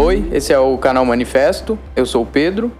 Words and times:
Oi, 0.00 0.28
esse 0.30 0.52
é 0.52 0.58
o 0.60 0.78
canal 0.78 1.04
Manifesto. 1.04 1.76
Eu 1.96 2.06
sou 2.06 2.22
o 2.22 2.26
Pedro. 2.26 2.70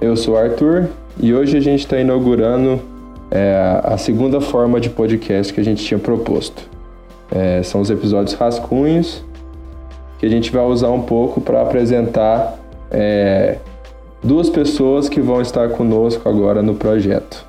Eu 0.00 0.16
sou 0.16 0.34
o 0.34 0.36
Arthur 0.36 0.88
e 1.18 1.34
hoje 1.34 1.56
a 1.56 1.60
gente 1.60 1.80
está 1.80 1.98
inaugurando 1.98 2.80
é, 3.32 3.80
a 3.82 3.98
segunda 3.98 4.40
forma 4.40 4.80
de 4.80 4.88
podcast 4.88 5.52
que 5.52 5.60
a 5.60 5.64
gente 5.64 5.84
tinha 5.84 5.98
proposto. 5.98 6.70
É, 7.32 7.64
são 7.64 7.80
os 7.80 7.90
episódios 7.90 8.34
rascunhos 8.34 9.24
que 10.20 10.26
a 10.26 10.28
gente 10.28 10.52
vai 10.52 10.62
usar 10.62 10.90
um 10.90 11.02
pouco 11.02 11.40
para 11.40 11.62
apresentar 11.62 12.56
é, 12.92 13.58
duas 14.22 14.48
pessoas 14.48 15.08
que 15.08 15.20
vão 15.20 15.42
estar 15.42 15.70
conosco 15.70 16.28
agora 16.28 16.62
no 16.62 16.76
projeto. 16.76 17.44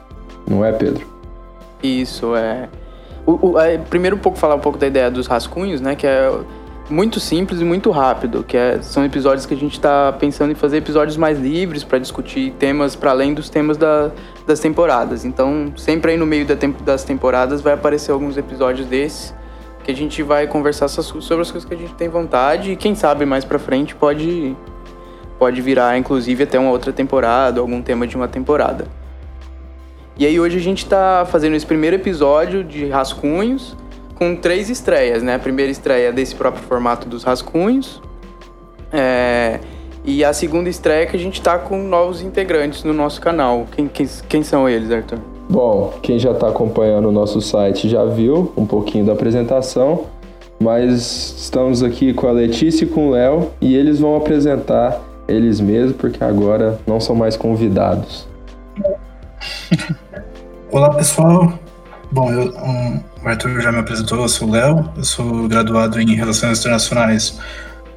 Não 0.49 0.65
é, 0.65 0.71
Pedro? 0.71 1.05
Isso, 1.83 2.35
é. 2.35 2.67
O, 3.27 3.51
o, 3.51 3.59
é, 3.59 3.77
primeiro 3.77 4.15
um 4.15 4.19
pouco 4.19 4.39
falar 4.39 4.55
um 4.55 4.59
pouco 4.59 4.79
da 4.79 4.87
ideia 4.87 5.11
dos 5.11 5.27
rascunhos, 5.27 5.79
né? 5.81 5.95
Que 5.95 6.07
é 6.07 6.31
muito 6.89 7.19
simples 7.19 7.61
e 7.61 7.63
muito 7.63 7.91
rápido, 7.91 8.43
que 8.43 8.57
é, 8.57 8.81
são 8.81 9.05
episódios 9.05 9.45
que 9.45 9.53
a 9.53 9.57
gente 9.57 9.73
está 9.73 10.11
pensando 10.11 10.51
em 10.51 10.55
fazer 10.55 10.77
episódios 10.77 11.17
mais 11.17 11.39
livres 11.39 11.83
para 11.83 11.99
discutir 11.99 12.51
temas 12.57 12.95
para 12.95 13.11
além 13.11 13.33
dos 13.33 13.49
temas 13.49 13.77
da, 13.77 14.11
das 14.45 14.59
temporadas. 14.59 15.23
Então, 15.23 15.71
sempre 15.77 16.11
aí 16.11 16.17
no 16.17 16.25
meio 16.25 16.45
da 16.45 16.55
tempo, 16.55 16.81
das 16.83 17.03
temporadas 17.03 17.61
vai 17.61 17.73
aparecer 17.73 18.11
alguns 18.11 18.37
episódios 18.37 18.87
desses 18.87 19.33
que 19.83 19.91
a 19.91 19.95
gente 19.95 20.21
vai 20.23 20.47
conversar 20.47 20.87
sobre 20.87 21.41
as 21.41 21.51
coisas 21.51 21.65
que 21.65 21.73
a 21.73 21.77
gente 21.77 21.93
tem 21.93 22.09
vontade 22.09 22.71
e 22.71 22.75
quem 22.75 22.95
sabe 22.95 23.25
mais 23.25 23.45
para 23.45 23.57
frente 23.57 23.95
pode 23.95 24.55
pode 25.39 25.61
virar 25.61 25.97
inclusive 25.97 26.43
até 26.43 26.59
uma 26.59 26.69
outra 26.69 26.91
temporada, 26.91 27.61
algum 27.61 27.81
tema 27.81 28.05
de 28.05 28.15
uma 28.15 28.27
temporada. 28.27 28.85
E 30.17 30.25
aí 30.25 30.37
hoje 30.37 30.57
a 30.57 30.61
gente 30.61 30.83
está 30.83 31.25
fazendo 31.25 31.55
esse 31.55 31.65
primeiro 31.65 31.95
episódio 31.95 32.61
de 32.61 32.89
rascunhos 32.89 33.75
com 34.19 34.35
três 34.35 34.69
estreias, 34.69 35.23
né? 35.23 35.35
A 35.35 35.39
primeira 35.39 35.71
estreia 35.71 36.11
desse 36.11 36.35
próprio 36.35 36.61
formato 36.63 37.07
dos 37.07 37.23
rascunhos. 37.23 38.01
É, 38.91 39.59
e 40.03 40.23
a 40.25 40.33
segunda 40.33 40.69
estreia 40.69 41.05
que 41.05 41.15
a 41.15 41.19
gente 41.19 41.35
está 41.35 41.57
com 41.57 41.77
novos 41.77 42.21
integrantes 42.21 42.83
no 42.83 42.93
nosso 42.93 43.21
canal. 43.21 43.65
Quem, 43.71 43.87
quem, 43.87 44.07
quem 44.27 44.43
são 44.43 44.67
eles, 44.67 44.91
Arthur? 44.91 45.19
Bom, 45.49 45.93
quem 46.01 46.19
já 46.19 46.31
está 46.31 46.49
acompanhando 46.49 47.07
o 47.07 47.11
nosso 47.11 47.39
site 47.41 47.87
já 47.87 48.03
viu 48.05 48.51
um 48.57 48.65
pouquinho 48.65 49.05
da 49.05 49.13
apresentação, 49.13 50.05
mas 50.59 51.33
estamos 51.37 51.81
aqui 51.81 52.13
com 52.13 52.27
a 52.27 52.31
Letícia 52.31 52.83
e 52.83 52.87
com 52.87 53.07
o 53.07 53.11
Léo 53.11 53.51
e 53.61 53.75
eles 53.75 53.99
vão 53.99 54.15
apresentar 54.15 55.01
eles 55.27 55.59
mesmos, 55.59 55.95
porque 55.95 56.23
agora 56.23 56.79
não 56.85 56.99
são 56.99 57.15
mais 57.15 57.37
convidados. 57.37 58.27
Olá 60.71 60.89
pessoal, 60.91 61.53
bom, 62.11 62.31
eu, 62.31 62.51
um, 62.57 62.99
o 63.23 63.27
Arthur 63.27 63.61
já 63.61 63.71
me 63.71 63.79
apresentou, 63.79 64.21
eu 64.21 64.29
sou 64.29 64.47
o 64.47 64.51
Léo, 64.51 64.91
eu 64.95 65.03
sou 65.03 65.47
graduado 65.47 65.99
em 65.99 66.15
Relações 66.15 66.59
Internacionais 66.59 67.39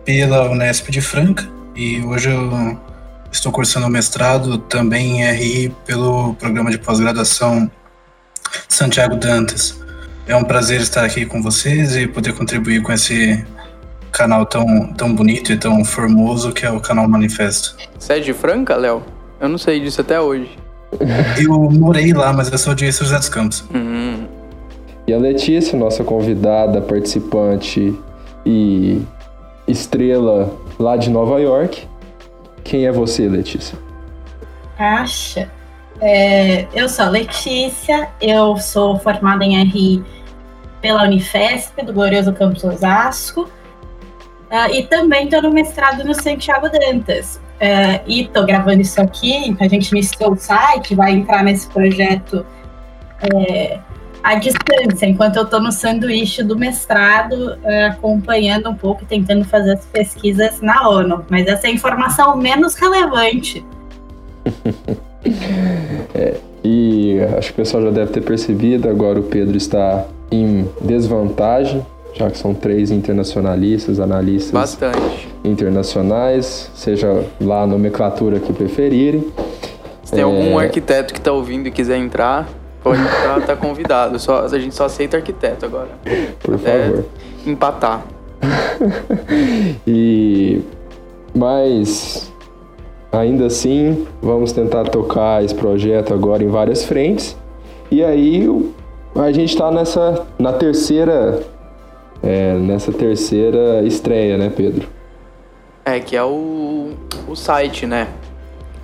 pela 0.04 0.50
Unesp 0.50 0.90
de 0.90 1.00
Franca 1.00 1.48
e 1.76 2.00
hoje 2.00 2.30
eu 2.30 2.78
estou 3.30 3.52
cursando 3.52 3.88
mestrado 3.88 4.58
também 4.58 5.22
em 5.22 5.32
RI 5.32 5.76
pelo 5.86 6.34
programa 6.34 6.70
de 6.70 6.78
pós-graduação 6.78 7.70
Santiago 8.68 9.16
Dantas. 9.16 9.80
É 10.26 10.36
um 10.36 10.44
prazer 10.44 10.80
estar 10.80 11.04
aqui 11.04 11.24
com 11.24 11.40
vocês 11.40 11.96
e 11.96 12.06
poder 12.06 12.32
contribuir 12.34 12.82
com 12.82 12.92
esse 12.92 13.44
canal 14.10 14.44
tão, 14.44 14.92
tão 14.92 15.14
bonito 15.14 15.52
e 15.52 15.56
tão 15.56 15.84
formoso 15.84 16.52
que 16.52 16.66
é 16.66 16.70
o 16.70 16.80
canal 16.80 17.08
Manifesto. 17.08 17.76
Você 17.98 18.14
é 18.14 18.20
de 18.20 18.32
Franca, 18.32 18.76
Léo? 18.76 19.02
Eu 19.40 19.48
não 19.48 19.58
sei 19.58 19.80
disso 19.80 20.00
até 20.00 20.20
hoje. 20.20 20.58
Eu 21.38 21.58
morei 21.70 22.12
lá, 22.12 22.32
mas 22.32 22.52
eu 22.52 22.58
sou 22.58 22.74
de 22.74 22.92
São 22.92 23.06
José 23.06 23.18
dos 23.18 23.28
Campos. 23.28 23.64
Uhum. 23.74 24.21
E 25.06 25.12
a 25.12 25.18
Letícia, 25.18 25.76
nossa 25.78 26.04
convidada, 26.04 26.80
participante 26.80 27.94
e 28.46 29.02
estrela 29.66 30.52
lá 30.78 30.96
de 30.96 31.10
Nova 31.10 31.40
York. 31.40 31.86
Quem 32.62 32.86
é 32.86 32.92
você, 32.92 33.28
Letícia? 33.28 33.76
Acha. 34.78 35.50
É, 36.00 36.66
eu 36.74 36.88
sou 36.88 37.06
a 37.06 37.08
Letícia, 37.08 38.08
eu 38.20 38.56
sou 38.56 38.98
formada 38.98 39.44
em 39.44 39.62
RI 39.64 40.04
pela 40.80 41.04
Unifesp, 41.04 41.84
do 41.84 41.92
Glorioso 41.92 42.32
Campus 42.32 42.64
Osasco, 42.64 43.42
uh, 43.42 44.74
e 44.74 44.82
também 44.84 45.24
estou 45.24 45.42
no 45.42 45.52
mestrado 45.52 46.04
no 46.04 46.12
Santiago 46.12 46.68
Dantas. 46.68 47.40
Uh, 47.60 48.02
e 48.06 48.22
estou 48.22 48.44
gravando 48.44 48.80
isso 48.80 49.00
aqui, 49.00 49.56
a 49.60 49.68
gente 49.68 49.92
iniciou 49.92 50.32
o 50.32 50.36
site, 50.36 50.96
vai 50.96 51.12
entrar 51.12 51.44
nesse 51.44 51.68
projeto 51.68 52.44
é, 53.32 53.78
à 54.22 54.36
distância, 54.36 55.06
enquanto 55.06 55.36
eu 55.36 55.42
estou 55.42 55.60
no 55.60 55.72
sanduíche 55.72 56.42
do 56.42 56.56
mestrado, 56.56 57.34
uh, 57.34 57.86
acompanhando 57.90 58.70
um 58.70 58.74
pouco 58.74 59.02
e 59.02 59.06
tentando 59.06 59.44
fazer 59.44 59.72
as 59.72 59.84
pesquisas 59.86 60.60
na 60.60 60.88
ONU. 60.88 61.24
Mas 61.28 61.46
essa 61.46 61.66
é 61.66 61.70
a 61.70 61.72
informação 61.72 62.36
menos 62.36 62.74
relevante. 62.74 63.64
é, 66.14 66.36
e 66.64 67.18
acho 67.36 67.48
que 67.48 67.60
o 67.60 67.64
pessoal 67.64 67.82
já 67.84 67.90
deve 67.90 68.12
ter 68.12 68.20
percebido, 68.22 68.88
agora 68.88 69.18
o 69.18 69.24
Pedro 69.24 69.56
está 69.56 70.06
em 70.30 70.68
desvantagem, 70.80 71.84
já 72.14 72.30
que 72.30 72.38
são 72.38 72.54
três 72.54 72.90
internacionalistas, 72.90 73.98
analistas 73.98 74.52
Bastante. 74.52 75.28
internacionais, 75.44 76.70
seja 76.74 77.24
lá 77.40 77.62
a 77.62 77.66
nomenclatura 77.66 78.38
que 78.38 78.52
preferirem. 78.52 79.26
Se 80.04 80.12
tem 80.12 80.20
é... 80.20 80.22
algum 80.22 80.58
arquiteto 80.58 81.12
que 81.12 81.18
está 81.18 81.32
ouvindo 81.32 81.66
e 81.66 81.70
quiser 81.70 81.96
entrar, 81.96 82.48
Pode 82.82 83.00
estar 83.00 83.40
tá 83.40 83.56
convidado. 83.56 84.18
Só, 84.18 84.44
a 84.44 84.58
gente 84.58 84.74
só 84.74 84.86
aceita 84.86 85.16
arquiteto 85.16 85.64
agora. 85.64 85.90
Por 86.40 86.58
favor. 86.58 87.04
Empatar. 87.46 88.02
e 89.86 90.60
mas 91.34 92.32
ainda 93.12 93.46
assim 93.46 94.06
vamos 94.20 94.52
tentar 94.52 94.84
tocar 94.84 95.44
esse 95.44 95.54
projeto 95.54 96.12
agora 96.12 96.42
em 96.42 96.48
várias 96.48 96.84
frentes. 96.84 97.36
E 97.90 98.02
aí 98.02 98.48
a 99.14 99.30
gente 99.30 99.50
está 99.50 99.70
nessa 99.70 100.26
na 100.38 100.52
terceira 100.52 101.40
é, 102.22 102.54
nessa 102.54 102.92
terceira 102.92 103.82
estreia, 103.82 104.36
né, 104.36 104.52
Pedro? 104.54 104.88
É 105.84 105.98
que 106.00 106.16
é 106.16 106.22
o, 106.22 106.90
o 107.28 107.34
site, 107.34 107.86
né? 107.86 108.08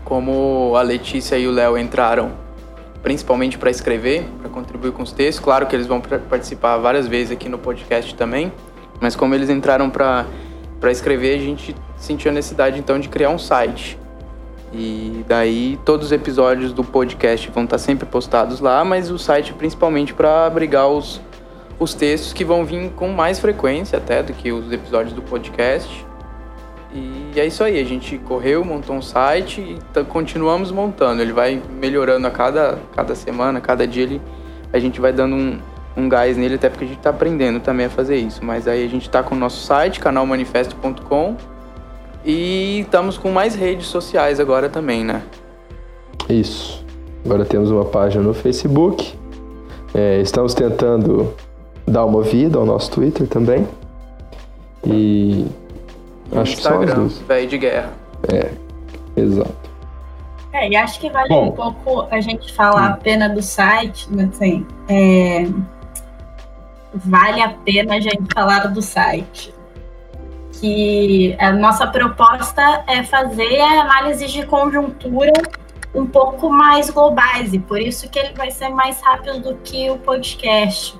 Como 0.04 0.74
a 0.76 0.82
Letícia 0.82 1.36
e 1.36 1.46
o 1.46 1.52
Léo 1.52 1.76
entraram 1.76 2.47
principalmente 3.08 3.56
para 3.56 3.70
escrever, 3.70 4.28
para 4.38 4.50
contribuir 4.50 4.92
com 4.92 5.02
os 5.02 5.12
textos. 5.12 5.42
Claro 5.42 5.66
que 5.66 5.74
eles 5.74 5.86
vão 5.86 5.98
participar 5.98 6.76
várias 6.76 7.08
vezes 7.08 7.32
aqui 7.32 7.48
no 7.48 7.56
podcast 7.56 8.14
também, 8.14 8.52
mas 9.00 9.16
como 9.16 9.34
eles 9.34 9.48
entraram 9.48 9.88
para 9.88 10.26
escrever, 10.90 11.34
a 11.34 11.42
gente 11.42 11.74
sentiu 11.96 12.30
a 12.30 12.34
necessidade 12.34 12.78
então 12.78 13.00
de 13.00 13.08
criar 13.08 13.30
um 13.30 13.38
site. 13.38 13.98
E 14.74 15.24
daí 15.26 15.80
todos 15.86 16.08
os 16.08 16.12
episódios 16.12 16.74
do 16.74 16.84
podcast 16.84 17.50
vão 17.50 17.64
estar 17.64 17.78
sempre 17.78 18.04
postados 18.04 18.60
lá, 18.60 18.84
mas 18.84 19.10
o 19.10 19.18
site 19.18 19.54
principalmente 19.54 20.12
para 20.12 20.44
abrigar 20.44 20.88
os, 20.88 21.18
os 21.78 21.94
textos 21.94 22.34
que 22.34 22.44
vão 22.44 22.62
vir 22.62 22.90
com 22.90 23.08
mais 23.08 23.40
frequência 23.40 23.96
até 23.96 24.22
do 24.22 24.34
que 24.34 24.52
os 24.52 24.70
episódios 24.70 25.14
do 25.14 25.22
podcast. 25.22 26.06
E 26.92 27.38
é 27.38 27.46
isso 27.46 27.62
aí, 27.62 27.78
a 27.78 27.84
gente 27.84 28.16
correu, 28.18 28.64
montou 28.64 28.96
um 28.96 29.02
site 29.02 29.60
e 29.60 30.04
continuamos 30.04 30.72
montando. 30.72 31.20
Ele 31.20 31.32
vai 31.32 31.62
melhorando 31.78 32.26
a 32.26 32.30
cada, 32.30 32.78
cada 32.96 33.14
semana, 33.14 33.60
cada 33.60 33.86
dia 33.86 34.04
ele, 34.04 34.22
a 34.72 34.78
gente 34.78 35.00
vai 35.00 35.12
dando 35.12 35.36
um, 35.36 35.58
um 35.96 36.08
gás 36.08 36.36
nele, 36.36 36.54
até 36.54 36.68
porque 36.70 36.84
a 36.84 36.88
gente 36.88 36.98
está 36.98 37.10
aprendendo 37.10 37.60
também 37.60 37.86
a 37.86 37.90
fazer 37.90 38.16
isso. 38.16 38.42
Mas 38.44 38.66
aí 38.66 38.84
a 38.84 38.88
gente 38.88 39.02
está 39.02 39.22
com 39.22 39.34
o 39.34 39.38
nosso 39.38 39.64
site, 39.64 40.00
canalmanifesto.com, 40.00 41.36
e 42.24 42.80
estamos 42.80 43.18
com 43.18 43.30
mais 43.30 43.54
redes 43.54 43.86
sociais 43.86 44.40
agora 44.40 44.68
também, 44.68 45.04
né? 45.04 45.22
Isso. 46.28 46.84
Agora 47.24 47.44
temos 47.44 47.70
uma 47.70 47.84
página 47.84 48.22
no 48.22 48.34
Facebook. 48.34 49.14
É, 49.94 50.20
estamos 50.20 50.54
tentando 50.54 51.34
dar 51.86 52.04
uma 52.04 52.22
vida 52.22 52.58
ao 52.58 52.66
nosso 52.66 52.90
Twitter 52.90 53.26
também. 53.26 53.66
E 54.84 55.46
acho 56.36 56.52
Instagram, 56.54 57.08
velho 57.26 57.48
de 57.48 57.58
guerra. 57.58 57.92
É, 58.32 58.52
exato. 59.16 59.68
É, 60.52 60.68
e 60.68 60.76
acho 60.76 60.98
que 60.98 61.10
vale 61.10 61.28
Bom, 61.28 61.48
um 61.48 61.52
pouco 61.52 62.08
a 62.10 62.20
gente 62.20 62.52
falar 62.54 62.86
apenas 62.86 63.32
do 63.32 63.42
site, 63.42 64.10
né, 64.10 64.28
assim, 64.32 64.66
é, 64.88 65.46
vale 66.94 67.42
a 67.42 67.50
pena 67.50 67.96
a 67.96 68.00
gente 68.00 68.24
falar 68.34 68.66
do 68.68 68.82
site. 68.82 69.54
Que 70.60 71.36
a 71.38 71.52
nossa 71.52 71.86
proposta 71.86 72.82
é 72.88 73.04
fazer 73.04 73.60
a 73.60 73.82
análise 73.82 74.26
de 74.26 74.44
conjuntura 74.44 75.32
um 75.94 76.04
pouco 76.04 76.50
mais 76.50 76.90
globais, 76.90 77.52
e 77.52 77.58
por 77.58 77.80
isso 77.80 78.08
que 78.10 78.18
ele 78.18 78.34
vai 78.34 78.50
ser 78.50 78.68
mais 78.68 79.00
rápido 79.00 79.40
do 79.40 79.54
que 79.56 79.88
o 79.90 79.98
podcast. 79.98 80.98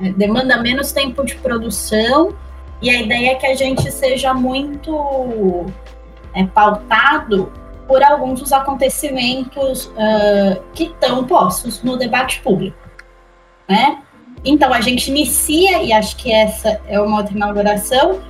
É, 0.00 0.10
demanda 0.10 0.60
menos 0.60 0.92
tempo 0.92 1.24
de 1.24 1.36
produção 1.36 2.34
e 2.80 2.90
a 2.90 3.00
ideia 3.00 3.32
é 3.32 3.34
que 3.34 3.46
a 3.46 3.54
gente 3.54 3.90
seja 3.90 4.34
muito 4.34 5.66
é, 6.34 6.44
pautado 6.44 7.52
por 7.86 8.02
alguns 8.02 8.40
dos 8.40 8.52
acontecimentos 8.52 9.86
uh, 9.86 10.62
que 10.74 10.84
estão 10.84 11.24
postos 11.24 11.82
no 11.82 11.96
debate 11.96 12.40
público. 12.40 12.76
Né? 13.68 14.02
Então, 14.44 14.72
a 14.72 14.80
gente 14.80 15.10
inicia, 15.10 15.82
e 15.82 15.92
acho 15.92 16.16
que 16.16 16.32
essa 16.32 16.80
é 16.88 17.00
uma 17.00 17.18
outra 17.18 17.34
inauguração, 17.34 18.20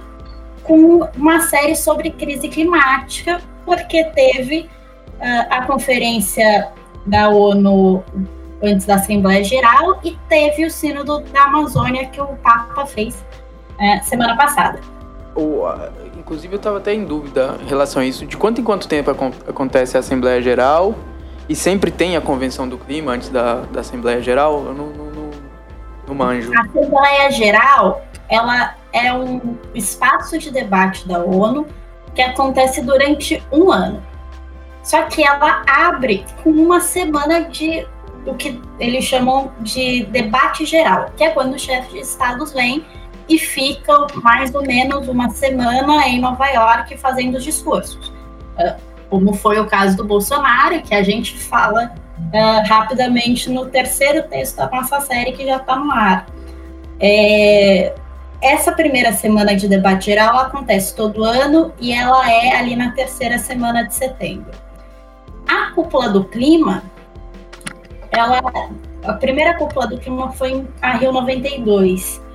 com 0.63 1.09
uma 1.17 1.41
série 1.41 1.75
sobre 1.75 2.11
crise 2.11 2.49
climática, 2.49 3.41
porque 3.65 4.05
teve 4.05 4.69
uh, 5.15 5.47
a 5.51 5.63
conferência 5.63 6.71
da 7.07 7.31
ONU 7.31 8.05
antes 8.63 8.87
da 8.87 8.97
Assembleia 8.97 9.45
Geral 9.45 10.01
e 10.03 10.17
teve 10.29 10.65
o 10.65 10.71
Sínodo 10.71 11.21
da 11.33 11.45
Amazônia 11.45 12.07
que 12.07 12.21
o 12.21 12.27
Papa 12.37 12.87
fez 12.87 13.25
uh, 13.79 14.05
semana 14.05 14.37
passada. 14.37 14.81
Inclusive, 16.17 16.55
eu 16.55 16.57
estava 16.57 16.79
até 16.79 16.93
em 16.95 17.05
dúvida 17.05 17.57
em 17.63 17.69
relação 17.69 18.03
a 18.03 18.05
isso. 18.05 18.27
De 18.27 18.37
quanto 18.37 18.61
em 18.61 18.65
quanto 18.65 18.89
tempo 18.89 19.11
acontece 19.47 19.97
a 19.97 20.01
Assembleia 20.01 20.41
Geral? 20.43 20.95
E 21.49 21.55
sempre 21.55 21.91
tem 21.91 22.17
a 22.17 22.21
Convenção 22.21 22.69
do 22.69 22.77
Clima 22.77 23.13
antes 23.13 23.29
da, 23.29 23.61
da 23.71 23.81
Assembleia 23.81 24.21
Geral? 24.21 24.65
Eu 24.65 24.75
não, 24.75 24.87
não, 24.87 25.05
não, 25.07 25.31
não 26.09 26.15
manjo. 26.15 26.53
A 26.57 26.63
Assembleia 26.63 27.31
Geral, 27.31 28.05
ela 28.29 28.75
é 28.93 29.13
um 29.13 29.57
espaço 29.75 30.39
de 30.39 30.51
debate 30.51 31.07
da 31.07 31.21
ONU 31.21 31.67
que 32.15 32.23
acontece 32.23 32.83
durante 32.83 33.41
um 33.53 33.71
ano. 33.71 34.03
Só 34.83 35.03
que 35.03 35.23
ela 35.23 35.63
abre 35.67 36.25
com 36.43 36.51
uma 36.51 36.81
semana 36.81 37.43
de 37.43 37.87
o 38.25 38.35
que 38.35 38.61
eles 38.81 39.05
chamam 39.05 39.53
de 39.61 40.05
debate 40.07 40.65
geral, 40.65 41.13
que 41.17 41.23
é 41.23 41.31
quando 41.31 41.55
os 41.55 41.63
chefes 41.63 41.93
de 41.93 42.01
estados 42.01 42.53
vêm 42.53 42.85
e 43.29 43.39
ficam 43.39 44.07
mais 44.23 44.55
ou 44.55 44.63
menos 44.63 45.09
uma 45.09 45.31
semana 45.31 46.07
em 46.07 46.21
Nova 46.21 46.47
York 46.47 46.97
fazendo 46.97 47.37
os 47.37 47.45
discursos. 47.45 48.13
Ah, 48.59 48.77
como 49.11 49.35
foi 49.35 49.59
o 49.59 49.67
caso 49.67 49.97
do 49.97 50.05
Bolsonaro, 50.05 50.81
que 50.83 50.95
a 50.95 51.03
gente 51.03 51.37
fala 51.37 51.95
uh, 52.19 52.69
rapidamente 52.69 53.51
no 53.51 53.67
terceiro 53.67 54.23
texto 54.25 54.57
da 54.57 54.69
nossa 54.69 55.01
série 55.01 55.33
que 55.33 55.45
já 55.45 55.57
está 55.57 55.77
no 55.77 55.91
ar. 55.91 56.27
É, 57.01 57.95
essa 58.41 58.73
primeira 58.73 59.13
semana 59.13 59.55
de 59.55 59.69
debate 59.69 60.07
geral 60.07 60.39
acontece 60.39 60.95
todo 60.95 61.25
ano 61.25 61.73
e 61.81 61.93
ela 61.93 62.31
é 62.31 62.57
ali 62.57 62.75
na 62.75 62.93
terceira 62.93 63.39
semana 63.39 63.83
de 63.85 63.95
setembro. 63.95 64.53
A 65.49 65.71
cúpula 65.73 66.09
do 66.09 66.25
clima, 66.25 66.83
ela, 68.11 68.41
a 69.05 69.13
primeira 69.15 69.55
cúpula 69.55 69.87
do 69.87 69.99
clima 69.99 70.33
foi 70.33 70.67
a 70.83 70.93
Rio 70.93 71.13
92 71.13 72.26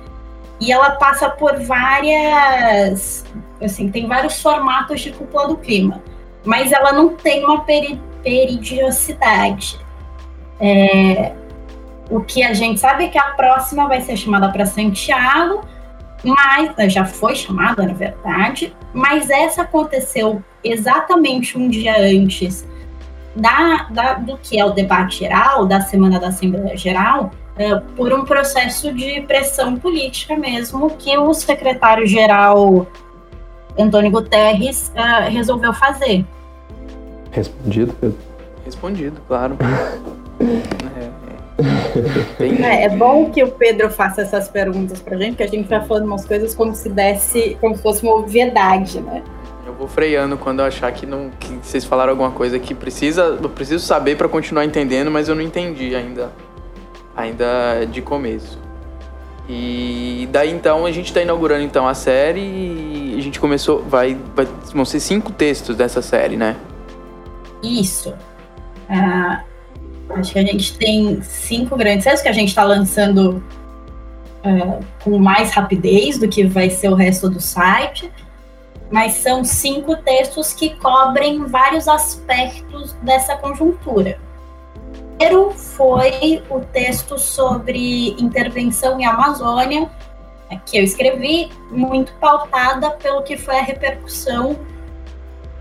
e 0.60 0.72
ela 0.72 0.92
passa 0.92 1.28
por 1.28 1.58
várias, 1.60 3.24
assim, 3.62 3.90
tem 3.90 4.06
vários 4.06 4.40
formatos 4.40 5.00
de 5.00 5.12
cúpula 5.12 5.48
do 5.48 5.56
clima, 5.56 6.02
mas 6.44 6.72
ela 6.72 6.92
não 6.92 7.10
tem 7.10 7.44
uma 7.44 7.62
peri 7.62 8.00
periodicidade. 8.22 9.80
É, 10.60 11.32
o 12.08 12.20
que 12.20 12.44
a 12.44 12.52
gente 12.52 12.78
sabe 12.78 13.06
é 13.06 13.08
que 13.08 13.18
a 13.18 13.30
próxima 13.30 13.88
vai 13.88 14.00
ser 14.00 14.16
chamada 14.16 14.48
para 14.48 14.64
Santiago 14.64 15.64
mas 16.24 16.92
já 16.92 17.04
foi 17.04 17.34
chamada, 17.34 17.84
na 17.84 17.92
verdade, 17.92 18.74
mas 18.92 19.28
essa 19.28 19.62
aconteceu 19.62 20.42
exatamente 20.62 21.58
um 21.58 21.68
dia 21.68 22.00
antes 22.00 22.66
da, 23.34 23.88
da, 23.90 24.14
do 24.14 24.38
que 24.38 24.58
é 24.58 24.64
o 24.64 24.70
debate 24.70 25.20
geral, 25.20 25.66
da 25.66 25.80
semana 25.80 26.20
da 26.20 26.28
Assembleia 26.28 26.76
Geral, 26.76 27.32
por 27.96 28.12
um 28.12 28.24
processo 28.24 28.92
de 28.92 29.20
pressão 29.22 29.76
política 29.76 30.36
mesmo, 30.36 30.90
que 30.90 31.16
o 31.18 31.32
secretário-geral 31.34 32.86
Antônio 33.78 34.10
Guterres 34.10 34.90
é, 34.94 35.28
resolveu 35.28 35.72
fazer. 35.72 36.24
Respondido, 37.30 37.94
Pedro? 38.00 38.18
Respondido, 38.64 39.20
claro. 39.26 39.56
é. 40.98 41.22
É, 42.62 42.84
é, 42.84 42.88
bom 42.88 43.30
que 43.30 43.42
o 43.44 43.48
Pedro 43.52 43.90
faça 43.90 44.22
essas 44.22 44.48
perguntas 44.48 45.00
pra 45.00 45.16
gente, 45.16 45.30
porque 45.30 45.42
a 45.44 45.46
gente 45.46 45.68
vai 45.68 45.84
falando 45.86 46.06
umas 46.06 46.24
coisas 46.24 46.54
como 46.54 46.74
se 46.74 46.88
desse, 46.88 47.56
como 47.60 47.76
se 47.76 47.82
fosse 47.82 48.02
uma 48.02 48.14
obviedade, 48.14 49.00
né? 49.00 49.22
Eu 49.64 49.74
vou 49.74 49.86
freando 49.86 50.36
quando 50.36 50.60
eu 50.60 50.64
achar 50.64 50.90
que 50.92 51.06
não 51.06 51.30
que 51.38 51.54
vocês 51.62 51.84
falaram 51.84 52.10
alguma 52.10 52.32
coisa 52.32 52.58
que 52.58 52.74
precisa, 52.74 53.38
eu 53.40 53.48
preciso 53.48 53.84
saber 53.84 54.16
para 54.16 54.28
continuar 54.28 54.64
entendendo, 54.64 55.10
mas 55.10 55.28
eu 55.28 55.34
não 55.34 55.42
entendi 55.42 55.94
ainda 55.94 56.30
ainda 57.16 57.84
de 57.90 58.02
começo. 58.02 58.58
E 59.48 60.28
daí 60.30 60.50
então 60.50 60.86
a 60.86 60.92
gente 60.92 61.06
está 61.06 61.20
inaugurando 61.20 61.62
então 61.62 61.86
a 61.86 61.94
série 61.94 62.40
e 62.40 63.16
a 63.18 63.22
gente 63.22 63.40
começou 63.40 63.82
vai, 63.82 64.16
vai 64.34 64.46
vão 64.72 64.84
ser 64.84 65.00
cinco 65.00 65.32
textos 65.32 65.76
dessa 65.76 66.00
série, 66.00 66.36
né? 66.36 66.56
Isso. 67.62 68.10
Uh, 68.88 69.52
Acho 70.14 70.32
que 70.32 70.38
a 70.38 70.42
gente 70.42 70.76
tem 70.76 71.22
cinco 71.22 71.76
grandes 71.76 72.04
séries 72.04 72.20
que 72.20 72.28
a 72.28 72.32
gente 72.32 72.48
está 72.48 72.64
lançando 72.64 73.42
uh, 74.44 74.84
com 75.02 75.18
mais 75.18 75.50
rapidez 75.52 76.18
do 76.18 76.28
que 76.28 76.44
vai 76.44 76.68
ser 76.68 76.90
o 76.90 76.94
resto 76.94 77.30
do 77.30 77.40
site, 77.40 78.10
mas 78.90 79.14
são 79.14 79.42
cinco 79.42 79.96
textos 79.96 80.52
que 80.52 80.76
cobrem 80.76 81.46
vários 81.46 81.88
aspectos 81.88 82.92
dessa 83.02 83.36
conjuntura. 83.36 84.18
Primeiro 85.22 85.52
foi 85.52 86.42
o 86.50 86.58
texto 86.58 87.16
sobre 87.16 88.10
intervenção 88.20 88.98
em 88.98 89.06
Amazônia, 89.06 89.88
que 90.66 90.76
eu 90.76 90.82
escrevi, 90.82 91.48
muito 91.70 92.12
pautada 92.14 92.90
pelo 92.90 93.22
que 93.22 93.36
foi 93.36 93.56
a 93.56 93.62
repercussão 93.62 94.58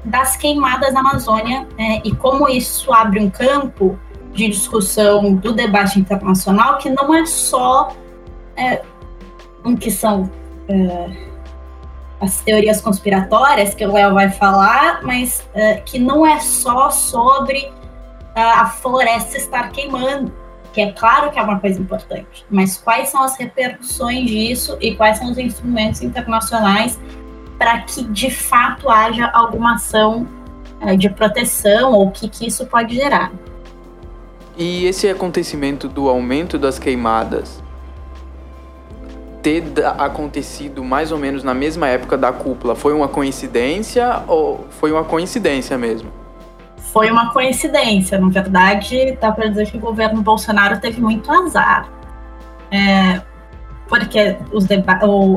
das 0.04 0.36
queimadas 0.36 0.92
na 0.92 1.02
Amazônia 1.02 1.68
é, 1.78 2.02
e 2.04 2.16
como 2.16 2.50
isso 2.50 2.92
abre 2.92 3.20
um 3.20 3.30
campo 3.30 4.00
de 4.34 4.48
discussão 4.48 5.36
do 5.36 5.54
debate 5.54 6.00
internacional 6.00 6.80
que 6.80 6.90
não 6.90 7.14
é 7.14 7.24
só 7.28 7.96
é, 8.58 8.82
um 9.64 9.76
que 9.76 9.92
são 9.92 10.28
é, 10.68 11.18
as 12.20 12.42
teorias 12.42 12.82
conspiratórias 12.82 13.76
que 13.76 13.86
o 13.86 13.94
Léo 13.94 14.16
vai 14.16 14.32
falar, 14.32 15.04
mas 15.04 15.48
é, 15.54 15.76
que 15.76 16.00
não 16.00 16.26
é 16.26 16.40
só 16.40 16.90
sobre 16.90 17.72
a 18.36 18.66
floresta 18.68 19.38
estar 19.38 19.70
queimando, 19.72 20.32
que 20.74 20.82
é 20.82 20.92
claro 20.92 21.32
que 21.32 21.40
é 21.40 21.42
uma 21.42 21.60
coisa 21.60 21.82
importante, 21.82 22.46
mas 22.50 22.78
quais 22.78 23.10
são 23.10 23.22
as 23.22 23.36
repercussões 23.38 24.30
disso 24.30 24.78
e 24.80 24.96
quais 24.96 25.18
são 25.18 25.32
os 25.32 25.38
instrumentos 25.38 26.02
internacionais 26.02 26.98
para 27.58 27.80
que 27.82 28.04
de 28.06 28.32
fato 28.32 28.90
haja 28.90 29.30
alguma 29.34 29.76
ação 29.76 30.28
é, 30.80 30.96
de 30.96 31.10
proteção 31.10 31.92
ou 31.92 32.08
o 32.08 32.12
que, 32.12 32.28
que 32.28 32.48
isso 32.48 32.66
pode 32.66 32.96
gerar. 32.96 33.32
E 34.58 34.86
esse 34.86 35.08
acontecimento 35.08 35.88
do 35.88 36.10
aumento 36.10 36.58
das 36.58 36.80
queimadas 36.80 37.62
ter 39.42 39.64
acontecido 39.98 40.84
mais 40.84 41.12
ou 41.12 41.18
menos 41.18 41.44
na 41.44 41.54
mesma 41.54 41.88
época 41.88 42.18
da 42.18 42.32
cúpula, 42.32 42.76
foi 42.76 42.94
uma 42.94 43.08
coincidência 43.08 44.22
ou 44.28 44.66
foi 44.70 44.92
uma 44.92 45.04
coincidência 45.04 45.78
mesmo? 45.78 46.12
Foi 46.92 47.10
uma 47.10 47.32
coincidência, 47.32 48.20
na 48.20 48.28
verdade, 48.28 49.18
dá 49.20 49.32
para 49.32 49.48
dizer 49.48 49.72
que 49.72 49.78
o 49.78 49.80
governo 49.80 50.22
Bolsonaro 50.22 50.80
teve 50.80 51.00
muito 51.00 51.32
azar. 51.32 51.90
É, 52.70 53.22
porque 53.88 54.38
os 54.54 54.66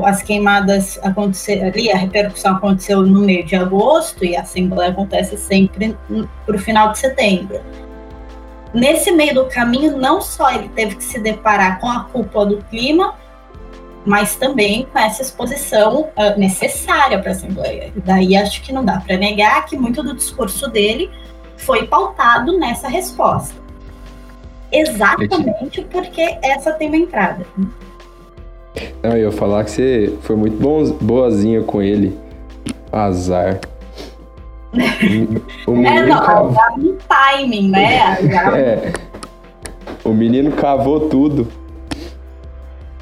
as 0.05 0.21
queimadas 0.21 0.99
aconteceram 1.03 1.67
ali, 1.67 1.91
a 1.91 1.97
repercussão 1.97 2.55
aconteceu 2.55 3.01
no 3.01 3.21
meio 3.21 3.45
de 3.45 3.55
agosto 3.55 4.23
e 4.23 4.35
a 4.35 4.41
Assembleia 4.41 4.91
acontece 4.91 5.37
sempre 5.37 5.97
para 6.45 6.55
o 6.55 6.59
final 6.59 6.91
de 6.91 6.99
setembro. 6.99 7.61
Nesse 8.73 9.11
meio 9.11 9.33
do 9.33 9.45
caminho, 9.45 9.97
não 9.97 10.21
só 10.21 10.51
ele 10.53 10.69
teve 10.69 10.95
que 10.95 11.03
se 11.03 11.19
deparar 11.19 11.79
com 11.79 11.89
a 11.89 12.05
culpa 12.05 12.45
do 12.45 12.57
clima, 12.63 13.15
mas 14.05 14.35
também 14.35 14.85
com 14.85 14.99
essa 14.99 15.21
exposição 15.21 16.09
uh, 16.15 16.37
necessária 16.37 17.17
para 17.19 17.31
a 17.31 17.33
Assembleia. 17.33 17.93
Daí 18.05 18.35
acho 18.35 18.61
que 18.61 18.73
não 18.73 18.83
dá 18.83 18.99
para 18.99 19.17
negar 19.17 19.65
que 19.65 19.77
muito 19.77 20.03
do 20.03 20.13
discurso 20.13 20.69
dele 20.69 21.09
foi 21.65 21.87
pautado 21.87 22.57
nessa 22.57 22.87
resposta. 22.87 23.55
Exatamente 24.71 25.81
porque 25.91 26.37
essa 26.41 26.71
tem 26.73 26.87
uma 26.87 26.97
entrada. 26.97 27.45
Não, 29.01 29.11
eu 29.11 29.17
ia 29.17 29.31
falar 29.31 29.63
que 29.63 29.71
você 29.71 30.17
foi 30.21 30.35
muito 30.35 30.57
boazinha 31.01 31.63
com 31.63 31.81
ele. 31.81 32.17
Azar. 32.91 33.59
O 35.65 35.71
menino 35.71 35.97
é, 35.97 36.05
não, 36.05 36.21
cavou... 36.21 36.55
um 36.77 36.97
timing, 37.07 37.69
né? 37.69 38.17
é. 38.53 38.93
O 40.03 40.13
menino 40.13 40.51
cavou 40.51 41.07
tudo. 41.09 41.47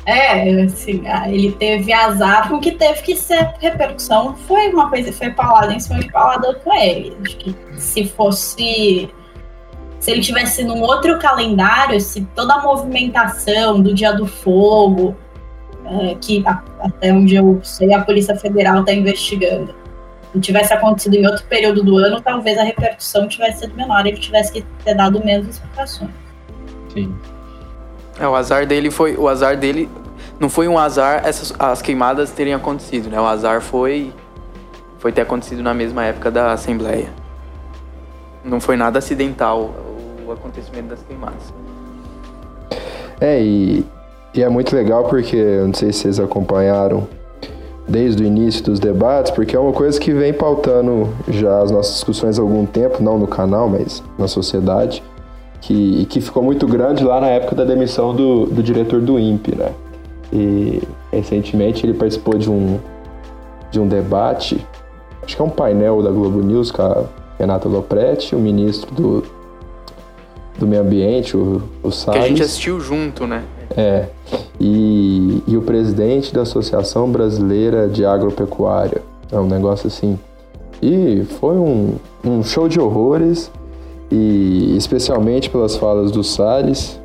É, 0.05 0.63
assim, 0.63 1.03
ah, 1.07 1.31
ele 1.31 1.53
teve 1.53 1.93
azar 1.93 2.49
com 2.49 2.59
que 2.59 2.71
teve 2.71 3.01
que 3.01 3.15
ser 3.15 3.53
repercussão. 3.59 4.35
Foi 4.35 4.69
uma 4.69 4.89
coisa, 4.89 5.13
foi 5.13 5.31
falada 5.31 5.73
em 5.73 5.79
cima 5.79 5.99
de 5.99 6.11
falada 6.11 6.53
com 6.55 6.73
ele. 6.73 7.15
Acho 7.21 7.37
que 7.37 7.55
se 7.77 8.05
fosse. 8.05 9.09
Se 9.99 10.11
ele 10.11 10.19
tivesse 10.19 10.65
num 10.65 10.81
outro 10.81 11.17
calendário, 11.17 11.99
se 12.01 12.27
toda 12.35 12.55
a 12.55 12.61
movimentação 12.61 13.81
do 13.81 13.93
Dia 13.93 14.11
do 14.11 14.27
Fogo, 14.27 15.15
é, 15.85 16.15
que 16.19 16.43
até 16.81 17.13
onde 17.13 17.35
eu 17.35 17.61
sei 17.63 17.93
a 17.93 18.03
Polícia 18.03 18.35
Federal 18.35 18.81
está 18.81 18.91
investigando, 18.91 19.73
tivesse 20.41 20.73
acontecido 20.73 21.15
em 21.15 21.25
outro 21.25 21.45
período 21.45 21.83
do 21.83 21.97
ano, 21.97 22.19
talvez 22.19 22.57
a 22.57 22.63
repercussão 22.63 23.27
tivesse 23.29 23.59
sido 23.59 23.75
menor 23.75 24.05
e 24.05 24.09
ele 24.09 24.19
tivesse 24.19 24.51
que 24.51 24.61
ter 24.83 24.95
dado 24.95 25.23
menos 25.23 25.47
explicações. 25.47 26.11
Sim. 26.93 27.15
É, 28.19 28.27
o 28.27 28.35
azar 28.35 28.65
dele 28.65 28.91
foi. 28.91 29.15
O 29.15 29.27
azar 29.27 29.57
dele. 29.57 29.89
não 30.39 30.49
foi 30.49 30.67
um 30.67 30.77
azar 30.77 31.21
essas, 31.25 31.53
as 31.57 31.81
queimadas 31.81 32.31
terem 32.31 32.53
acontecido, 32.53 33.09
né? 33.09 33.19
O 33.19 33.25
azar 33.25 33.61
foi, 33.61 34.13
foi 34.99 35.11
ter 35.11 35.21
acontecido 35.21 35.61
na 35.63 35.73
mesma 35.73 36.05
época 36.05 36.29
da 36.29 36.51
Assembleia. 36.51 37.09
Não 38.43 38.59
foi 38.59 38.75
nada 38.75 38.99
acidental 38.99 39.73
o 40.25 40.31
acontecimento 40.31 40.87
das 40.87 41.01
queimadas. 41.03 41.53
É, 43.19 43.41
e, 43.41 43.85
e 44.33 44.43
é 44.43 44.49
muito 44.49 44.75
legal 44.75 45.05
porque, 45.05 45.37
eu 45.37 45.67
não 45.67 45.73
sei 45.73 45.93
se 45.93 45.99
vocês 45.99 46.19
acompanharam 46.19 47.07
desde 47.87 48.23
o 48.23 48.25
início 48.25 48.63
dos 48.63 48.79
debates, 48.79 49.31
porque 49.31 49.55
é 49.55 49.59
uma 49.59 49.73
coisa 49.73 49.99
que 49.99 50.11
vem 50.11 50.33
pautando 50.33 51.09
já 51.27 51.61
as 51.61 51.71
nossas 51.71 51.95
discussões 51.95 52.39
há 52.39 52.41
algum 52.41 52.65
tempo, 52.65 53.03
não 53.03 53.17
no 53.17 53.27
canal, 53.27 53.67
mas 53.67 54.01
na 54.17 54.27
sociedade, 54.27 55.03
que, 55.63 56.05
que 56.05 56.19
ficou 56.19 56.43
muito 56.43 56.67
grande 56.67 57.03
lá 57.03 57.21
na 57.21 57.27
época 57.27 57.55
da 57.55 57.63
demissão 57.63 58.13
do, 58.13 58.45
do 58.45 58.61
diretor 58.61 58.99
do 58.99 59.17
INPE, 59.17 59.55
né? 59.55 59.71
E 60.31 60.81
recentemente 61.11 61.85
ele 61.85 61.93
participou 61.93 62.37
de 62.37 62.49
um, 62.49 62.79
de 63.71 63.79
um 63.79 63.87
debate, 63.87 64.65
acho 65.23 65.35
que 65.35 65.41
é 65.41 65.45
um 65.45 65.49
painel 65.49 66.03
da 66.03 66.11
Globo 66.11 66.41
News 66.41 66.69
com 66.69 66.81
a 66.81 67.05
Renata 67.39 67.69
Lopretti, 67.69 68.35
o 68.35 68.39
ministro 68.39 68.93
do, 68.93 69.23
do 70.59 70.67
Meio 70.67 70.81
Ambiente, 70.81 71.37
o, 71.37 71.61
o 71.81 71.91
Salles. 71.91 72.19
Que 72.19 72.25
a 72.25 72.27
gente 72.27 72.43
assistiu 72.43 72.81
junto, 72.81 73.25
né? 73.25 73.43
É. 73.77 74.07
E, 74.59 75.41
e 75.47 75.55
o 75.55 75.61
presidente 75.61 76.33
da 76.33 76.41
Associação 76.41 77.09
Brasileira 77.09 77.87
de 77.87 78.05
Agropecuária. 78.05 79.01
É 79.31 79.39
um 79.39 79.47
negócio 79.47 79.87
assim. 79.87 80.19
E 80.81 81.23
foi 81.39 81.55
um, 81.55 81.95
um 82.25 82.43
show 82.43 82.67
de 82.67 82.81
horrores, 82.81 83.49
e 84.13 84.77
especialmente 84.77 85.49
pelas 85.49 85.75
falas 85.75 86.11
do 86.11 86.23
Salles, 86.23 86.99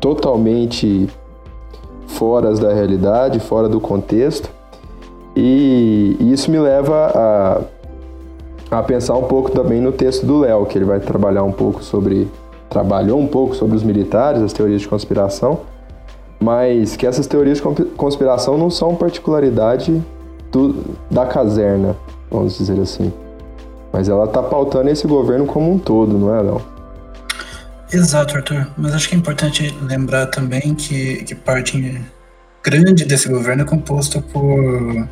totalmente 0.00 1.08
fora 2.08 2.52
da 2.54 2.72
realidade, 2.72 3.38
fora 3.38 3.68
do 3.68 3.80
contexto. 3.80 4.50
E, 5.36 6.16
isso 6.20 6.50
me 6.50 6.58
leva 6.58 7.66
a, 8.70 8.78
a 8.78 8.82
pensar 8.82 9.16
um 9.16 9.24
pouco 9.24 9.50
também 9.52 9.80
no 9.80 9.92
texto 9.92 10.26
do 10.26 10.40
Léo, 10.40 10.66
que 10.66 10.76
ele 10.76 10.84
vai 10.84 10.98
trabalhar 10.98 11.44
um 11.44 11.52
pouco 11.52 11.82
sobre. 11.82 12.28
trabalhou 12.68 13.18
um 13.20 13.26
pouco 13.26 13.54
sobre 13.54 13.76
os 13.76 13.82
militares, 13.82 14.42
as 14.42 14.52
teorias 14.52 14.80
de 14.80 14.88
conspiração 14.88 15.60
mas 16.42 16.96
que 16.96 17.06
essas 17.06 17.26
teorias 17.26 17.58
de 17.58 17.84
conspiração 17.96 18.58
não 18.58 18.68
são 18.68 18.96
particularidade 18.96 20.02
do, 20.50 20.74
da 21.08 21.24
caserna, 21.24 21.96
vamos 22.28 22.58
dizer 22.58 22.80
assim. 22.80 23.12
Mas 23.92 24.08
ela 24.08 24.24
está 24.24 24.42
pautando 24.42 24.88
esse 24.88 25.06
governo 25.06 25.46
como 25.46 25.72
um 25.72 25.78
todo, 25.78 26.16
não 26.18 26.34
é, 26.34 26.42
Léo? 26.42 26.62
Exato, 27.92 28.36
Arthur. 28.36 28.66
Mas 28.76 28.94
acho 28.94 29.08
que 29.08 29.14
é 29.14 29.18
importante 29.18 29.76
lembrar 29.82 30.26
também 30.26 30.74
que, 30.74 31.24
que 31.24 31.34
parte 31.34 32.00
grande 32.62 33.04
desse 33.04 33.28
governo 33.28 33.62
é 33.62 33.66
composto 33.66 34.22
por 34.22 35.06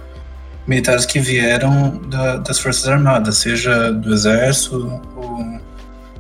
militares 0.66 1.04
que 1.04 1.18
vieram 1.20 2.00
da, 2.08 2.36
das 2.38 2.58
Forças 2.58 2.88
Armadas, 2.88 3.36
seja 3.38 3.92
do 3.92 4.14
Exército, 4.14 5.00
ou 5.16 5.60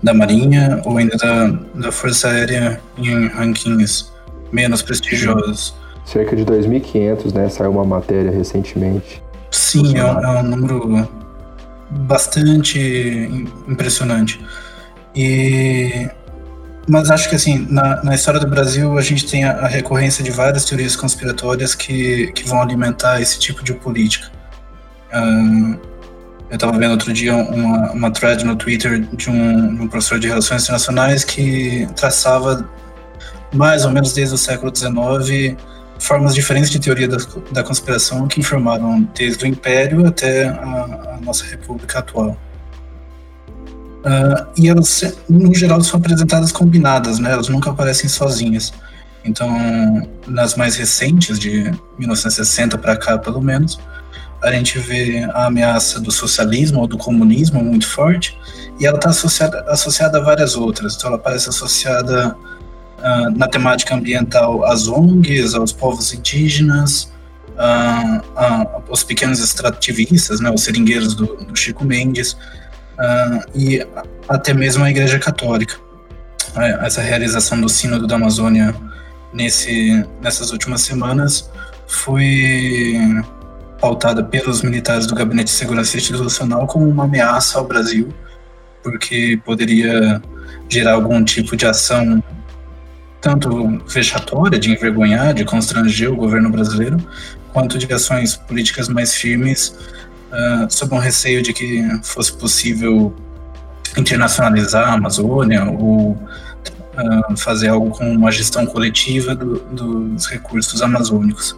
da 0.02 0.12
Marinha, 0.12 0.82
ou 0.84 0.98
ainda 0.98 1.16
da, 1.16 1.46
da 1.74 1.92
Força 1.92 2.28
Aérea 2.28 2.80
em 2.98 3.28
rankings 3.28 4.10
menos 4.52 4.82
prestigiosos. 4.82 5.74
Cerca 6.04 6.34
de 6.34 6.44
2.500, 6.44 7.32
né? 7.32 7.48
Saiu 7.48 7.70
uma 7.70 7.84
matéria 7.84 8.30
recentemente. 8.30 9.22
Sim, 9.50 9.96
é, 9.96 10.00
é 10.00 10.28
um 10.40 10.42
número 10.42 11.08
bastante 11.90 12.78
impressionante. 13.68 14.40
E 15.14 16.08
mas 16.88 17.10
acho 17.10 17.28
que 17.28 17.36
assim, 17.36 17.66
na, 17.70 18.02
na, 18.02 18.14
história 18.14 18.40
do 18.40 18.48
Brasil 18.48 18.98
a 18.98 19.02
gente 19.02 19.24
tem 19.26 19.44
a, 19.44 19.52
a, 19.52 19.68
recorrência 19.68 20.24
de 20.24 20.30
várias 20.30 20.64
teorias 20.64 20.96
conspiratórias 20.96 21.74
que, 21.74 22.32
que 22.32 22.48
vão 22.48 22.60
alimentar 22.60 23.20
esse 23.20 23.38
tipo 23.38 23.62
de 23.62 23.74
política. 23.74 24.28
Um, 25.14 25.78
eu 26.50 26.54
estava 26.54 26.76
vendo 26.76 26.90
outro 26.90 27.12
dia 27.12 27.36
uma, 27.36 27.92
uma 27.92 28.10
thread 28.10 28.44
no 28.44 28.56
Twitter 28.56 29.00
de 29.00 29.30
um, 29.30 29.74
de 29.76 29.82
um, 29.82 29.88
professor 29.88 30.18
de 30.18 30.26
relações 30.26 30.64
internacionais 30.64 31.22
que 31.22 31.86
traçava 31.94 32.68
mais 33.54 33.84
ou 33.84 33.92
menos 33.92 34.12
desde 34.12 34.34
o 34.34 34.38
século 34.38 34.74
XIX, 34.74 35.56
formas 36.00 36.34
diferentes 36.34 36.70
de 36.70 36.80
teoria 36.80 37.06
da, 37.06 37.18
da 37.52 37.62
conspiração 37.62 38.26
que 38.26 38.40
informaram 38.40 39.08
desde 39.14 39.44
o 39.44 39.46
Império 39.46 40.06
até 40.06 40.48
a, 40.48 41.16
a 41.16 41.18
nossa 41.22 41.44
República 41.44 42.00
atual. 42.00 42.36
Uh, 44.00 44.46
e 44.56 44.68
elas, 44.68 45.14
no 45.28 45.54
geral, 45.54 45.82
são 45.82 46.00
apresentadas 46.00 46.50
combinadas, 46.50 47.18
né? 47.18 47.32
Elas 47.32 47.48
nunca 47.48 47.70
aparecem 47.70 48.08
sozinhas. 48.08 48.72
Então, 49.22 49.50
nas 50.26 50.54
mais 50.54 50.76
recentes, 50.76 51.38
de 51.38 51.70
1960 51.98 52.78
para 52.78 52.96
cá, 52.96 53.18
pelo 53.18 53.42
menos, 53.42 53.78
a 54.42 54.50
gente 54.52 54.78
vê 54.78 55.28
a 55.34 55.46
ameaça 55.46 56.00
do 56.00 56.10
socialismo 56.10 56.80
ou 56.80 56.86
do 56.86 56.96
comunismo 56.96 57.62
muito 57.62 57.86
forte, 57.86 58.38
e 58.78 58.86
ela 58.86 58.96
está 58.96 59.10
associada, 59.10 59.64
associada 59.68 60.18
a 60.18 60.22
várias 60.22 60.56
outras. 60.56 60.96
Então, 60.96 61.10
ela 61.10 61.18
parece 61.18 61.50
associada 61.50 62.34
uh, 63.00 63.36
na 63.36 63.48
temática 63.48 63.94
ambiental 63.94 64.64
às 64.64 64.86
ONGs, 64.86 65.54
aos 65.54 65.72
povos 65.72 66.12
indígenas, 66.12 67.12
uh, 67.50 68.18
uh, 68.18 68.82
aos 68.88 69.02
pequenos 69.02 69.40
extrativistas, 69.40 70.40
né, 70.40 70.50
os 70.50 70.62
seringueiros 70.62 71.14
do, 71.14 71.36
do 71.36 71.56
Chico 71.56 71.84
Mendes, 71.84 72.36
e 73.54 73.82
até 74.28 74.52
mesmo 74.52 74.84
a 74.84 74.90
Igreja 74.90 75.18
Católica. 75.18 75.74
Essa 76.82 77.00
realização 77.00 77.58
do 77.58 77.66
Sínodo 77.66 78.06
da 78.06 78.16
Amazônia 78.16 78.74
nesse, 79.32 80.04
nessas 80.20 80.52
últimas 80.52 80.82
semanas 80.82 81.50
foi 81.86 82.98
pautada 83.80 84.22
pelos 84.22 84.62
militares 84.62 85.06
do 85.06 85.14
Gabinete 85.14 85.46
de 85.46 85.52
Segurança 85.52 85.96
Institucional 85.96 86.66
como 86.66 86.86
uma 86.86 87.04
ameaça 87.04 87.58
ao 87.58 87.66
Brasil, 87.66 88.12
porque 88.82 89.40
poderia 89.44 90.20
gerar 90.68 90.92
algum 90.92 91.24
tipo 91.24 91.56
de 91.56 91.66
ação 91.66 92.22
tanto 93.20 93.78
vexatória, 93.86 94.58
de 94.58 94.72
envergonhar, 94.72 95.32
de 95.34 95.44
constranger 95.44 96.10
o 96.10 96.16
governo 96.16 96.50
brasileiro, 96.50 96.96
quanto 97.52 97.78
de 97.78 97.92
ações 97.92 98.34
políticas 98.36 98.88
mais 98.88 99.14
firmes, 99.14 99.76
uh, 100.32 100.66
sob 100.68 100.94
um 100.94 100.98
receio 100.98 101.42
de 101.42 101.52
que 101.52 101.86
fosse 102.02 102.32
possível 102.32 103.14
internacionalizar 103.98 104.88
a 104.88 104.94
Amazônia 104.94 105.64
ou 105.64 106.12
uh, 106.12 107.36
fazer 107.36 107.68
algo 107.68 107.90
com 107.90 108.10
uma 108.10 108.30
gestão 108.30 108.64
coletiva 108.64 109.34
do, 109.34 109.58
dos 109.58 110.26
recursos 110.26 110.80
amazônicos. 110.80 111.54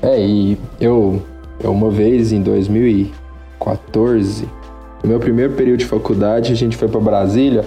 É, 0.00 0.18
e 0.20 0.58
eu, 0.80 1.22
eu 1.60 1.72
uma 1.72 1.90
vez 1.90 2.32
em 2.32 2.40
2014, 2.42 4.48
no 5.02 5.08
meu 5.08 5.20
primeiro 5.20 5.54
período 5.54 5.80
de 5.80 5.86
faculdade, 5.86 6.52
a 6.52 6.56
gente 6.56 6.76
foi 6.76 6.86
para 6.88 7.00
Brasília 7.00 7.64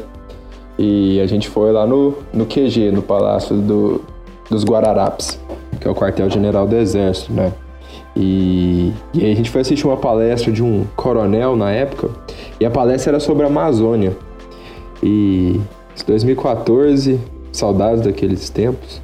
e 0.77 1.19
a 1.19 1.25
gente 1.25 1.49
foi 1.49 1.71
lá 1.71 1.85
no, 1.87 2.13
no 2.31 2.45
QG, 2.45 2.91
no 2.91 3.01
Palácio 3.01 3.55
do, 3.55 4.01
dos 4.49 4.63
Guararapes, 4.63 5.39
que 5.79 5.87
é 5.87 5.91
o 5.91 5.95
quartel-general 5.95 6.67
do 6.67 6.75
Exército, 6.75 7.33
né? 7.33 7.51
E, 8.15 8.91
e 9.13 9.25
aí 9.25 9.31
a 9.31 9.35
gente 9.35 9.49
foi 9.49 9.61
assistir 9.61 9.85
uma 9.85 9.97
palestra 9.97 10.51
de 10.51 10.63
um 10.63 10.85
coronel 10.95 11.55
na 11.55 11.71
época, 11.71 12.09
e 12.59 12.65
a 12.65 12.69
palestra 12.69 13.11
era 13.11 13.19
sobre 13.19 13.43
a 13.43 13.47
Amazônia. 13.47 14.15
E 15.01 15.59
2014, 16.05 17.19
saudades 17.51 18.01
daqueles 18.01 18.49
tempos, 18.49 19.01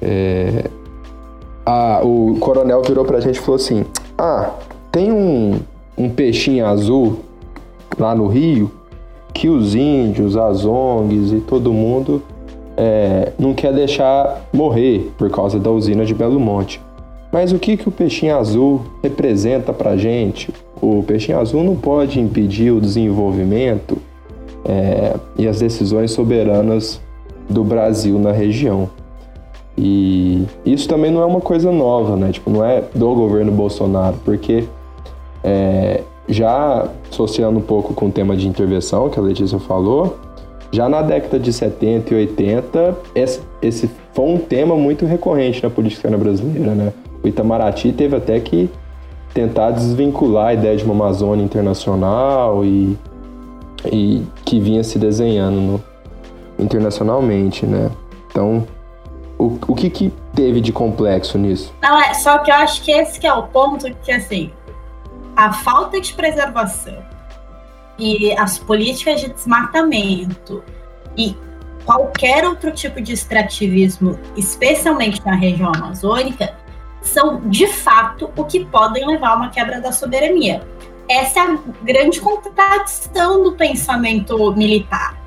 é, 0.00 0.64
a, 1.64 2.00
o 2.02 2.36
coronel 2.40 2.82
virou 2.82 3.04
pra 3.04 3.20
gente 3.20 3.36
e 3.36 3.40
falou 3.40 3.56
assim: 3.56 3.84
Ah, 4.18 4.50
tem 4.90 5.12
um, 5.12 5.60
um 5.96 6.08
peixinho 6.08 6.66
azul 6.66 7.20
lá 7.98 8.14
no 8.14 8.26
Rio 8.26 8.70
que 9.32 9.48
os 9.48 9.74
índios, 9.74 10.36
as 10.36 10.64
ONGs 10.64 11.32
e 11.32 11.40
todo 11.40 11.72
mundo 11.72 12.22
é, 12.76 13.32
não 13.38 13.54
quer 13.54 13.72
deixar 13.72 14.48
morrer 14.52 15.12
por 15.18 15.30
causa 15.30 15.58
da 15.58 15.70
usina 15.70 16.04
de 16.04 16.14
Belo 16.14 16.40
Monte. 16.40 16.80
Mas 17.32 17.52
o 17.52 17.58
que, 17.58 17.76
que 17.76 17.88
o 17.88 17.92
peixinho 17.92 18.36
azul 18.36 18.82
representa 19.02 19.72
para 19.72 19.96
gente? 19.96 20.52
O 20.80 21.02
peixinho 21.02 21.38
azul 21.38 21.62
não 21.62 21.76
pode 21.76 22.18
impedir 22.18 22.72
o 22.72 22.80
desenvolvimento 22.80 23.98
é, 24.64 25.14
e 25.38 25.46
as 25.46 25.60
decisões 25.60 26.10
soberanas 26.10 27.00
do 27.48 27.62
Brasil 27.62 28.18
na 28.18 28.32
região. 28.32 28.90
E 29.76 30.44
isso 30.66 30.88
também 30.88 31.10
não 31.10 31.22
é 31.22 31.24
uma 31.24 31.40
coisa 31.40 31.70
nova, 31.70 32.16
né? 32.16 32.32
Tipo, 32.32 32.50
não 32.50 32.64
é 32.64 32.82
do 32.94 33.14
governo 33.14 33.52
Bolsonaro, 33.52 34.16
porque 34.24 34.64
é, 35.44 36.02
já 36.30 36.88
associando 37.10 37.58
um 37.58 37.62
pouco 37.62 37.92
com 37.92 38.06
o 38.06 38.10
tema 38.10 38.36
de 38.36 38.48
intervenção 38.48 39.10
que 39.10 39.18
a 39.18 39.22
Letícia 39.22 39.58
falou, 39.58 40.18
já 40.72 40.88
na 40.88 41.02
década 41.02 41.38
de 41.38 41.52
70 41.52 42.14
e 42.14 42.16
80, 42.16 42.98
esse, 43.14 43.40
esse 43.60 43.90
foi 44.14 44.24
um 44.24 44.38
tema 44.38 44.76
muito 44.76 45.04
recorrente 45.04 45.62
na 45.62 45.68
política 45.68 46.08
brasileira, 46.16 46.74
né? 46.74 46.92
O 47.22 47.28
Itamaraty 47.28 47.92
teve 47.92 48.16
até 48.16 48.38
que 48.38 48.70
tentar 49.34 49.72
desvincular 49.72 50.48
a 50.48 50.54
ideia 50.54 50.76
de 50.76 50.84
uma 50.84 50.94
Amazônia 50.94 51.44
internacional 51.44 52.64
e, 52.64 52.96
e 53.92 54.22
que 54.44 54.60
vinha 54.60 54.84
se 54.84 54.98
desenhando 54.98 55.60
no, 55.60 55.84
internacionalmente, 56.58 57.66
né? 57.66 57.90
Então, 58.30 58.64
o, 59.38 59.58
o 59.66 59.74
que, 59.74 59.90
que 59.90 60.12
teve 60.34 60.60
de 60.60 60.72
complexo 60.72 61.36
nisso? 61.36 61.72
Não, 61.82 62.00
é, 62.00 62.14
só 62.14 62.38
que 62.38 62.50
eu 62.50 62.54
acho 62.54 62.82
que 62.82 62.92
esse 62.92 63.18
que 63.18 63.26
é 63.26 63.32
o 63.32 63.44
ponto 63.44 63.92
que, 64.02 64.12
assim, 64.12 64.50
a 65.36 65.52
falta 65.52 66.00
de 66.00 66.12
preservação 66.12 67.02
e 67.98 68.32
as 68.32 68.58
políticas 68.58 69.20
de 69.20 69.28
desmatamento 69.28 70.64
e 71.16 71.36
qualquer 71.84 72.46
outro 72.46 72.70
tipo 72.70 73.00
de 73.00 73.12
extrativismo, 73.12 74.18
especialmente 74.36 75.24
na 75.24 75.34
região 75.34 75.72
amazônica, 75.74 76.54
são 77.02 77.40
de 77.48 77.66
fato 77.66 78.30
o 78.36 78.44
que 78.44 78.64
podem 78.64 79.06
levar 79.06 79.30
a 79.30 79.36
uma 79.36 79.50
quebra 79.50 79.80
da 79.80 79.92
soberania. 79.92 80.62
Essa 81.08 81.40
é 81.40 81.42
a 81.42 81.58
grande 81.82 82.20
contradição 82.20 83.42
do 83.42 83.52
pensamento 83.52 84.52
militar. 84.54 85.18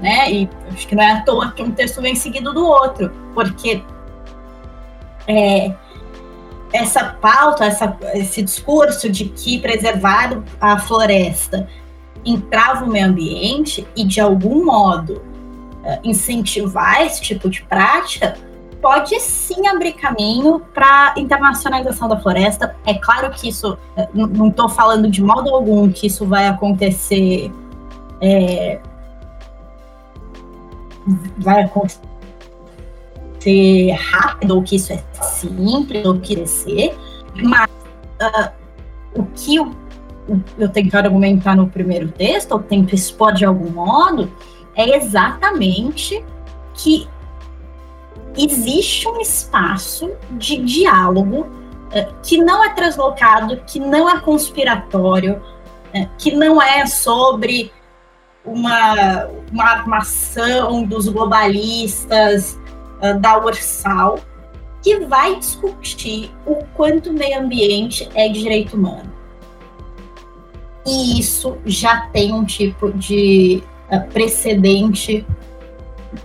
Né? 0.00 0.32
E 0.32 0.50
acho 0.72 0.86
que 0.86 0.94
não 0.94 1.02
é 1.02 1.12
à 1.12 1.20
toa 1.22 1.52
que 1.52 1.62
um 1.62 1.70
texto 1.70 2.00
vem 2.00 2.14
seguido 2.14 2.52
do 2.52 2.64
outro, 2.64 3.10
porque 3.34 3.82
é, 5.26 5.72
essa 6.72 7.04
pauta, 7.04 7.64
essa, 7.64 7.96
esse 8.14 8.42
discurso 8.42 9.10
de 9.10 9.24
que 9.26 9.58
preservar 9.58 10.42
a 10.60 10.78
floresta 10.78 11.68
entrava 12.24 12.84
o 12.84 12.88
meio 12.88 13.06
ambiente 13.06 13.86
e, 13.96 14.04
de 14.04 14.20
algum 14.20 14.64
modo, 14.64 15.22
eh, 15.84 16.00
incentivar 16.04 17.02
esse 17.02 17.20
tipo 17.22 17.48
de 17.48 17.62
prática, 17.62 18.36
pode 18.80 19.18
sim 19.20 19.66
abrir 19.66 19.94
caminho 19.94 20.60
para 20.72 21.14
internacionalização 21.16 22.08
da 22.08 22.18
floresta. 22.18 22.76
É 22.86 22.94
claro 22.94 23.30
que 23.30 23.48
isso, 23.48 23.76
eh, 23.96 24.08
não 24.12 24.48
estou 24.48 24.68
falando 24.68 25.10
de 25.10 25.22
modo 25.22 25.54
algum 25.54 25.90
que 25.90 26.06
isso 26.06 26.26
vai 26.26 26.46
acontecer. 26.46 27.50
É, 28.20 28.78
vai 31.38 31.62
acontecer 31.62 32.09
rápido, 33.92 34.56
ou 34.56 34.62
que 34.62 34.76
isso 34.76 34.92
é 34.92 35.02
simples, 35.22 36.04
ou 36.04 36.18
que 36.18 36.46
ser, 36.46 36.96
mas 37.42 37.70
uh, 38.20 38.50
o 39.14 39.24
que 39.34 39.56
eu, 39.56 39.74
eu 40.58 40.68
tento 40.68 40.94
argumentar 40.94 41.56
no 41.56 41.68
primeiro 41.68 42.10
texto, 42.10 42.52
ou 42.52 42.58
tento 42.60 42.94
expor 42.94 43.32
de 43.32 43.44
algum 43.44 43.70
modo, 43.70 44.30
é 44.74 44.96
exatamente 44.96 46.24
que 46.74 47.08
existe 48.36 49.08
um 49.08 49.20
espaço 49.20 50.12
de 50.32 50.58
diálogo 50.58 51.40
uh, 51.40 52.14
que 52.22 52.38
não 52.38 52.64
é 52.64 52.70
translocado, 52.74 53.56
que 53.66 53.80
não 53.80 54.08
é 54.08 54.20
conspiratório, 54.20 55.40
uh, 55.94 56.08
que 56.18 56.32
não 56.32 56.60
é 56.60 56.86
sobre 56.86 57.72
uma, 58.44 59.28
uma 59.52 59.64
armação 59.64 60.82
dos 60.84 61.08
globalistas, 61.08 62.58
uh, 63.02 63.18
da 63.18 63.38
Ursal, 63.38 64.18
que 64.82 65.00
vai 65.00 65.36
discutir 65.36 66.30
o 66.46 66.64
quanto 66.74 67.10
o 67.10 67.12
meio 67.12 67.40
ambiente 67.40 68.08
é 68.14 68.28
direito 68.28 68.76
humano. 68.76 69.12
E 70.86 71.20
isso 71.20 71.58
já 71.66 72.06
tem 72.12 72.32
um 72.32 72.44
tipo 72.44 72.92
de 72.92 73.62
uh, 73.90 74.10
precedente 74.10 75.26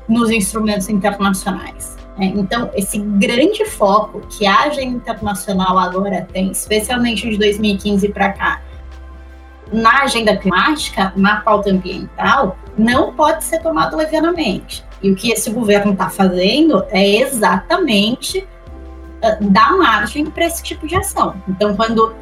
nos 0.07 0.29
instrumentos 0.29 0.89
internacionais. 0.89 1.97
Né? 2.17 2.33
Então, 2.35 2.71
esse 2.73 2.97
grande 2.97 3.65
foco 3.65 4.21
que 4.29 4.45
a 4.45 4.63
agenda 4.63 4.97
internacional 4.97 5.77
agora 5.77 6.27
tem, 6.31 6.51
especialmente 6.51 7.29
de 7.29 7.37
2015 7.37 8.09
para 8.09 8.31
cá, 8.31 8.61
na 9.71 10.03
agenda 10.03 10.35
climática, 10.37 11.11
na 11.15 11.41
pauta 11.41 11.71
ambiental, 11.71 12.57
não 12.77 13.13
pode 13.13 13.43
ser 13.43 13.59
tomado 13.61 13.97
levianamente. 13.97 14.84
E 15.01 15.11
o 15.11 15.15
que 15.15 15.31
esse 15.31 15.49
governo 15.51 15.93
está 15.93 16.09
fazendo 16.09 16.85
é 16.89 17.21
exatamente 17.21 18.39
uh, 18.39 19.49
dar 19.49 19.77
margem 19.77 20.25
para 20.25 20.45
esse 20.45 20.63
tipo 20.63 20.87
de 20.87 20.95
ação. 20.95 21.35
Então, 21.47 21.75
quando 21.75 22.13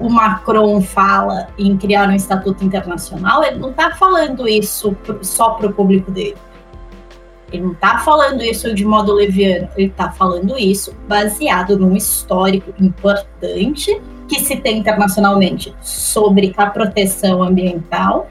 o 0.00 0.08
Macron 0.08 0.80
fala 0.80 1.48
em 1.58 1.76
criar 1.76 2.08
um 2.08 2.14
estatuto 2.14 2.64
internacional, 2.64 3.44
ele 3.44 3.58
não 3.58 3.70
está 3.70 3.94
falando 3.94 4.48
isso 4.48 4.96
só 5.22 5.50
para 5.50 5.68
o 5.68 5.72
público 5.72 6.10
dele. 6.10 6.36
Ele 7.52 7.62
não 7.62 7.72
está 7.72 7.98
falando 7.98 8.42
isso 8.42 8.74
de 8.74 8.84
modo 8.84 9.12
leviano, 9.12 9.68
ele 9.76 9.88
está 9.88 10.10
falando 10.10 10.58
isso 10.58 10.92
baseado 11.06 11.78
num 11.78 11.94
histórico 11.94 12.74
importante 12.80 14.00
que 14.26 14.40
se 14.40 14.56
tem 14.56 14.78
internacionalmente 14.78 15.74
sobre 15.80 16.52
a 16.56 16.66
proteção 16.66 17.42
ambiental 17.42 18.28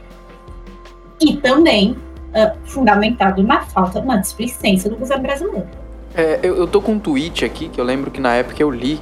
e 1.21 1.37
também 1.37 1.95
uh, 2.33 2.57
fundamentado 2.65 3.41
na 3.43 3.61
falta, 3.61 4.01
na 4.01 4.17
displicência 4.17 4.89
do 4.89 4.95
governo 4.95 5.23
brasileiro. 5.23 5.67
É, 6.15 6.39
eu, 6.43 6.55
eu 6.57 6.67
tô 6.67 6.81
com 6.81 6.93
um 6.93 6.99
tweet 6.99 7.43
aqui 7.43 7.69
que 7.69 7.79
eu 7.79 7.85
lembro 7.85 8.11
que 8.11 8.21
na 8.21 8.33
época 8.33 8.61
eu 8.61 8.69
li 8.69 9.01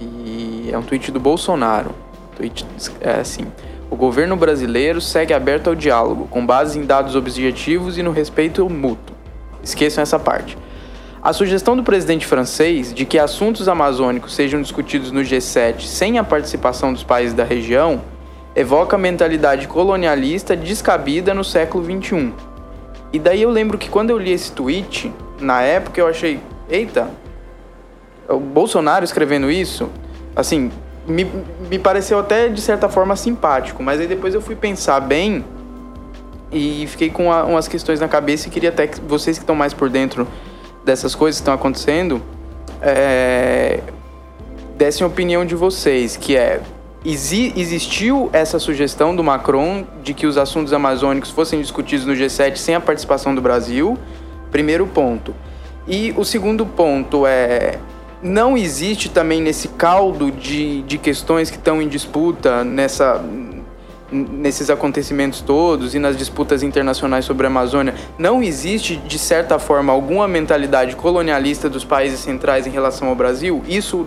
e 0.00 0.70
é 0.72 0.78
um 0.78 0.82
tweet 0.82 1.10
do 1.10 1.20
Bolsonaro. 1.20 1.90
Tweet 2.36 2.66
é 3.00 3.20
assim: 3.20 3.46
o 3.90 3.96
governo 3.96 4.36
brasileiro 4.36 5.00
segue 5.00 5.32
aberto 5.32 5.68
ao 5.68 5.74
diálogo, 5.74 6.26
com 6.28 6.44
base 6.44 6.78
em 6.78 6.84
dados 6.84 7.14
objetivos 7.14 7.98
e 7.98 8.02
no 8.02 8.10
respeito 8.10 8.68
mútuo. 8.68 9.16
Esqueçam 9.62 10.02
essa 10.02 10.18
parte. 10.18 10.56
A 11.22 11.32
sugestão 11.32 11.76
do 11.76 11.82
presidente 11.82 12.24
francês 12.24 12.94
de 12.94 13.04
que 13.04 13.18
assuntos 13.18 13.68
amazônicos 13.68 14.34
sejam 14.34 14.62
discutidos 14.62 15.10
no 15.10 15.22
G7 15.22 15.80
sem 15.80 16.18
a 16.18 16.24
participação 16.24 16.92
dos 16.92 17.02
países 17.02 17.34
da 17.34 17.42
região 17.42 18.00
evoca 18.56 18.96
a 18.96 18.98
mentalidade 18.98 19.68
colonialista 19.68 20.56
descabida 20.56 21.34
no 21.34 21.44
século 21.44 21.84
XXI. 21.84 22.32
E 23.12 23.18
daí 23.18 23.42
eu 23.42 23.50
lembro 23.50 23.76
que 23.76 23.90
quando 23.90 24.08
eu 24.08 24.18
li 24.18 24.32
esse 24.32 24.50
tweet, 24.50 25.12
na 25.38 25.60
época 25.60 26.00
eu 26.00 26.08
achei, 26.08 26.40
eita, 26.68 27.10
o 28.26 28.40
Bolsonaro 28.40 29.04
escrevendo 29.04 29.50
isso, 29.50 29.90
assim, 30.34 30.72
me, 31.06 31.30
me 31.70 31.78
pareceu 31.78 32.18
até 32.18 32.48
de 32.48 32.60
certa 32.62 32.88
forma 32.88 33.14
simpático, 33.14 33.82
mas 33.82 34.00
aí 34.00 34.06
depois 34.06 34.34
eu 34.34 34.40
fui 34.40 34.56
pensar 34.56 35.00
bem 35.00 35.44
e 36.50 36.86
fiquei 36.88 37.10
com 37.10 37.30
a, 37.30 37.44
umas 37.44 37.68
questões 37.68 38.00
na 38.00 38.08
cabeça 38.08 38.48
e 38.48 38.50
queria 38.50 38.70
até 38.70 38.86
que 38.86 39.00
vocês 39.02 39.36
que 39.36 39.42
estão 39.42 39.54
mais 39.54 39.74
por 39.74 39.90
dentro 39.90 40.26
dessas 40.82 41.14
coisas 41.14 41.38
que 41.38 41.42
estão 41.42 41.54
acontecendo, 41.54 42.22
é, 42.80 43.80
dessem 44.78 45.04
a 45.04 45.08
opinião 45.08 45.44
de 45.44 45.54
vocês, 45.54 46.16
que 46.16 46.34
é 46.36 46.60
exi 47.06 47.52
existiu 47.56 48.28
essa 48.32 48.58
sugestão 48.58 49.14
do 49.14 49.22
Macron 49.22 49.84
de 50.02 50.12
que 50.12 50.26
os 50.26 50.36
assuntos 50.36 50.72
amazônicos 50.72 51.30
fossem 51.30 51.60
discutidos 51.60 52.04
no 52.04 52.12
G7 52.14 52.56
sem 52.56 52.74
a 52.74 52.80
participação 52.80 53.34
do 53.34 53.40
Brasil, 53.40 53.96
primeiro 54.50 54.86
ponto. 54.86 55.34
E 55.86 56.12
o 56.16 56.24
segundo 56.24 56.66
ponto 56.66 57.26
é 57.26 57.78
não 58.22 58.56
existe 58.56 59.08
também 59.08 59.40
nesse 59.40 59.68
caldo 59.68 60.30
de, 60.32 60.82
de 60.82 60.98
questões 60.98 61.50
que 61.50 61.56
estão 61.56 61.80
em 61.80 61.86
disputa 61.86 62.64
nessa 62.64 63.22
nesses 64.10 64.70
acontecimentos 64.70 65.40
todos 65.40 65.94
e 65.94 65.98
nas 65.98 66.16
disputas 66.16 66.62
internacionais 66.62 67.24
sobre 67.24 67.46
a 67.46 67.50
Amazônia, 67.50 67.94
não 68.18 68.42
existe, 68.42 68.96
de 68.96 69.18
certa 69.18 69.58
forma, 69.58 69.92
alguma 69.92 70.28
mentalidade 70.28 70.94
colonialista 70.94 71.68
dos 71.68 71.84
países 71.84 72.20
centrais 72.20 72.66
em 72.66 72.70
relação 72.70 73.08
ao 73.08 73.16
Brasil? 73.16 73.64
Isso, 73.66 74.06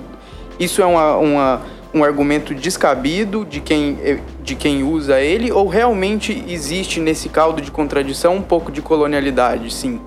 isso 0.58 0.82
é 0.82 0.86
uma, 0.86 1.18
uma, 1.18 1.62
um 1.94 2.04
argumento 2.04 2.54
descabido 2.54 3.46
de 3.46 3.60
quem, 3.62 4.22
de 4.44 4.56
quem 4.56 4.84
usa 4.84 5.20
ele? 5.20 5.52
Ou 5.52 5.68
realmente 5.68 6.44
existe 6.48 7.00
nesse 7.00 7.30
caldo 7.30 7.62
de 7.62 7.72
contradição 7.72 8.36
um 8.36 8.42
pouco 8.42 8.72
de 8.72 8.82
colonialidade, 8.82 9.74
sim? 9.74 10.00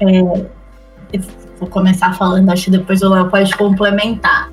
É, 0.00 0.22
vou 1.58 1.68
começar 1.68 2.12
falando, 2.14 2.50
acho 2.50 2.66
que 2.66 2.70
depois 2.70 3.02
o 3.02 3.08
Léo 3.08 3.30
pode 3.30 3.56
complementar. 3.56 4.50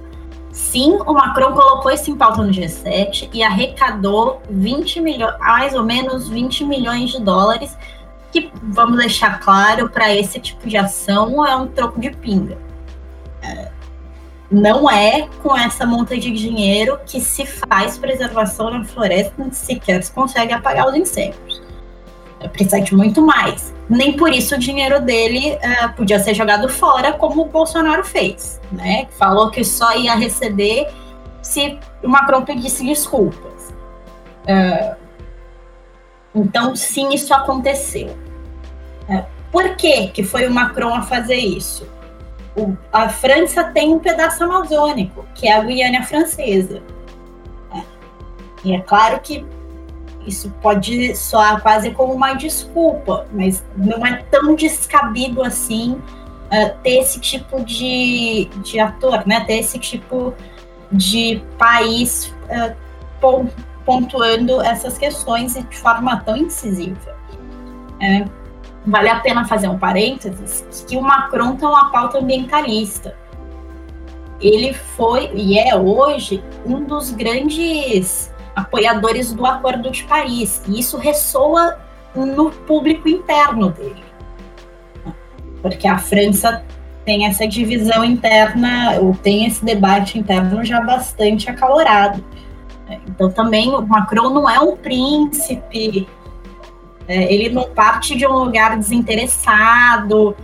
Sim, 0.52 1.00
o 1.06 1.14
Macron 1.14 1.54
colocou 1.54 1.92
isso 1.92 2.12
em 2.12 2.16
pauta 2.16 2.44
no 2.44 2.52
G7 2.52 3.30
e 3.34 3.42
arrecadou 3.42 4.40
20 4.50 5.02
milhões, 5.02 5.36
mais 5.40 5.74
ou 5.74 5.84
menos 5.84 6.30
20 6.30 6.64
milhões 6.66 7.10
de 7.10 7.20
dólares, 7.20 7.76
que 8.32 8.52
vamos 8.62 8.98
deixar 8.98 9.40
claro, 9.40 9.90
para 9.90 10.14
esse 10.14 10.40
tipo 10.40 10.68
de 10.68 10.78
ação 10.78 11.46
é 11.46 11.56
um 11.56 11.68
troco 11.68 12.00
de 12.00 12.12
pinga. 12.12 12.58
É, 13.42 13.70
não 14.54 14.90
é 14.90 15.28
com 15.42 15.58
essa 15.58 15.86
monta 15.86 16.18
de 16.18 16.32
dinheiro 16.32 17.00
que 17.06 17.20
se 17.20 17.46
faz 17.46 17.98
preservação 17.98 18.70
na 18.70 18.86
floresta, 18.86 19.46
sequer 19.52 20.04
se 20.04 20.12
consegue 20.12 20.54
apagar 20.54 20.88
os 20.88 20.96
incêndios. 20.96 21.62
Precisa 22.52 22.80
de 22.80 22.94
muito 22.94 23.22
mais 23.22 23.74
nem 23.90 24.14
por 24.14 24.32
isso 24.32 24.56
o 24.56 24.58
dinheiro 24.58 25.02
dele 25.02 25.56
uh, 25.56 25.94
podia 25.96 26.20
ser 26.20 26.34
jogado 26.34 26.70
fora, 26.70 27.14
como 27.14 27.42
o 27.42 27.46
Bolsonaro 27.46 28.04
fez, 28.04 28.60
né? 28.72 29.08
Falou 29.18 29.50
que 29.52 29.64
só 29.64 29.96
ia 29.96 30.16
receber 30.16 30.88
se 31.42 31.78
o 32.02 32.08
Macron 32.08 32.44
pedisse 32.44 32.86
desculpas. 32.86 33.74
Uh, 34.48 34.96
então, 36.34 36.76
sim, 36.76 37.14
isso 37.14 37.34
aconteceu. 37.34 38.16
Uh, 39.10 39.26
por 39.52 39.76
que, 39.76 40.08
que 40.08 40.24
foi 40.24 40.48
o 40.48 40.52
Macron 40.52 40.94
a 40.94 41.02
fazer 41.02 41.36
isso? 41.36 41.88
O, 42.56 42.76
a 42.92 43.10
França 43.10 43.64
tem 43.64 43.94
um 43.94 44.00
pedaço 44.00 44.44
amazônico, 44.44 45.26
que 45.34 45.48
é 45.48 45.54
a 45.54 45.64
Guiana 45.64 46.04
Francesa. 46.04 46.82
E 48.64 48.74
é 48.74 48.80
claro 48.80 49.20
que 49.20 49.46
isso 50.26 50.50
pode 50.62 51.16
soar 51.16 51.62
quase 51.62 51.92
como 51.92 52.14
uma 52.14 52.34
desculpa, 52.34 53.28
mas 53.32 53.64
não 53.76 54.06
é 54.06 54.24
tão 54.32 54.56
descabido 54.56 55.44
assim 55.44 55.94
uh, 55.94 56.78
ter 56.82 57.00
esse 57.00 57.20
tipo 57.20 57.64
de, 57.64 58.50
de 58.64 58.80
ator, 58.80 59.28
né? 59.28 59.42
Ter 59.42 59.58
esse 59.60 59.78
tipo 59.78 60.34
de 60.92 61.44
país 61.58 62.34
uh, 62.46 63.50
pontuando 63.86 64.62
essas 64.62 64.98
questões 64.98 65.56
de 65.56 65.78
forma 65.78 66.22
tão 66.22 66.38
incisiva. 66.38 67.18
É, 68.00 68.26
vale 68.86 69.10
a 69.10 69.20
pena 69.20 69.46
fazer 69.46 69.68
um 69.68 69.78
parênteses 69.78 70.86
que 70.88 70.98
o 70.98 71.02
Macron 71.02 71.56
tem 71.56 71.68
uma 71.68 71.90
pauta 71.92 72.20
ambientalista. 72.20 73.16
Ele 74.42 74.74
foi 74.74 75.32
e 75.34 75.58
é 75.58 75.76
hoje 75.76 76.44
um 76.66 76.84
dos 76.84 77.12
grandes 77.12 78.32
apoiadores 78.56 79.34
do 79.34 79.46
Acordo 79.46 79.90
de 79.90 80.04
Paris. 80.04 80.62
E 80.68 80.80
isso 80.80 80.98
ressoa 80.98 81.80
no 82.14 82.52
público 82.52 83.08
interno 83.08 83.70
dele. 83.70 84.04
Porque 85.62 85.88
a 85.88 85.98
França 85.98 86.64
tem 87.06 87.26
essa 87.26 87.48
divisão 87.48 88.04
interna, 88.04 88.98
ou 89.00 89.14
tem 89.14 89.46
esse 89.46 89.64
debate 89.64 90.18
interno 90.18 90.64
já 90.64 90.82
bastante 90.82 91.50
acalorado. 91.50 92.24
Então 93.08 93.32
também 93.32 93.70
o 93.74 93.82
Macron 93.82 94.30
não 94.30 94.50
é 94.50 94.60
um 94.60 94.76
príncipe, 94.76 96.08
é, 97.08 97.34
ele 97.34 97.50
não 97.50 97.70
parte 97.70 98.16
de 98.16 98.26
um 98.26 98.34
lugar 98.34 98.78
desinteressado, 98.78 100.36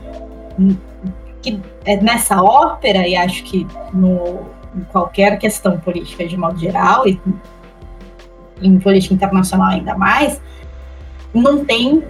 que 1.41 1.59
é 1.85 1.97
nessa 1.97 2.41
ópera, 2.41 3.07
e 3.07 3.15
acho 3.15 3.43
que 3.43 3.65
no, 3.93 4.41
em 4.75 4.81
qualquer 4.91 5.37
questão 5.39 5.79
política 5.79 6.27
de 6.27 6.37
modo 6.37 6.59
geral, 6.59 7.07
e 7.07 7.19
em 8.61 8.79
política 8.79 9.13
internacional 9.13 9.69
ainda 9.69 9.95
mais, 9.95 10.41
não 11.33 11.63
tem 11.63 12.03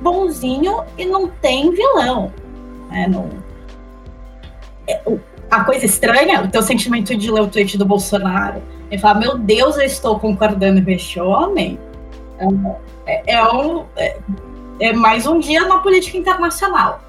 bonzinho 0.00 0.82
e 0.98 1.06
não 1.06 1.28
tem 1.28 1.70
vilão. 1.70 2.32
Né? 2.90 3.06
Não... 3.06 3.28
É, 4.88 5.00
a 5.50 5.64
coisa 5.64 5.84
estranha, 5.84 6.42
o 6.42 6.48
teu 6.48 6.62
sentimento 6.62 7.14
de 7.14 7.30
ler 7.30 7.42
o 7.42 7.46
tweet 7.46 7.76
do 7.78 7.84
Bolsonaro 7.84 8.62
e 8.90 8.98
falar, 8.98 9.20
meu 9.20 9.38
Deus, 9.38 9.76
eu 9.76 9.84
estou 9.84 10.18
concordando 10.18 10.82
com 10.82 10.90
este 10.90 11.20
homem, 11.20 11.78
é, 13.06 13.34
é, 13.34 13.52
um, 13.52 13.84
é, 13.96 14.18
é 14.80 14.92
mais 14.92 15.26
um 15.26 15.38
dia 15.38 15.66
na 15.66 15.78
política 15.78 16.16
internacional. 16.16 17.00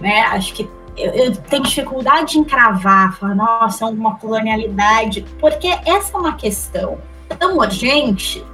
Né? 0.00 0.20
Acho 0.22 0.54
que 0.54 0.68
eu, 0.96 1.10
eu, 1.12 1.36
tenho 1.36 1.62
dificuldade 1.62 2.38
em 2.38 2.44
cravar, 2.44 3.16
falar, 3.16 3.34
nossa, 3.34 3.84
é 3.84 3.88
uma 3.88 4.16
colonialidade, 4.16 5.24
porque 5.38 5.68
essa 5.86 6.16
é 6.16 6.20
uma 6.20 6.34
questão 6.34 6.98
tão 7.38 7.56
urgente 7.56 8.44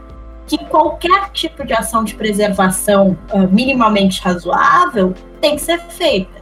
que 0.47 0.59
qualquer 0.67 1.31
tipo 1.31 1.67
de 1.67 1.73
ação 1.73 2.05
de 2.05 2.15
preservação 2.15 3.19
uh, 3.33 3.49
minimamente 3.53 4.21
razoável 4.23 5.13
tem 5.41 5.57
que 5.57 5.63
ser 5.63 5.81
feita. 5.81 6.41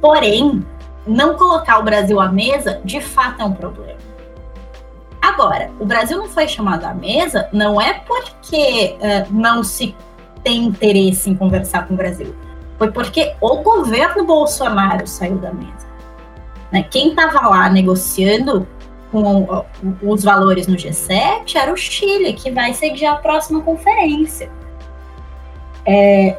Porém, 0.00 0.64
não 1.06 1.34
colocar 1.36 1.78
o 1.78 1.82
Brasil 1.82 2.20
à 2.20 2.30
mesa, 2.30 2.80
de 2.84 3.00
fato, 3.00 3.42
é 3.42 3.44
um 3.44 3.52
problema. 3.52 3.98
Agora, 5.28 5.70
o 5.78 5.84
Brasil 5.84 6.16
não 6.16 6.26
foi 6.26 6.48
chamado 6.48 6.84
à 6.86 6.94
mesa 6.94 7.50
não 7.52 7.78
é 7.78 7.92
porque 7.92 8.96
uh, 8.96 9.30
não 9.30 9.62
se 9.62 9.94
tem 10.42 10.64
interesse 10.64 11.28
em 11.28 11.34
conversar 11.34 11.86
com 11.86 11.92
o 11.92 11.96
Brasil, 11.96 12.34
foi 12.78 12.90
porque 12.90 13.34
o 13.38 13.56
governo 13.56 14.24
Bolsonaro 14.24 15.06
saiu 15.06 15.36
da 15.36 15.52
mesa. 15.52 15.86
Né? 16.72 16.82
Quem 16.90 17.10
estava 17.10 17.46
lá 17.46 17.68
negociando 17.68 18.66
com 19.12 19.64
os 20.02 20.24
valores 20.24 20.66
no 20.66 20.76
G7 20.76 21.56
era 21.56 21.72
o 21.72 21.76
Chile, 21.76 22.32
que 22.32 22.50
vai 22.50 22.72
sediar 22.72 23.16
a 23.16 23.18
próxima 23.18 23.60
conferência. 23.60 24.50
É, 25.84 26.38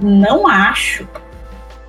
não 0.00 0.46
acho 0.46 1.06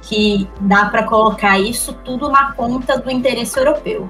que 0.01 0.49
dá 0.59 0.85
para 0.85 1.03
colocar 1.03 1.59
isso 1.59 1.93
tudo 2.03 2.29
na 2.29 2.51
conta 2.51 2.97
do 2.97 3.09
interesse 3.09 3.57
europeu. 3.57 4.09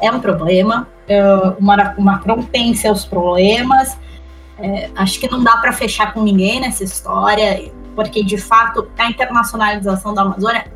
É 0.00 0.10
um 0.10 0.20
problema, 0.20 0.88
é, 1.08 1.22
o 1.58 1.62
Macron 2.02 2.42
tem 2.42 2.74
seus 2.74 3.04
problemas, 3.04 3.98
é, 4.58 4.90
acho 4.94 5.18
que 5.18 5.30
não 5.30 5.42
dá 5.42 5.56
para 5.56 5.72
fechar 5.72 6.12
com 6.12 6.22
ninguém 6.22 6.60
nessa 6.60 6.84
história, 6.84 7.72
porque 7.94 8.22
de 8.22 8.36
fato 8.36 8.88
a 8.98 9.06
internacionalização 9.06 10.14
da 10.14 10.22
Amazônia 10.22 10.66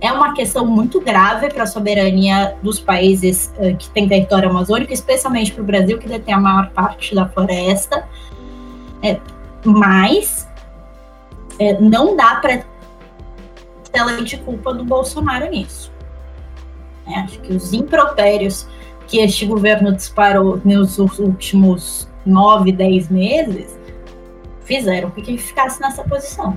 é 0.00 0.10
uma 0.10 0.32
questão 0.32 0.66
muito 0.66 1.00
grave 1.00 1.50
para 1.50 1.64
a 1.64 1.66
soberania 1.66 2.56
dos 2.62 2.80
países 2.80 3.52
uh, 3.58 3.76
que 3.76 3.90
têm 3.90 4.08
território 4.08 4.48
amazônico, 4.48 4.92
especialmente 4.92 5.52
para 5.52 5.62
o 5.62 5.66
Brasil, 5.66 5.98
que 5.98 6.08
detém 6.08 6.32
a 6.32 6.40
maior 6.40 6.70
parte 6.70 7.14
da 7.14 7.28
floresta. 7.28 8.08
É, 9.02 9.20
mas 9.62 10.48
é, 11.58 11.78
não 11.78 12.16
dá 12.16 12.36
para 12.36 12.64
ter 13.92 14.24
de 14.24 14.36
culpa 14.38 14.72
do 14.72 14.84
Bolsonaro 14.84 15.50
nisso. 15.50 15.89
É, 17.06 17.20
acho 17.20 17.40
que 17.40 17.52
os 17.52 17.72
impropérios 17.72 18.66
que 19.06 19.18
este 19.18 19.44
governo 19.44 19.92
disparou 19.94 20.60
nos 20.64 20.98
últimos 20.98 22.08
nove, 22.24 22.70
dez 22.70 23.08
meses 23.08 23.78
fizeram 24.64 25.10
com 25.10 25.20
que 25.20 25.32
ele 25.32 25.38
ficasse 25.38 25.80
nessa 25.80 26.04
posição. 26.04 26.56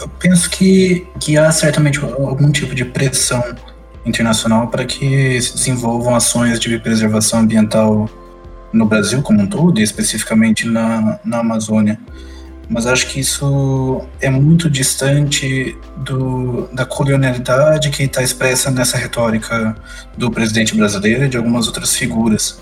Eu 0.00 0.08
penso 0.18 0.48
que, 0.48 1.06
que 1.18 1.36
há 1.36 1.50
certamente 1.50 1.98
algum 2.02 2.50
tipo 2.50 2.74
de 2.74 2.84
pressão 2.84 3.42
internacional 4.06 4.68
para 4.68 4.84
que 4.84 5.40
se 5.42 5.54
desenvolvam 5.54 6.14
ações 6.14 6.58
de 6.58 6.78
preservação 6.78 7.40
ambiental 7.40 8.08
no 8.72 8.86
Brasil 8.86 9.20
como 9.20 9.42
um 9.42 9.46
todo, 9.46 9.80
e 9.80 9.82
especificamente 9.82 10.66
na, 10.66 11.18
na 11.24 11.40
Amazônia. 11.40 11.98
Mas 12.70 12.86
acho 12.86 13.08
que 13.08 13.18
isso 13.18 14.00
é 14.20 14.30
muito 14.30 14.70
distante 14.70 15.76
do, 15.96 16.68
da 16.72 16.86
colonialidade 16.86 17.90
que 17.90 18.04
está 18.04 18.22
expressa 18.22 18.70
nessa 18.70 18.96
retórica 18.96 19.74
do 20.16 20.30
presidente 20.30 20.76
brasileiro 20.76 21.24
e 21.24 21.28
de 21.28 21.36
algumas 21.36 21.66
outras 21.66 21.96
figuras. 21.96 22.60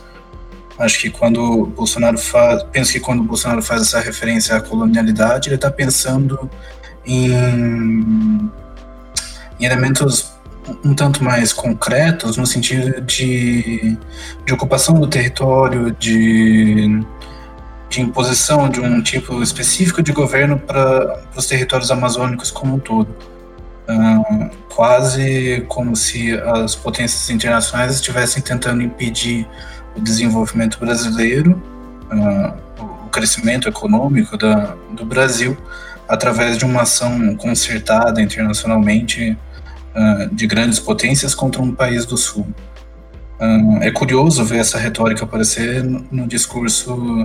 Acho 0.79 0.99
que 0.99 1.11
quando 1.11 1.67
Bolsonaro 1.67 2.17
faz, 2.17 2.63
penso 2.73 2.93
que 2.93 3.01
quando 3.01 3.23
Bolsonaro 3.23 3.61
faz 3.61 3.83
essa 3.83 4.01
referência 4.01 4.57
à 4.57 4.63
colonialidade, 4.63 5.51
ele 5.51 5.57
está 5.57 5.71
pensando 5.71 6.49
em, 7.05 7.31
em 9.61 9.65
elementos 9.65 10.33
um 10.83 10.95
tanto 10.95 11.23
mais 11.23 11.53
concretos, 11.53 12.39
no 12.39 12.47
sentido 12.47 13.01
de, 13.03 13.99
de 14.47 14.53
ocupação 14.55 14.99
do 14.99 15.07
território, 15.07 15.91
de, 15.99 17.05
de 17.89 18.01
imposição 18.01 18.69
de 18.69 18.81
um 18.81 19.03
tipo 19.03 19.43
específico 19.43 20.03
de 20.03 20.13
governo 20.13 20.59
para 20.59 21.23
os 21.35 21.47
territórios 21.47 21.91
amazônicos 21.91 22.51
como 22.51 22.77
um 22.77 22.79
todo. 22.79 23.09
Quase 24.69 25.65
como 25.69 25.97
se 25.97 26.33
as 26.33 26.75
potências 26.75 27.31
internacionais 27.31 27.95
estivessem 27.95 28.43
tentando 28.43 28.83
impedir 28.83 29.47
o 29.97 30.01
desenvolvimento 30.01 30.79
brasileiro, 30.79 31.61
o 32.79 33.09
crescimento 33.09 33.69
econômico 33.69 34.37
da, 34.37 34.77
do 34.91 35.05
Brasil, 35.05 35.57
através 36.07 36.59
de 36.59 36.65
uma 36.65 36.83
ação 36.83 37.35
concertada 37.37 38.21
internacionalmente 38.21 39.37
de 40.33 40.47
grandes 40.47 40.79
potências 40.79 41.35
contra 41.35 41.61
um 41.63 41.75
país 41.75 42.05
do 42.05 42.17
Sul. 42.17 42.47
É 43.81 43.91
curioso 43.91 44.45
ver 44.45 44.59
essa 44.59 44.79
retórica 44.79 45.25
aparecer 45.25 45.85
no, 45.85 46.05
no, 46.11 46.27
discurso 46.27 47.25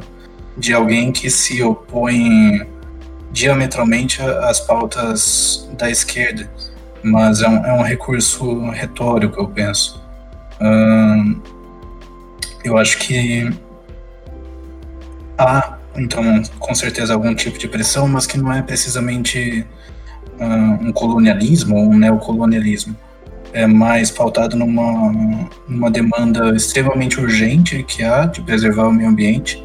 de 0.58 0.74
alguém 0.74 1.12
que 1.12 1.30
se 1.30 1.62
opõe 1.62 2.68
diametralmente 3.32 4.22
às 4.22 4.60
pautas 4.60 5.68
da 5.78 5.90
esquerda, 5.90 6.50
mas 7.02 7.42
é 7.42 7.48
um, 7.50 7.66
é 7.66 7.74
um 7.74 7.82
recurso 7.82 8.70
retórico, 8.70 9.40
eu 9.40 9.48
penso. 9.48 10.02
Uh, 10.62 11.42
eu 12.64 12.78
acho 12.78 12.98
que 13.00 13.52
há 15.38 15.78
então 15.96 16.42
com 16.60 16.74
certeza 16.74 17.14
algum 17.14 17.36
tipo 17.36 17.58
de 17.58 17.68
pressão, 17.68 18.08
mas 18.08 18.26
que 18.26 18.38
não 18.38 18.52
é 18.52 18.62
precisamente 18.62 19.66
um 20.82 20.92
colonialismo 20.92 21.76
ou 21.76 21.90
um 21.92 21.98
neocolonialismo. 21.98 22.96
É 23.54 23.68
mais 23.68 24.10
pautado 24.10 24.56
numa, 24.56 25.12
numa 25.68 25.92
demanda 25.92 26.56
extremamente 26.56 27.20
urgente 27.20 27.84
que 27.84 28.04
há 28.04 28.26
de 28.26 28.42
preservar 28.42 28.88
o 28.88 28.92
meio 28.92 29.10
ambiente, 29.10 29.64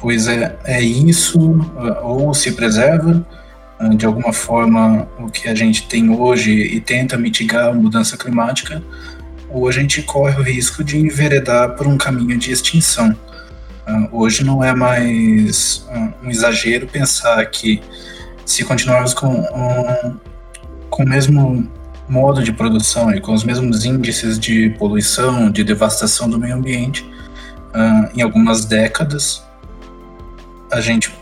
pois 0.00 0.28
é, 0.28 0.56
é 0.64 0.80
isso, 0.80 1.38
uh, 1.40 2.04
ou 2.04 2.34
se 2.34 2.52
preserva 2.52 3.24
de 3.96 4.06
alguma 4.06 4.32
forma 4.32 5.08
o 5.18 5.28
que 5.28 5.48
a 5.48 5.54
gente 5.54 5.86
tem 5.88 6.08
hoje 6.08 6.52
e 6.52 6.80
tenta 6.80 7.16
mitigar 7.18 7.68
a 7.68 7.72
mudança 7.72 8.16
climática, 8.16 8.82
ou 9.50 9.68
a 9.68 9.72
gente 9.72 10.02
corre 10.02 10.38
o 10.40 10.42
risco 10.42 10.82
de 10.82 10.96
enveredar 10.98 11.70
por 11.76 11.86
um 11.86 11.98
caminho 11.98 12.38
de 12.38 12.50
extinção. 12.50 13.14
Hoje 14.10 14.42
não 14.42 14.64
é 14.64 14.74
mais 14.74 15.86
um, 16.22 16.30
exagero 16.30 16.86
pensar 16.86 17.44
que 17.46 17.82
se 18.46 18.64
continuarmos 18.64 19.12
com, 19.12 19.28
um, 19.28 20.16
com 20.88 21.02
o 21.02 21.08
mesmo 21.08 21.70
modo 22.08 22.42
de 22.42 22.52
produção 22.52 23.14
e 23.14 23.20
com 23.20 23.34
os 23.34 23.44
mesmos 23.44 23.84
índices 23.84 24.38
de 24.38 24.70
poluição, 24.78 25.50
de 25.50 25.62
devastação 25.62 26.28
do 26.28 26.38
meio 26.38 26.54
ambiente, 26.54 27.06
uh, 27.74 28.08
em 28.14 28.22
algumas 28.22 28.64
décadas. 28.64 29.42
A 30.70 30.80
gente 30.80 31.14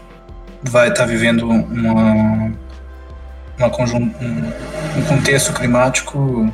vai 0.63 0.89
estar 0.89 1.03
tá 1.03 1.07
vivendo 1.09 1.49
uma, 1.49 2.55
uma 3.59 3.67
um, 3.67 4.99
um 4.99 5.05
contexto 5.09 5.53
climático 5.53 6.53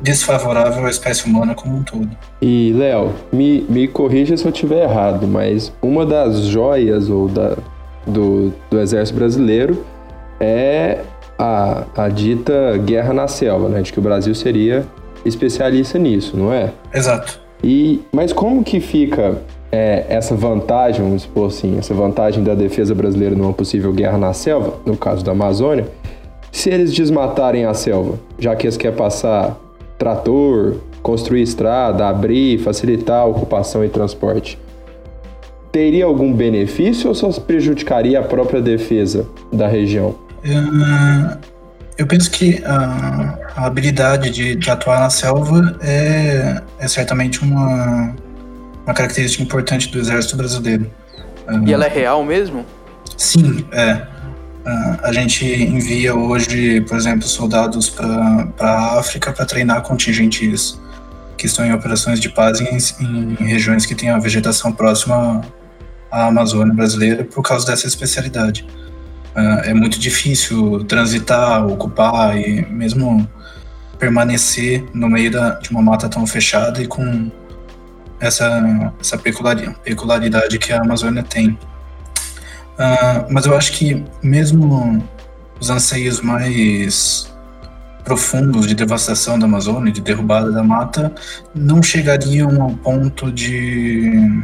desfavorável 0.00 0.86
à 0.86 0.90
espécie 0.90 1.26
humana 1.26 1.54
como 1.54 1.76
um 1.76 1.82
todo. 1.82 2.08
E, 2.40 2.72
Léo, 2.72 3.14
me, 3.32 3.62
me 3.68 3.88
corrija 3.88 4.36
se 4.36 4.44
eu 4.44 4.52
estiver 4.52 4.84
errado, 4.84 5.26
mas 5.26 5.72
uma 5.82 6.06
das 6.06 6.42
joias 6.42 7.10
ou 7.10 7.28
da, 7.28 7.56
do, 8.06 8.52
do 8.70 8.80
Exército 8.80 9.18
Brasileiro 9.18 9.84
é 10.40 11.00
a, 11.38 11.84
a 11.96 12.08
dita 12.08 12.76
guerra 12.78 13.12
na 13.12 13.28
selva, 13.28 13.68
né? 13.68 13.82
De 13.82 13.92
que 13.92 13.98
o 13.98 14.02
Brasil 14.02 14.34
seria 14.34 14.86
especialista 15.24 15.98
nisso, 15.98 16.36
não 16.36 16.52
é? 16.52 16.72
Exato. 16.92 17.40
E, 17.62 18.00
mas 18.12 18.32
como 18.32 18.62
que 18.62 18.80
fica 18.80 19.38
é, 19.70 20.06
essa 20.08 20.34
vantagem, 20.34 21.02
vamos 21.02 21.22
supor 21.22 21.48
assim, 21.48 21.78
essa 21.78 21.92
vantagem 21.92 22.42
da 22.42 22.54
defesa 22.54 22.94
brasileira 22.94 23.34
numa 23.34 23.52
possível 23.52 23.92
guerra 23.92 24.18
na 24.18 24.32
selva, 24.32 24.74
no 24.86 24.96
caso 24.96 25.24
da 25.24 25.32
Amazônia, 25.32 25.86
se 26.50 26.70
eles 26.70 26.92
desmatarem 26.92 27.64
a 27.64 27.74
selva, 27.74 28.18
já 28.38 28.56
que 28.56 28.66
eles 28.66 28.76
querem 28.76 28.96
passar 28.96 29.58
trator, 29.98 30.76
construir 31.02 31.42
estrada, 31.42 32.08
abrir, 32.08 32.58
facilitar 32.58 33.22
a 33.22 33.24
ocupação 33.26 33.84
e 33.84 33.88
transporte, 33.88 34.58
teria 35.70 36.06
algum 36.06 36.32
benefício 36.32 37.08
ou 37.08 37.14
só 37.14 37.30
prejudicaria 37.32 38.20
a 38.20 38.22
própria 38.22 38.60
defesa 38.60 39.26
da 39.52 39.66
região? 39.66 40.14
Uh, 40.44 41.38
eu 41.96 42.06
penso 42.06 42.30
que 42.30 42.62
a, 42.64 43.38
a 43.58 43.66
habilidade 43.66 44.30
de, 44.30 44.54
de, 44.54 44.70
atuar 44.70 45.00
na 45.00 45.10
selva 45.10 45.76
é, 45.80 46.62
é 46.78 46.86
certamente 46.86 47.42
uma, 47.42 48.14
uma 48.84 48.94
característica 48.94 49.42
importante 49.42 49.90
do 49.90 49.98
exército 49.98 50.36
brasileiro. 50.36 50.88
E 51.66 51.72
ela 51.72 51.86
é 51.86 51.88
real 51.88 52.22
mesmo? 52.24 52.64
Sim, 53.16 53.66
é. 53.72 53.94
Uh, 53.94 54.98
a 55.02 55.12
gente 55.12 55.44
envia 55.44 56.14
hoje, 56.14 56.82
por 56.82 56.96
exemplo, 56.96 57.26
soldados 57.26 57.90
para 57.90 58.48
a 58.60 59.00
África 59.00 59.32
para 59.32 59.44
treinar 59.44 59.82
contingentes 59.82 60.78
que 61.36 61.46
estão 61.46 61.66
em 61.66 61.72
operações 61.72 62.20
de 62.20 62.28
paz 62.28 62.60
em, 62.60 62.78
em, 63.40 63.44
regiões 63.44 63.86
que 63.86 63.94
têm 63.94 64.10
a 64.10 64.18
vegetação 64.18 64.70
próxima 64.70 65.40
à 66.10 66.26
Amazônia 66.26 66.74
brasileira 66.74 67.24
por 67.24 67.42
causa 67.42 67.66
dessa 67.66 67.88
especialidade. 67.88 68.64
Uh, 69.34 69.64
é 69.64 69.74
muito 69.74 69.98
difícil 69.98 70.84
transitar, 70.84 71.66
ocupar 71.66 72.38
e 72.38 72.64
mesmo 72.70 73.28
permanecer 73.98 74.84
no 74.94 75.08
meio 75.08 75.30
da, 75.30 75.50
de 75.58 75.70
uma 75.70 75.82
mata 75.82 76.08
tão 76.08 76.26
fechada 76.26 76.80
e 76.80 76.86
com 76.86 77.30
essa, 78.20 78.94
essa 79.00 79.18
peculiaridade 79.18 80.58
que 80.58 80.72
a 80.72 80.80
Amazônia 80.80 81.22
tem. 81.22 81.50
Uh, 81.50 83.26
mas 83.30 83.46
eu 83.46 83.56
acho 83.56 83.72
que 83.72 84.04
mesmo 84.22 85.02
os 85.60 85.70
anseios 85.70 86.20
mais 86.20 87.28
profundos 88.04 88.66
de 88.66 88.74
devastação 88.74 89.38
da 89.38 89.46
Amazônia, 89.46 89.92
de 89.92 90.00
derrubada 90.00 90.50
da 90.50 90.62
mata, 90.62 91.12
não 91.54 91.82
chegariam 91.82 92.62
ao 92.62 92.70
ponto 92.70 93.30
de, 93.30 94.42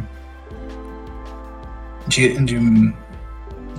de, 2.07 2.37
de, 2.43 2.93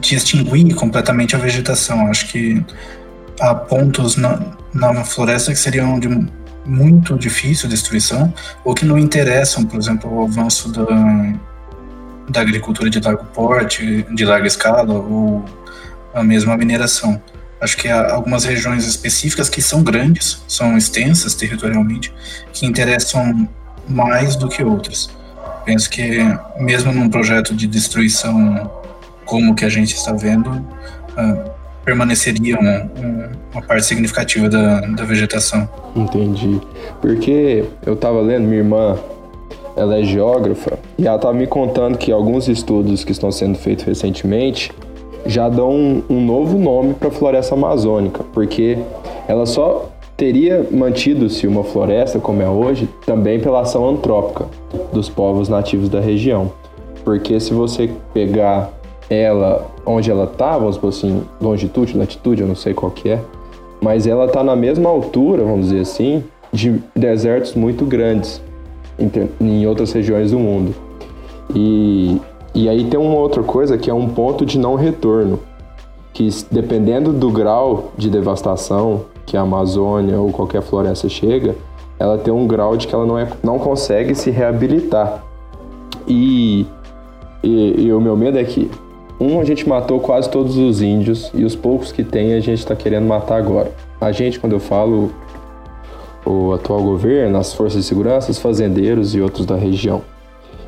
de 0.00 0.14
extinguir 0.14 0.74
completamente 0.74 1.36
a 1.36 1.38
vegetação. 1.38 2.08
Acho 2.08 2.26
que 2.28 2.64
há 3.40 3.54
pontos 3.54 4.16
na, 4.16 4.40
na 4.76 5.04
floresta 5.04 5.52
que 5.52 5.58
seriam 5.58 5.98
de 5.98 6.08
muito 6.64 7.16
difícil 7.16 7.68
destruição 7.68 8.32
ou 8.64 8.74
que 8.74 8.84
não 8.84 8.98
interessam, 8.98 9.64
por 9.64 9.78
exemplo, 9.78 10.12
o 10.12 10.24
avanço 10.24 10.70
da 10.72 10.84
da 12.28 12.40
agricultura 12.40 12.90
de 12.90 13.00
largo 13.00 13.24
porte, 13.26 14.04
de 14.10 14.24
larga 14.24 14.46
escala, 14.46 14.92
ou 14.94 15.44
a 16.12 16.22
mesma 16.22 16.56
mineração. 16.56 17.20
Acho 17.60 17.76
que 17.76 17.88
há 17.88 18.12
algumas 18.12 18.44
regiões 18.44 18.86
específicas 18.86 19.48
que 19.48 19.62
são 19.62 19.82
grandes, 19.82 20.42
são 20.46 20.76
extensas 20.76 21.34
territorialmente, 21.34 22.12
que 22.52 22.66
interessam 22.66 23.48
mais 23.88 24.36
do 24.36 24.48
que 24.48 24.62
outras. 24.62 25.08
Penso 25.64 25.88
que 25.88 26.18
mesmo 26.58 26.92
num 26.92 27.08
projeto 27.08 27.54
de 27.54 27.66
destruição 27.66 28.70
como 29.24 29.52
o 29.52 29.54
que 29.54 29.64
a 29.64 29.68
gente 29.68 29.94
está 29.94 30.12
vendo, 30.12 30.50
uh, 30.50 31.55
permaneceria 31.86 32.58
uma, 32.58 32.90
uma, 33.54 33.62
parte 33.62 33.86
significativa 33.86 34.48
da, 34.48 34.80
da 34.80 35.04
vegetação. 35.04 35.68
Entendi. 35.94 36.60
Porque 37.00 37.64
eu 37.86 37.94
estava 37.94 38.20
lendo, 38.20 38.42
minha 38.42 38.58
irmã 38.58 38.98
ela 39.76 39.96
é 39.96 40.02
geógrafa 40.02 40.78
e 40.98 41.06
ela 41.06 41.14
estava 41.14 41.32
me 41.32 41.46
contando 41.46 41.96
que 41.96 42.10
alguns 42.10 42.48
estudos 42.48 43.04
que 43.04 43.12
estão 43.12 43.30
sendo 43.30 43.56
feitos 43.56 43.84
recentemente 43.84 44.72
já 45.26 45.48
dão 45.48 45.70
um, 45.70 46.02
um 46.10 46.24
novo 46.24 46.58
nome 46.58 46.94
para 46.94 47.08
a 47.08 47.12
floresta 47.12 47.54
amazônica, 47.54 48.24
porque 48.32 48.76
ela 49.28 49.46
só 49.46 49.88
teria 50.16 50.66
mantido-se 50.70 51.46
uma 51.46 51.62
floresta 51.62 52.18
como 52.18 52.42
é 52.42 52.48
hoje 52.48 52.88
também 53.04 53.38
pela 53.38 53.60
ação 53.60 53.88
antrópica 53.88 54.46
dos 54.92 55.08
povos 55.08 55.48
nativos 55.48 55.88
da 55.88 56.00
região. 56.00 56.50
Porque 57.04 57.38
se 57.38 57.52
você 57.52 57.88
pegar 58.12 58.72
ela 59.08 59.66
onde 59.84 60.10
ela 60.10 60.24
está, 60.24 60.58
vamos 60.58 60.74
supor 60.74 60.90
assim, 60.90 61.22
longitude, 61.40 61.96
latitude, 61.96 62.42
eu 62.42 62.48
não 62.48 62.56
sei 62.56 62.74
qual 62.74 62.90
que 62.90 63.10
é, 63.10 63.20
mas 63.80 64.06
ela 64.06 64.26
está 64.26 64.42
na 64.42 64.56
mesma 64.56 64.90
altura, 64.90 65.44
vamos 65.44 65.66
dizer 65.66 65.80
assim, 65.80 66.24
de 66.52 66.80
desertos 66.94 67.54
muito 67.54 67.84
grandes 67.84 68.42
em 69.40 69.66
outras 69.66 69.92
regiões 69.92 70.30
do 70.30 70.38
mundo. 70.38 70.74
E, 71.54 72.20
e 72.54 72.68
aí 72.68 72.84
tem 72.84 72.98
uma 72.98 73.14
outra 73.14 73.42
coisa 73.42 73.76
que 73.78 73.90
é 73.90 73.94
um 73.94 74.08
ponto 74.08 74.44
de 74.44 74.58
não 74.58 74.74
retorno, 74.74 75.38
que 76.12 76.28
dependendo 76.50 77.12
do 77.12 77.30
grau 77.30 77.92
de 77.96 78.08
devastação 78.08 79.02
que 79.26 79.36
a 79.36 79.42
Amazônia 79.42 80.18
ou 80.18 80.32
qualquer 80.32 80.62
floresta 80.62 81.08
chega, 81.08 81.54
ela 81.98 82.16
tem 82.16 82.32
um 82.32 82.46
grau 82.46 82.76
de 82.76 82.86
que 82.86 82.94
ela 82.94 83.06
não, 83.06 83.18
é, 83.18 83.28
não 83.42 83.58
consegue 83.58 84.14
se 84.14 84.30
reabilitar. 84.30 85.22
E, 86.06 86.66
e, 87.42 87.86
e 87.86 87.92
o 87.92 88.00
meu 88.00 88.16
medo 88.16 88.38
é 88.38 88.44
que, 88.44 88.70
um, 89.18 89.40
a 89.40 89.44
gente 89.44 89.68
matou 89.68 89.98
quase 89.98 90.28
todos 90.28 90.56
os 90.56 90.82
índios 90.82 91.30
e 91.34 91.44
os 91.44 91.56
poucos 91.56 91.90
que 91.90 92.04
tem 92.04 92.34
a 92.34 92.40
gente 92.40 92.58
está 92.58 92.76
querendo 92.76 93.06
matar 93.06 93.36
agora. 93.36 93.72
A 94.00 94.12
gente, 94.12 94.38
quando 94.38 94.52
eu 94.52 94.60
falo 94.60 95.10
o 96.24 96.52
atual 96.52 96.82
governo, 96.82 97.38
as 97.38 97.54
forças 97.54 97.82
de 97.82 97.86
segurança, 97.86 98.30
os 98.30 98.38
fazendeiros 98.38 99.14
e 99.14 99.20
outros 99.20 99.46
da 99.46 99.56
região. 99.56 100.02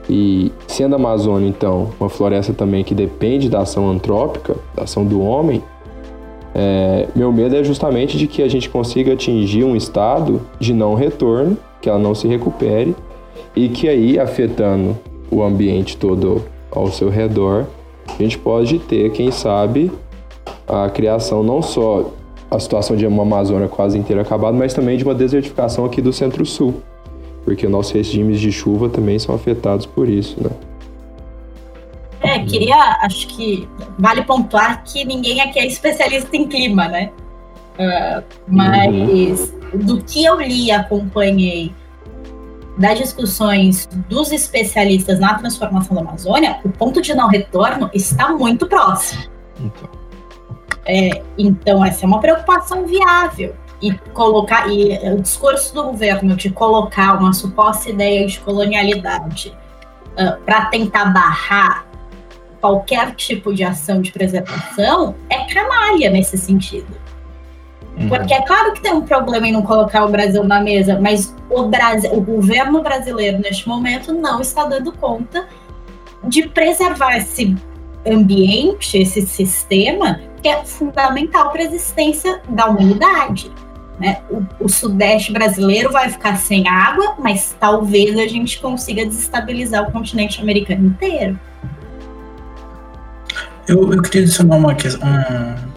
E 0.09 0.51
sendo 0.67 0.95
a 0.95 0.97
Amazônia, 0.97 1.49
então, 1.49 1.91
uma 2.01 2.09
floresta 2.09 2.55
também 2.55 2.83
que 2.83 2.95
depende 2.95 3.49
da 3.51 3.61
ação 3.61 3.91
antrópica, 3.91 4.57
da 4.75 4.85
ação 4.85 5.05
do 5.05 5.21
homem, 5.21 5.63
é, 6.55 7.07
meu 7.15 7.31
medo 7.31 7.55
é 7.55 7.63
justamente 7.63 8.17
de 8.17 8.27
que 8.27 8.43
a 8.43 8.49
gente 8.49 8.71
consiga 8.71 9.13
atingir 9.13 9.65
um 9.65 9.77
estado 9.77 10.41
de 10.59 10.73
não 10.73 10.95
retorno, 10.95 11.59
que 11.83 11.89
ela 11.89 11.99
não 11.99 12.15
se 12.15 12.27
recupere, 12.27 12.97
e 13.55 13.69
que 13.69 13.89
aí, 13.89 14.19
afetando 14.19 14.97
o 15.31 15.43
ambiente 15.43 15.97
todo 15.97 16.43
ao 16.71 16.89
seu 16.89 17.11
redor, 17.11 17.67
a 18.18 18.23
gente 18.23 18.38
pode 18.38 18.79
ter, 18.81 19.11
quem 19.12 19.31
sabe, 19.31 19.90
a 20.66 20.88
criação 20.90 21.42
não 21.42 21.62
só 21.62 22.12
a 22.51 22.59
situação 22.59 22.97
de 22.97 23.07
uma 23.07 23.23
Amazônia 23.23 23.68
quase 23.68 23.99
inteira 23.99 24.23
acabada, 24.23 24.57
mas 24.57 24.73
também 24.73 24.97
de 24.97 25.05
uma 25.05 25.14
desertificação 25.14 25.85
aqui 25.85 26.01
do 26.01 26.12
Centro-Sul, 26.12 26.83
porque 27.44 27.68
nossos 27.68 27.92
regimes 27.92 28.40
de 28.40 28.51
chuva 28.51 28.88
também 28.88 29.18
são 29.18 29.35
afetados 29.35 29.87
por 29.87 30.09
isso, 30.09 30.37
né? 30.42 30.51
É, 32.21 32.38
queria, 32.40 32.99
acho 33.03 33.29
que 33.29 33.68
vale 33.99 34.23
pontuar 34.23 34.83
que 34.85 35.05
ninguém 35.05 35.40
aqui 35.40 35.59
é 35.59 35.66
especialista 35.66 36.37
em 36.37 36.47
clima, 36.47 36.88
né? 36.88 37.11
Uh, 37.79 38.25
mas 38.49 39.53
uhum. 39.73 39.79
do 39.79 40.03
que 40.03 40.25
eu 40.25 40.40
li 40.40 40.71
acompanhei 40.73 41.73
das 42.79 42.99
discussões 42.99 43.88
dos 44.09 44.31
especialistas 44.31 45.19
na 45.19 45.35
transformação 45.35 45.97
da 45.97 46.03
Amazônia, 46.03 46.61
o 46.64 46.69
ponto 46.69 47.03
de 47.03 47.12
não 47.12 47.29
retorno 47.29 47.91
está 47.93 48.31
muito 48.31 48.67
próximo. 48.67 49.25
Então. 49.61 49.88
É, 50.87 51.23
então, 51.37 51.85
essa 51.85 52.05
é 52.05 52.07
uma 52.07 52.21
preocupação 52.21 52.87
viável. 52.87 53.55
E 53.81 53.93
colocar 54.12 54.69
e 54.69 54.97
o 55.12 55.21
discurso 55.21 55.73
do 55.73 55.85
governo 55.85 56.35
de 56.35 56.51
colocar 56.51 57.17
uma 57.17 57.33
suposta 57.33 57.91
ideia 57.91 58.27
de 58.27 58.41
colonialidade 58.41 59.57
uh, 60.14 60.41
para 60.45 60.67
tentar 60.67 61.07
barrar 61.07 61.87
qualquer 62.61 63.14
tipo 63.14 63.55
de 63.55 63.62
ação 63.62 64.01
de 64.03 64.11
preservação 64.11 65.14
é 65.31 65.45
canalha 65.53 66.11
nesse 66.11 66.37
sentido. 66.37 67.08
Uhum. 67.99 68.09
Porque 68.09 68.33
é 68.33 68.43
claro 68.43 68.73
que 68.73 68.81
tem 68.81 68.93
um 68.93 69.03
problema 69.03 69.49
em 69.49 69.53
não 69.53 69.63
colocar 69.63 70.05
o 70.05 70.09
Brasil 70.09 70.45
na 70.45 70.61
mesa, 70.61 70.99
mas 71.01 71.35
o, 71.51 71.65
Brasil, 71.65 72.13
o 72.13 72.21
governo 72.21 72.83
brasileiro, 72.83 73.39
neste 73.39 73.69
momento, 73.69 74.13
não 74.13 74.41
está 74.41 74.65
dando 74.65 74.93
conta 74.93 75.47
de 76.25 76.49
preservar 76.49 77.17
esse 77.17 77.57
ambiente, 78.07 78.99
esse 78.99 79.27
sistema, 79.27 80.21
que 80.43 80.49
é 80.49 80.65
fundamental 80.65 81.51
para 81.51 81.63
a 81.63 81.65
existência 81.65 82.41
da 82.49 82.67
humanidade. 82.67 83.51
Né? 83.99 84.21
O, 84.31 84.65
o, 84.65 84.69
Sudeste 84.69 85.33
brasileiro 85.33 85.91
vai 85.91 86.09
ficar 86.09 86.37
sem 86.37 86.69
água, 86.69 87.17
mas 87.19 87.57
talvez 87.59 88.17
a 88.17 88.29
gente 88.29 88.61
consiga 88.61 89.05
desestabilizar 89.05 89.89
o 89.89 89.93
continente 89.93 90.41
americano 90.41 90.87
inteiro. 90.87 91.39
Eu, 93.67 93.93
eu 93.93 94.01
queria 94.01 94.23
adicionar 94.23 94.57
uma, 94.57 94.69
uma, 94.69 95.68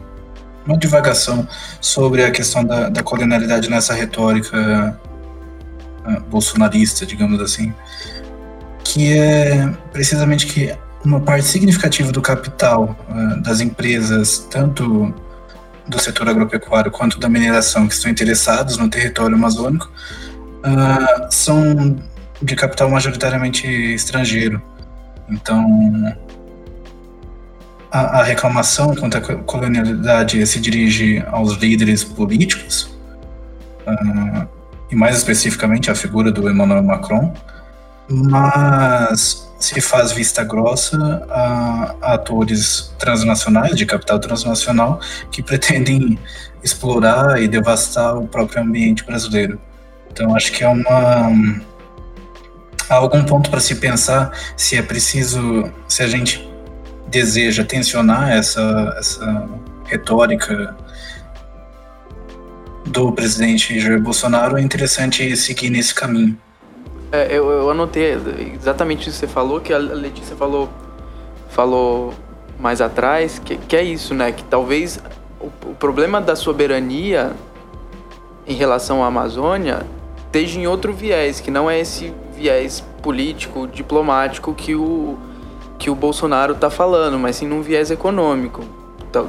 uma 0.71 0.77
divagação 0.77 1.47
sobre 1.79 2.23
a 2.23 2.31
questão 2.31 2.63
da, 2.63 2.89
da 2.89 3.03
colonialidade 3.03 3.69
nessa 3.69 3.93
retórica 3.93 4.97
uh, 6.05 6.21
bolsonarista, 6.29 7.05
digamos 7.05 7.39
assim, 7.41 7.73
que 8.83 9.17
é 9.17 9.69
precisamente 9.91 10.47
que 10.47 10.75
uma 11.03 11.19
parte 11.19 11.45
significativa 11.45 12.11
do 12.11 12.21
capital 12.21 12.95
uh, 13.09 13.41
das 13.41 13.59
empresas, 13.59 14.39
tanto 14.49 15.13
do 15.87 15.99
setor 15.99 16.29
agropecuário 16.29 16.91
quanto 16.91 17.19
da 17.19 17.27
mineração, 17.27 17.87
que 17.87 17.93
estão 17.93 18.09
interessados 18.09 18.77
no 18.77 18.89
território 18.89 19.35
amazônico, 19.35 19.91
uh, 20.59 21.27
são 21.29 21.97
de 22.41 22.55
capital 22.55 22.89
majoritariamente 22.89 23.67
estrangeiro. 23.67 24.61
Então, 25.29 26.17
a, 27.91 28.19
a, 28.19 28.23
reclamação 28.23 28.95
contra 28.95 29.19
a 29.19 29.35
colonialidade 29.43 30.45
se 30.47 30.59
dirige 30.59 31.23
aos 31.27 31.57
líderes 31.57 32.03
políticos, 32.03 32.83
uh, 33.85 34.47
e 34.89 34.95
mais 34.95 35.17
especificamente 35.17 35.91
à 35.91 35.95
figura 35.95 36.31
do 36.31 36.49
Emmanuel 36.49 36.83
Macron, 36.83 37.33
mas 38.09 39.49
se 39.59 39.79
faz 39.79 40.11
vista 40.11 40.43
grossa 40.43 41.25
a, 41.29 41.95
a 42.01 42.13
atores 42.13 42.93
transnacionais, 42.97 43.75
de 43.75 43.85
capital 43.85 44.19
transnacional, 44.19 44.99
que 45.29 45.43
pretendem 45.43 46.17
explorar 46.63 47.41
e 47.41 47.47
devastar 47.47 48.17
o 48.17 48.27
próprio 48.27 48.61
ambiente 48.61 49.03
brasileiro. 49.03 49.59
Então, 50.11 50.35
acho 50.35 50.51
que 50.51 50.63
é 50.63 50.67
uma. 50.67 51.31
Há 52.89 52.95
algum 52.95 53.23
ponto 53.23 53.49
para 53.49 53.61
se 53.61 53.75
pensar 53.75 54.31
se 54.57 54.75
é 54.75 54.81
preciso, 54.81 55.71
se 55.87 56.03
a 56.03 56.07
gente 56.07 56.50
deseja 57.11 57.63
tensionar 57.63 58.31
essa, 58.31 58.95
essa 58.97 59.49
retórica 59.85 60.75
do 62.85 63.11
presidente 63.11 63.79
Jair 63.79 64.01
Bolsonaro, 64.01 64.57
é 64.57 64.61
interessante 64.61 65.35
seguir 65.35 65.69
nesse 65.69 65.93
caminho. 65.93 66.37
É, 67.11 67.27
eu, 67.29 67.49
eu 67.51 67.69
anotei 67.69 68.17
exatamente 68.55 69.09
isso 69.09 69.19
que 69.19 69.27
você 69.27 69.27
falou, 69.27 69.59
que 69.59 69.73
a 69.73 69.77
Letícia 69.77 70.35
falou, 70.35 70.69
falou 71.49 72.13
mais 72.57 72.79
atrás, 72.79 73.39
que, 73.39 73.57
que 73.57 73.75
é 73.75 73.83
isso, 73.83 74.13
né? 74.13 74.31
Que 74.31 74.43
talvez 74.45 74.99
o, 75.39 75.47
o 75.69 75.75
problema 75.75 76.21
da 76.21 76.35
soberania 76.35 77.33
em 78.47 78.55
relação 78.55 79.03
à 79.03 79.07
Amazônia 79.07 79.85
esteja 80.25 80.59
em 80.59 80.67
outro 80.67 80.93
viés, 80.93 81.41
que 81.41 81.51
não 81.51 81.69
é 81.69 81.79
esse 81.79 82.13
viés 82.35 82.81
político, 83.01 83.67
diplomático 83.67 84.53
que 84.53 84.73
o, 84.73 85.17
que 85.81 85.89
o 85.89 85.95
Bolsonaro 85.95 86.53
está 86.53 86.69
falando, 86.69 87.17
mas 87.17 87.37
sim 87.37 87.47
num 87.47 87.63
viés 87.63 87.89
econômico. 87.89 88.63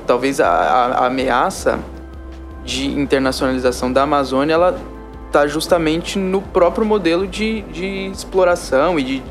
Talvez 0.06 0.38
a, 0.38 0.50
a, 0.50 1.06
ameaça 1.06 1.78
de 2.62 2.88
internacionalização 2.88 3.90
da 3.90 4.02
Amazônia 4.02 4.52
ela 4.52 4.78
está 5.28 5.46
justamente 5.46 6.18
no 6.18 6.42
próprio 6.42 6.84
modelo 6.84 7.26
de, 7.26 7.62
de 7.62 7.86
exploração 8.12 8.98
e 8.98 9.02
de, 9.02 9.22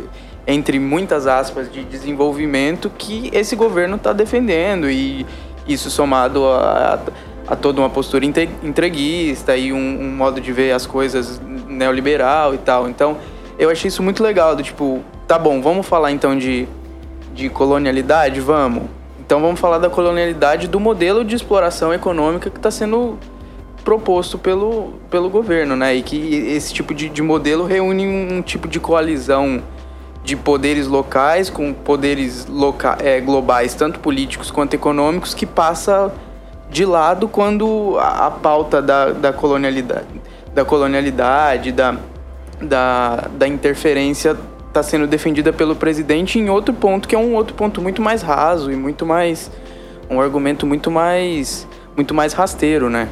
entre 0.47 0.79
muitas 0.79 1.27
aspas, 1.27 1.71
de 1.71 1.83
desenvolvimento 1.83 2.89
que 2.97 3.29
esse 3.31 3.55
governo 3.55 3.97
está 3.97 4.13
defendendo. 4.13 4.89
E 4.89 5.23
isso 5.67 5.91
somado 5.91 6.47
a, 6.47 6.99
a, 7.47 7.55
toda 7.55 7.81
uma 7.81 7.89
postura 7.91 8.25
entreguista 8.25 9.55
e 9.55 9.71
um, 9.71 9.77
um, 9.77 10.15
modo 10.15 10.41
de 10.41 10.51
ver 10.51 10.71
as 10.71 10.87
coisas 10.87 11.39
neoliberal 11.67 12.55
e 12.55 12.57
tal. 12.57 12.89
Então, 12.89 13.15
eu 13.59 13.69
achei 13.69 13.89
isso 13.89 14.01
muito 14.01 14.23
legal, 14.23 14.55
do 14.55 14.63
tipo, 14.63 15.03
tá 15.27 15.37
bom, 15.37 15.61
vamos 15.61 15.85
falar 15.85 16.11
então 16.11 16.35
de, 16.35 16.67
de 17.33 17.49
colonialidade? 17.49 18.39
Vamos. 18.39 18.83
Então 19.19 19.39
vamos 19.39 19.59
falar 19.59 19.77
da 19.77 19.89
colonialidade 19.89 20.67
do 20.67 20.79
modelo 20.79 21.23
de 21.23 21.35
exploração 21.35 21.93
econômica 21.93 22.49
que 22.49 22.57
está 22.57 22.69
sendo 22.69 23.17
proposto 23.83 24.37
pelo, 24.37 24.93
pelo 25.09 25.29
governo, 25.29 25.75
né? 25.75 25.95
E 25.95 26.01
que 26.01 26.35
esse 26.49 26.73
tipo 26.73 26.93
de, 26.93 27.09
de 27.09 27.21
modelo 27.21 27.65
reúne 27.65 28.05
um 28.05 28.41
tipo 28.41 28.67
de 28.67 28.79
coalizão 28.79 29.61
de 30.23 30.35
poderes 30.35 30.87
locais 30.87 31.49
com 31.49 31.73
poderes 31.73 32.45
loca 32.45 32.97
é, 32.99 33.19
globais, 33.19 33.73
tanto 33.73 33.99
políticos 33.99 34.51
quanto 34.51 34.73
econômicos, 34.73 35.33
que 35.33 35.45
passa 35.45 36.11
de 36.69 36.85
lado 36.85 37.27
quando 37.27 37.97
a, 37.99 38.27
a 38.27 38.31
pauta 38.31 38.81
da, 38.81 39.11
da 39.11 39.33
colonialidade, 39.33 40.21
da 40.53 40.63
colonialidade, 40.63 41.71
da, 41.71 41.95
da, 42.61 43.27
da 43.31 43.47
interferência 43.47 44.37
está 44.71 44.81
sendo 44.81 45.05
defendida 45.05 45.51
pelo 45.51 45.75
presidente 45.75 46.39
em 46.39 46.49
outro 46.49 46.73
ponto 46.73 47.07
que 47.07 47.13
é 47.13 47.19
um 47.19 47.35
outro 47.35 47.53
ponto 47.53 47.81
muito 47.81 48.01
mais 48.01 48.21
raso 48.21 48.71
e 48.71 48.75
muito 48.75 49.05
mais 49.05 49.51
um 50.09 50.19
argumento 50.21 50.65
muito 50.65 50.89
mais 50.89 51.67
muito 51.95 52.13
mais 52.13 52.31
rasteiro, 52.33 52.89
né? 52.89 53.09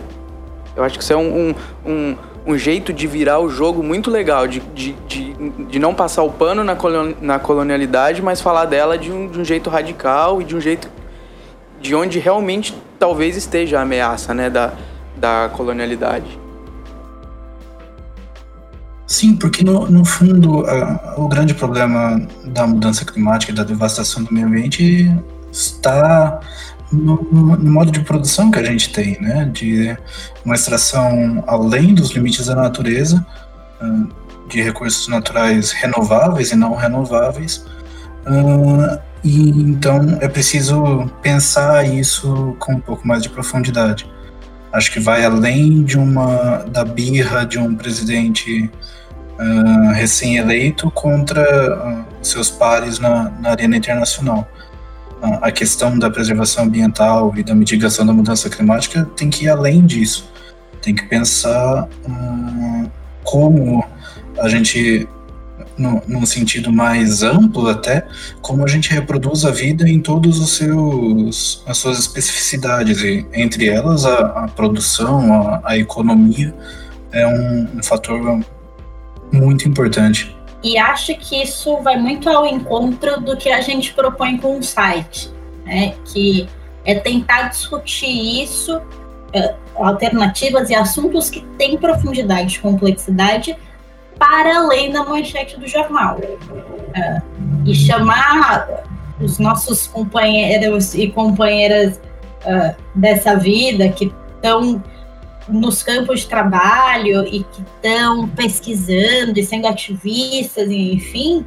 Eu 0.76 0.84
acho 0.84 0.98
que 0.98 1.04
isso 1.04 1.12
é 1.12 1.17
um, 1.17 1.54
um, 1.86 2.15
um, 2.48 2.58
jeito 2.58 2.93
de 2.93 3.06
virar 3.06 3.39
o 3.39 3.50
jogo 3.50 3.84
muito 3.84 4.10
legal, 4.10 4.48
de, 4.48 4.62
de, 4.74 4.93
de, 5.08 5.34
de 5.34 5.80
não 5.80 5.93
passar 5.93 6.24
o 6.24 6.32
pano 6.32 6.63
na, 6.63 6.76
colon, 6.76 7.13
na 7.22 7.38
colonialidade, 7.38 8.22
mas 8.22 8.39
falar 8.39 8.63
dela 8.63 8.98
de 8.98 9.12
um, 9.12 9.28
de 9.28 9.38
um 9.38 9.43
jeito 9.43 9.69
radical 9.69 10.41
e 10.41 10.45
de 10.45 10.56
um 10.56 10.62
jeito 10.62 10.89
de 11.82 11.93
onde 11.93 12.19
realmente 12.19 12.74
talvez 12.98 13.36
esteja 13.36 13.80
a 13.80 13.82
ameaça 13.82 14.34
né, 14.34 14.50
da, 14.50 14.72
da 15.17 15.50
colonialidade. 15.54 16.39
Sim, 19.10 19.36
porque 19.36 19.63
no, 19.63 19.89
no 19.89 20.06
fundo 20.06 20.63
o 21.17 21.28
grande 21.28 21.56
problema 21.56 22.22
da 22.45 22.67
mudança 22.67 23.04
climática 23.04 23.52
e 23.52 23.56
da 23.56 23.63
devastação 23.63 24.24
do 24.24 24.32
meio 24.32 24.45
ambiente 24.45 25.12
está 25.52 26.39
no, 26.91 27.15
no, 27.32 27.72
modo 27.72 27.91
de 27.91 28.02
produção 28.02 28.52
que 28.52 28.60
a 28.60 28.63
gente 28.63 28.93
tem, 28.93 29.19
né? 29.19 29.45
De 29.52 29.98
uma 30.45 30.54
extração 30.54 31.43
além 31.48 31.95
dos 31.95 32.12
limites 32.12 32.45
da 32.45 32.56
natureza, 32.56 33.26
de 34.48 34.62
recursos 34.62 35.08
naturais 35.08 35.72
renováveis 35.72 36.52
e 36.52 36.56
não 36.56 36.76
renováveis. 36.76 37.65
E 39.24 39.50
então 39.50 40.19
é 40.22 40.28
preciso 40.28 41.10
pensar 41.24 41.84
isso 41.84 42.56
com 42.60 42.74
um 42.74 42.80
pouco 42.80 43.08
mais 43.08 43.24
de 43.24 43.30
profundidade. 43.30 44.08
Acho 44.72 44.92
que 44.92 45.00
vai 45.00 45.26
além 45.26 45.84
de 45.84 45.98
uma 45.98 46.66
da 46.72 46.86
birra 46.86 47.46
de 47.46 47.58
um 47.58 47.76
presidente 47.76 48.70
uh, 49.40 49.92
recém-eleito 49.94 50.92
contra 50.92 51.42
uh, 51.42 52.06
seus 52.26 52.50
pares 52.50 53.00
na, 53.00 53.30
na 53.40 53.50
arena 53.52 53.76
internacional 53.76 54.48
a 55.22 55.52
questão 55.52 55.98
da 55.98 56.10
preservação 56.10 56.64
ambiental 56.66 57.34
e 57.36 57.44
da 57.44 57.54
mitigação 57.54 58.06
da 58.06 58.14
mudança 58.14 58.50
climática 58.50 59.06
tem 59.16 59.30
que 59.30 59.46
ir 59.46 59.50
além 59.50 59.86
disso. 59.86 60.30
Tem 60.82 60.96
que 60.96 61.06
pensar 61.06 61.88
como 63.24 63.84
a 64.40 64.48
gente, 64.48 65.08
no, 65.80 66.04
num 66.08 66.26
sentido 66.26 66.72
mais 66.72 67.24
amplo 67.24 67.68
até, 67.68 68.06
como 68.42 68.63
a 68.63 68.68
gente 68.68 68.92
reproduz 68.92 69.46
a 69.46 69.52
vida 69.52 69.88
em 69.88 70.00
todos 70.00 70.39
os 70.39 70.52
seus 70.52 71.63
as 71.65 71.78
suas 71.78 71.98
especificidades 72.00 73.02
e 73.02 73.26
entre 73.34 73.70
elas 73.70 74.06
a, 74.06 74.44
a 74.44 74.48
produção, 74.48 75.34
a, 75.34 75.62
a, 75.63 75.78
economia 75.78 76.54
é 77.12 77.26
um, 77.26 77.68
um 77.78 77.84
fator 77.84 78.44
muito 79.32 79.68
importante. 79.68 80.36
E 80.62 80.78
acho 80.78 81.15
que 81.15 81.42
isso 81.42 81.78
vai 81.82 81.98
muito 81.98 82.30
ao 82.30 82.46
encontro 82.46 83.22
do 83.22 83.38
que 83.38 83.50
a 83.50 83.62
gente 83.62 83.94
propõe 83.94 84.38
com 84.38 84.60
o 84.60 84.63
site, 84.63 85.32
né? 85.65 85.96
que 86.06 86.48
é 86.84 86.96
tentar 86.96 87.44
discutir 87.44 88.44
isso, 88.44 88.82
é, 89.34 89.56
alternativas 89.76 90.70
e 90.70 90.76
assuntos 90.76 91.30
que 91.30 91.42
têm 91.58 91.78
profundidade 91.78 92.60
complexidade 92.60 93.56
para 94.20 94.58
além 94.58 94.92
da 94.92 95.04
manchete 95.04 95.58
do 95.60 95.68
jornal. 95.68 96.20
É, 96.94 97.22
e 97.66 97.74
chamar 97.74 98.84
os 99.20 99.40
nossos 99.40 99.88
companheiros 99.88 100.94
e 100.94 101.08
companheiras 101.08 102.00
é, 102.46 102.76
dessa 102.94 103.36
vida 103.36 103.90
que 103.90 104.13
estão 104.36 104.84
nos 105.50 105.84
campos 105.84 106.22
de 106.22 106.28
trabalho 106.28 107.26
e 107.26 107.44
que 107.44 107.62
estão 107.62 108.28
pesquisando 108.30 109.40
e 109.40 109.44
sendo 109.44 109.67
ativistas, 109.67 110.70
enfim, 110.70 111.46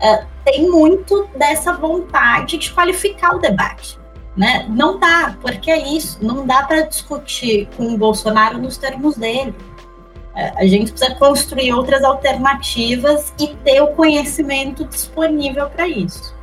uh, 0.00 0.24
tem 0.44 0.70
muito 0.70 1.28
dessa 1.36 1.72
vontade 1.72 2.56
de 2.56 2.72
qualificar 2.72 3.34
o 3.34 3.38
debate. 3.38 3.98
Né? 4.36 4.66
Não 4.70 4.98
dá, 4.98 5.36
porque 5.40 5.70
é 5.70 5.88
isso, 5.88 6.18
não 6.22 6.46
dá 6.46 6.62
para 6.62 6.82
discutir 6.82 7.68
com 7.76 7.94
o 7.94 7.98
Bolsonaro 7.98 8.58
nos 8.58 8.78
termos 8.78 9.16
dele. 9.16 9.54
Uh, 10.34 10.58
a 10.58 10.66
gente 10.66 10.92
precisa 10.92 11.14
construir 11.16 11.72
outras 11.72 12.04
alternativas 12.04 13.32
e 13.38 13.48
ter 13.64 13.80
o 13.80 13.88
conhecimento 13.88 14.84
disponível 14.84 15.68
para 15.68 15.88
isso. 15.88 16.34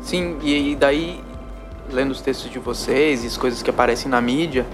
Sim, 0.00 0.38
e 0.42 0.74
daí, 0.76 1.20
lendo 1.90 2.10
os 2.10 2.20
textos 2.20 2.50
de 2.50 2.58
vocês 2.58 3.24
e 3.24 3.26
as 3.26 3.36
coisas 3.36 3.62
que 3.62 3.70
aparecem 3.70 4.10
na 4.10 4.20
mídia, 4.20 4.66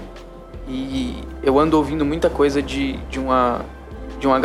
E 0.71 1.17
eu 1.43 1.59
ando 1.59 1.79
ouvindo 1.79 2.05
muita 2.05 2.29
coisa 2.29 2.63
de, 2.63 2.99
de 3.09 3.19
uma. 3.19 3.65
de 4.21 4.27
uma. 4.27 4.39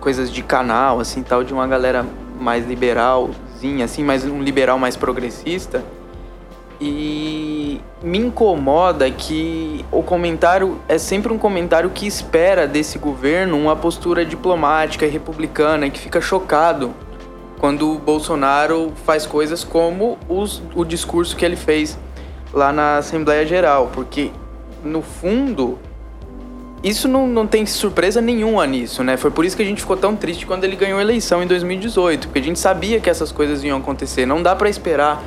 coisas 0.00 0.30
de 0.30 0.42
canal, 0.42 0.98
assim, 0.98 1.22
tal, 1.22 1.44
de 1.44 1.52
uma 1.52 1.68
galera 1.68 2.04
mais 2.40 2.66
liberalzinha, 2.66 3.84
assim, 3.84 4.02
mais 4.02 4.24
um 4.24 4.42
liberal 4.42 4.76
mais 4.76 4.96
progressista. 4.96 5.84
E 6.80 7.80
me 8.02 8.18
incomoda 8.18 9.10
que 9.10 9.84
o 9.90 10.02
comentário 10.02 10.78
é 10.88 10.96
sempre 10.96 11.32
um 11.32 11.38
comentário 11.38 11.90
que 11.90 12.06
espera 12.06 12.68
desse 12.68 12.98
governo 12.98 13.58
uma 13.58 13.74
postura 13.74 14.24
diplomática 14.24 15.04
e 15.04 15.08
republicana, 15.08 15.90
que 15.90 15.98
fica 15.98 16.20
chocado 16.20 16.94
quando 17.58 17.92
o 17.92 17.98
Bolsonaro 17.98 18.92
faz 19.04 19.26
coisas 19.26 19.64
como 19.64 20.16
os, 20.28 20.62
o 20.74 20.84
discurso 20.84 21.36
que 21.36 21.44
ele 21.44 21.56
fez 21.56 21.98
lá 22.52 22.72
na 22.72 22.98
Assembleia 22.98 23.44
Geral, 23.44 23.90
porque 23.92 24.30
no 24.84 25.02
fundo 25.02 25.78
isso 26.82 27.08
não, 27.08 27.26
não 27.26 27.46
tem 27.46 27.66
surpresa 27.66 28.20
nenhuma 28.20 28.64
nisso, 28.66 29.02
né? 29.02 29.16
Foi 29.16 29.30
por 29.30 29.44
isso 29.44 29.56
que 29.56 29.62
a 29.62 29.66
gente 29.66 29.80
ficou 29.80 29.96
tão 29.96 30.14
triste 30.14 30.46
quando 30.46 30.62
ele 30.62 30.76
ganhou 30.76 30.98
a 30.98 31.02
eleição 31.02 31.42
em 31.42 31.46
2018, 31.46 32.28
porque 32.28 32.38
a 32.38 32.42
gente 32.42 32.58
sabia 32.58 33.00
que 33.00 33.10
essas 33.10 33.32
coisas 33.32 33.64
iam 33.64 33.78
acontecer. 33.78 34.24
Não 34.24 34.40
dá 34.40 34.54
para 34.54 34.68
esperar 34.68 35.20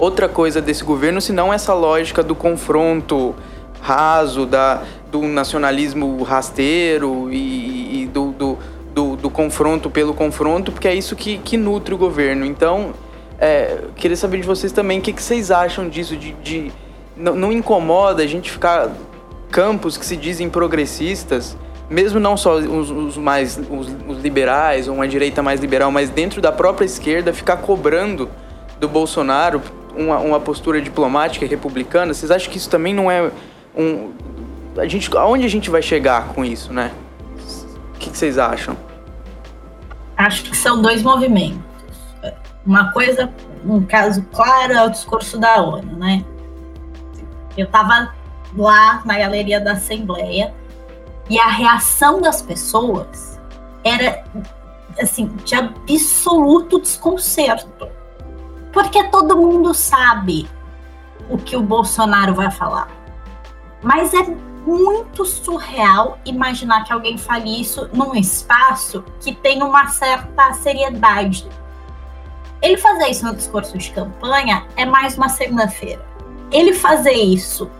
outra 0.00 0.28
coisa 0.28 0.60
desse 0.60 0.82
governo 0.82 1.20
senão 1.20 1.52
essa 1.52 1.74
lógica 1.74 2.22
do 2.22 2.34
confronto 2.34 3.34
raso, 3.82 4.46
da, 4.46 4.82
do 5.10 5.22
nacionalismo 5.22 6.22
rasteiro 6.22 7.28
e, 7.30 8.02
e 8.02 8.06
do, 8.06 8.32
do, 8.32 8.58
do, 8.94 9.16
do, 9.16 9.30
confronto 9.30 9.88
pelo 9.90 10.14
confronto, 10.14 10.72
porque 10.72 10.88
é 10.88 10.94
isso 10.94 11.14
que, 11.14 11.38
que 11.38 11.56
nutre 11.56 11.94
o 11.94 11.98
governo. 11.98 12.44
Então, 12.44 12.92
é, 13.38 13.84
queria 13.96 14.16
saber 14.16 14.40
de 14.40 14.46
vocês 14.46 14.72
também 14.72 14.98
o 14.98 15.02
que, 15.02 15.12
que 15.12 15.22
vocês 15.22 15.50
acham 15.50 15.88
disso, 15.88 16.16
de, 16.16 16.32
de 16.34 16.72
não, 17.16 17.34
não 17.34 17.52
incomoda 17.52 18.22
a 18.22 18.26
gente 18.26 18.50
ficar 18.50 18.90
campos 19.50 19.96
que 19.96 20.04
se 20.04 20.16
dizem 20.16 20.48
progressistas, 20.48 21.56
mesmo 21.88 22.20
não 22.20 22.36
só 22.36 22.56
os, 22.56 22.90
os 22.90 23.16
mais 23.16 23.58
os, 23.58 23.88
os, 24.08 24.22
liberais 24.22 24.86
ou 24.86 24.94
uma 24.94 25.08
direita 25.08 25.42
mais 25.42 25.60
liberal, 25.60 25.90
mas 25.90 26.08
dentro 26.08 26.40
da 26.40 26.52
própria 26.52 26.84
esquerda 26.84 27.32
ficar 27.32 27.56
cobrando 27.56 28.28
do 28.78 28.88
Bolsonaro 28.88 29.60
uma, 30.00 30.18
uma 30.18 30.40
postura 30.40 30.80
diplomática 30.80 31.44
e 31.44 31.48
republicana. 31.48 32.14
Vocês 32.14 32.30
acham 32.30 32.50
que 32.50 32.58
isso 32.58 32.70
também 32.70 32.94
não 32.94 33.10
é 33.10 33.30
um 33.76 34.12
a 34.78 34.86
gente 34.86 35.14
aonde 35.16 35.44
a 35.44 35.48
gente 35.48 35.68
vai 35.68 35.82
chegar 35.82 36.28
com 36.28 36.44
isso, 36.44 36.72
né? 36.72 36.92
O 37.94 37.98
que, 37.98 38.10
que 38.10 38.16
vocês 38.16 38.38
acham? 38.38 38.76
Acho 40.16 40.44
que 40.44 40.56
são 40.56 40.80
dois 40.80 41.02
movimentos. 41.02 41.60
Uma 42.64 42.92
coisa, 42.92 43.32
um 43.64 43.82
caso 43.84 44.22
claro 44.32 44.72
é 44.72 44.82
o 44.84 44.90
discurso 44.90 45.38
da 45.38 45.60
ONU, 45.60 45.96
né? 45.96 46.24
Eu 47.56 47.66
estava 47.66 48.14
lá 48.56 49.02
na 49.04 49.18
galeria 49.18 49.60
da 49.60 49.72
Assembleia 49.72 50.54
e 51.28 51.38
a 51.38 51.48
reação 51.48 52.20
das 52.20 52.42
pessoas 52.42 53.40
era 53.84 54.24
assim 55.00 55.26
de 55.44 55.54
absoluto 55.54 56.80
desconcerto, 56.80 57.88
porque 58.72 59.04
todo 59.04 59.36
mundo 59.36 59.74
sabe 59.74 60.48
o 61.28 61.38
que 61.38 61.56
o 61.56 61.62
Bolsonaro 61.62 62.34
vai 62.34 62.50
falar, 62.50 62.88
mas 63.82 64.12
é 64.14 64.22
muito 64.66 65.24
surreal 65.24 66.18
imaginar 66.24 66.84
que 66.84 66.92
alguém 66.92 67.16
fale 67.16 67.60
isso 67.60 67.88
num 67.92 68.14
espaço 68.14 69.04
que 69.20 69.34
tem 69.34 69.62
uma 69.62 69.88
certa 69.88 70.52
seriedade. 70.54 71.48
Ele 72.60 72.76
fazer 72.76 73.06
isso 73.06 73.24
no 73.24 73.34
discurso 73.34 73.78
de 73.78 73.90
campanha 73.90 74.66
é 74.76 74.84
mais 74.84 75.16
uma 75.16 75.28
segunda-feira. 75.28 76.04
Ele 76.52 76.74
fazer 76.74 77.12
isso 77.12 77.70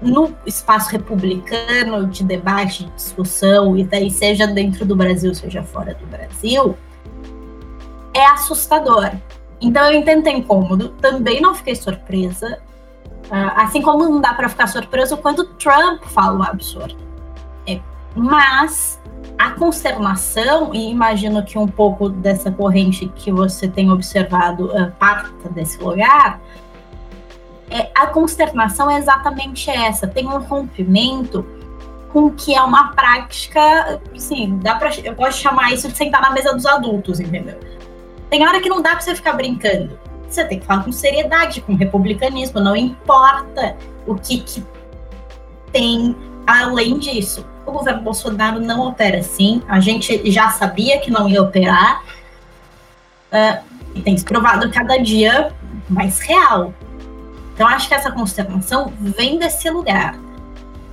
no 0.00 0.34
espaço 0.46 0.90
republicano 0.90 2.06
de 2.06 2.24
debate, 2.24 2.84
de 2.84 2.90
discussão, 2.92 3.76
e 3.76 3.84
daí 3.84 4.10
seja 4.10 4.46
dentro 4.46 4.86
do 4.86 4.96
Brasil, 4.96 5.34
seja 5.34 5.62
fora 5.62 5.94
do 5.94 6.06
Brasil, 6.06 6.76
é 8.14 8.24
assustador. 8.26 9.10
Então 9.60 9.84
eu 9.86 9.98
entendo 9.98 10.22
ter 10.22 10.30
incômodo, 10.30 10.90
também 11.00 11.40
não 11.40 11.54
fiquei 11.54 11.74
surpresa, 11.74 12.58
uh, 13.26 13.52
assim 13.56 13.82
como 13.82 14.08
não 14.08 14.20
dá 14.20 14.32
para 14.32 14.48
ficar 14.48 14.66
surpreso 14.66 15.16
quando 15.18 15.44
Trump 15.54 16.02
fala 16.04 16.38
um 16.38 16.42
absurdo. 16.42 16.96
É, 17.66 17.78
mas 18.14 18.98
a 19.38 19.50
consternação, 19.50 20.74
e 20.74 20.90
imagino 20.90 21.44
que 21.44 21.58
um 21.58 21.68
pouco 21.68 22.08
dessa 22.08 22.50
corrente 22.50 23.08
que 23.16 23.30
você 23.30 23.68
tem 23.68 23.90
observado 23.90 24.66
uh, 24.66 24.90
parta 24.98 25.48
desse 25.50 25.82
lugar, 25.82 26.40
é, 27.70 27.90
a 27.94 28.06
consternação 28.08 28.90
é 28.90 28.98
exatamente 28.98 29.70
essa. 29.70 30.06
Tem 30.06 30.26
um 30.26 30.38
rompimento 30.40 31.46
com 32.12 32.26
o 32.26 32.30
que 32.32 32.54
é 32.54 32.60
uma 32.60 32.88
prática, 32.92 34.00
assim, 34.14 34.58
dá 34.58 34.74
pra, 34.74 34.90
eu 35.04 35.14
posso 35.14 35.38
chamar 35.38 35.72
isso 35.72 35.88
de 35.88 35.96
sentar 35.96 36.20
na 36.20 36.30
mesa 36.30 36.52
dos 36.52 36.66
adultos, 36.66 37.20
entendeu? 37.20 37.58
Tem 38.30 38.46
hora 38.46 38.60
que 38.60 38.68
não 38.68 38.80
dá 38.80 38.90
para 38.90 39.00
você 39.00 39.14
ficar 39.14 39.32
brincando. 39.32 39.98
Você 40.28 40.44
tem 40.44 40.60
que 40.60 40.64
falar 40.64 40.84
com 40.84 40.92
seriedade, 40.92 41.60
com 41.60 41.74
republicanismo, 41.74 42.60
não 42.60 42.76
importa 42.76 43.76
o 44.06 44.14
que, 44.14 44.40
que 44.40 44.64
tem 45.72 46.16
além 46.46 46.98
disso. 46.98 47.44
O 47.66 47.72
governo 47.72 48.02
Bolsonaro 48.02 48.60
não 48.60 48.88
opera 48.88 49.18
assim, 49.18 49.60
a 49.68 49.80
gente 49.80 50.30
já 50.30 50.50
sabia 50.50 50.98
que 51.00 51.10
não 51.10 51.28
ia 51.28 51.42
operar, 51.42 52.04
uh, 53.32 53.64
e 53.94 54.00
tem 54.00 54.16
se 54.16 54.24
provado 54.24 54.70
cada 54.70 54.96
dia 54.98 55.52
mais 55.88 56.20
real. 56.20 56.72
Então, 57.54 57.66
acho 57.66 57.88
que 57.88 57.94
essa 57.94 58.10
consternação 58.10 58.92
vem 59.00 59.38
desse 59.38 59.68
lugar. 59.68 60.18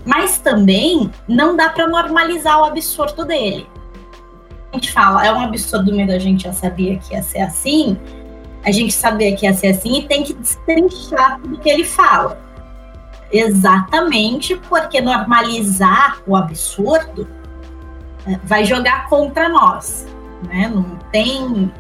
Mas 0.06 0.38
também 0.40 1.12
não 1.28 1.56
dá 1.56 1.70
para 1.70 1.88
normalizar 1.88 2.60
o 2.60 2.66
absurdo 2.66 3.24
dele. 3.24 3.68
Gente 4.74 4.91
fala, 4.91 5.26
é 5.26 5.32
um 5.32 5.41
absurdo 5.41 5.93
mesmo, 5.93 6.11
a 6.11 6.20
gente 6.20 6.43
já 6.43 6.53
sabia 6.53 6.97
que 6.97 7.13
ia 7.13 7.24
ser 7.24 7.39
assim, 7.39 7.97
a 8.63 8.72
gente 8.72 8.93
sabia 8.93 9.36
que 9.36 9.45
ia 9.45 9.53
ser 9.53 9.68
assim 9.68 9.99
e 9.99 10.07
tem 10.07 10.24
que 10.24 10.34
destrinchar 10.34 11.39
tudo 11.41 11.57
que 11.57 11.70
ele 11.70 11.84
fala. 11.84 12.38
Exatamente 13.32 14.55
porque 14.70 15.01
normalizar 15.01 16.22
o 16.28 16.36
absurdo 16.36 17.28
é, 18.26 18.38
vai 18.43 18.65
jogar 18.65 19.07
contra 19.07 19.49
nós. 19.49 20.05
Né? 20.43 20.72
Não 20.74 20.97
tem 21.11 21.72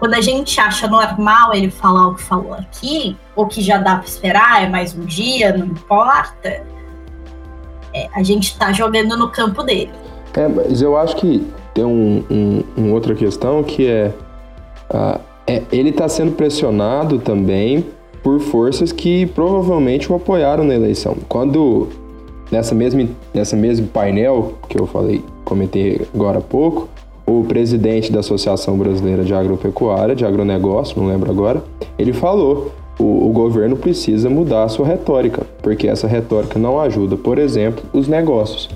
quando 0.00 0.14
a 0.14 0.20
gente 0.22 0.58
acha 0.58 0.88
normal 0.88 1.52
ele 1.52 1.70
falar 1.70 2.08
o 2.08 2.14
que 2.14 2.22
falou 2.22 2.54
aqui, 2.54 3.18
ou 3.36 3.46
que 3.46 3.60
já 3.60 3.76
dá 3.76 3.96
para 3.96 4.06
esperar, 4.06 4.64
é 4.64 4.66
mais 4.66 4.96
um 4.96 5.04
dia, 5.04 5.54
não 5.54 5.66
importa, 5.66 6.64
é, 7.92 8.08
a 8.14 8.22
gente 8.22 8.44
está 8.44 8.72
jogando 8.72 9.14
no 9.14 9.28
campo 9.28 9.62
dele. 9.62 9.92
É, 10.32 10.48
mas 10.48 10.80
eu 10.80 10.96
acho 10.96 11.16
que 11.16 11.46
tem 11.74 11.84
um, 11.84 12.22
um, 12.30 12.62
um 12.76 12.92
outra 12.92 13.14
questão 13.14 13.62
que 13.62 13.86
é, 13.86 14.12
uh, 14.90 15.20
é 15.46 15.62
ele 15.72 15.90
está 15.90 16.08
sendo 16.08 16.32
pressionado 16.32 17.18
também 17.18 17.84
por 18.22 18.40
forças 18.40 18.92
que 18.92 19.26
provavelmente 19.26 20.10
o 20.12 20.14
apoiaram 20.14 20.64
na 20.64 20.74
eleição. 20.74 21.16
Quando 21.28 21.88
nessa 22.50 22.74
mesma 22.74 23.06
nessa 23.32 23.56
mesmo 23.56 23.86
painel 23.86 24.54
que 24.68 24.80
eu 24.80 24.86
falei, 24.86 25.22
comentei 25.44 26.02
agora 26.14 26.38
há 26.38 26.42
pouco, 26.42 26.88
o 27.26 27.44
presidente 27.44 28.10
da 28.10 28.20
Associação 28.20 28.76
Brasileira 28.76 29.24
de 29.24 29.32
Agropecuária, 29.32 30.14
de 30.14 30.24
Agronegócio, 30.24 31.00
não 31.00 31.08
lembro 31.08 31.30
agora, 31.30 31.62
ele 31.98 32.12
falou: 32.12 32.72
o, 32.98 33.28
o 33.28 33.32
governo 33.32 33.76
precisa 33.76 34.28
mudar 34.28 34.64
a 34.64 34.68
sua 34.68 34.86
retórica, 34.86 35.46
porque 35.62 35.88
essa 35.88 36.06
retórica 36.06 36.58
não 36.58 36.80
ajuda, 36.80 37.16
por 37.16 37.38
exemplo, 37.38 37.82
os 37.92 38.08
negócios. 38.08 38.68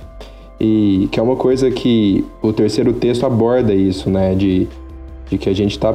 E 0.61 1.09
que 1.11 1.18
é 1.18 1.22
uma 1.22 1.36
coisa 1.36 1.70
que 1.70 2.24
o 2.40 2.52
terceiro 2.52 2.92
texto 2.92 3.26
aborda 3.26 3.74
isso, 3.74 4.09
né? 4.09 4.34
De, 4.34 4.68
de 5.28 5.38
que 5.38 5.48
a 5.48 5.55
gente 5.55 5.72
está 5.72 5.94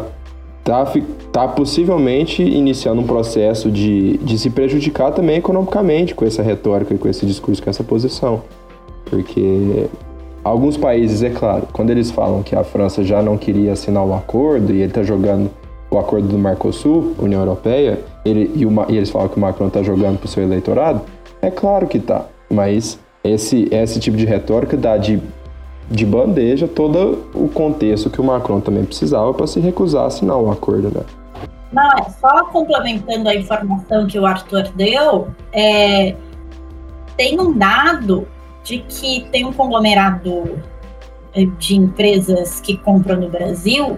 tá, 0.64 0.92
tá 1.32 1.48
possivelmente 1.48 2.44
iniciando 2.44 3.02
um 3.02 3.08
processo 3.08 3.72
de, 3.72 4.18
de 4.18 4.38
se 4.38 4.50
prejudicar 4.50 5.12
também 5.12 5.38
economicamente 5.38 6.14
com 6.14 6.26
essa 6.26 6.44
retórica 6.44 6.94
e 6.94 6.98
com 6.98 7.08
esse 7.08 7.26
discurso, 7.26 7.64
com 7.64 7.70
essa 7.70 7.84
posição. 7.84 8.42
Porque 9.06 9.88
Alguns 10.44 10.78
países, 10.78 11.22
é 11.22 11.30
claro, 11.30 11.68
quando 11.74 11.90
eles 11.90 12.10
falam 12.10 12.42
que 12.42 12.56
a 12.56 12.64
França 12.64 13.04
já 13.04 13.22
não 13.22 13.38
queria 13.38 13.74
assinar 13.74 14.06
o 14.06 14.14
acordo 14.14 14.72
e 14.72 14.78
ele 14.78 14.86
está 14.86 15.04
jogando 15.04 15.50
o 15.92 16.00
acordo 16.00 16.28
do 16.28 16.38
Mercosul, 16.38 17.14
União 17.20 17.42
Europeia, 17.42 18.00
ele, 18.24 18.50
e, 18.56 18.94
e 18.94 18.98
eles 18.98 19.10
falam 19.10 19.28
que 19.28 19.38
o 19.38 19.40
Macron 19.40 19.68
está 19.68 19.84
jogando 19.84 20.18
para 20.18 20.26
o 20.26 20.30
seu 20.30 20.44
eleitorado, 20.44 21.02
é 21.42 21.52
claro 21.52 21.88
que 21.88 22.00
tá. 22.00 22.26
Mas 22.50 22.98
esse, 23.24 23.68
esse 23.72 24.00
tipo 24.00 24.16
de 24.18 24.26
retórica 24.26 24.78
dá 24.78 24.98
de, 24.98 25.22
de 25.90 26.06
bandeja 26.06 26.68
todo 26.68 27.26
o 27.34 27.48
contexto 27.48 28.10
que 28.10 28.22
o 28.22 28.24
Macron 28.24 28.60
também 28.60 28.86
precisava 28.86 29.34
para 29.34 29.48
se 29.48 29.60
recusar 29.60 30.04
a 30.04 30.08
assinar 30.08 30.38
o 30.38 30.52
acordo, 30.52 30.92
né? 30.94 31.04
Não, 31.72 31.90
é 32.00 32.10
só 32.10 32.46
complementando 32.46 33.30
a 33.30 33.36
informação 33.36 34.08
que 34.08 34.18
o 34.18 34.26
Arthur 34.26 34.70
deu, 34.76 35.28
é, 35.54 36.16
tem 37.16 37.40
um 37.40 37.56
dado 37.56 38.28
de 38.64 38.80
que 38.80 39.28
tem 39.32 39.46
um 39.46 39.54
conglomerado 39.54 40.60
eh, 41.34 41.46
de 41.58 41.76
empresas 41.76 42.60
que 42.60 42.78
compram 42.78 43.20
no 43.20 43.30
Brasil. 43.30 43.98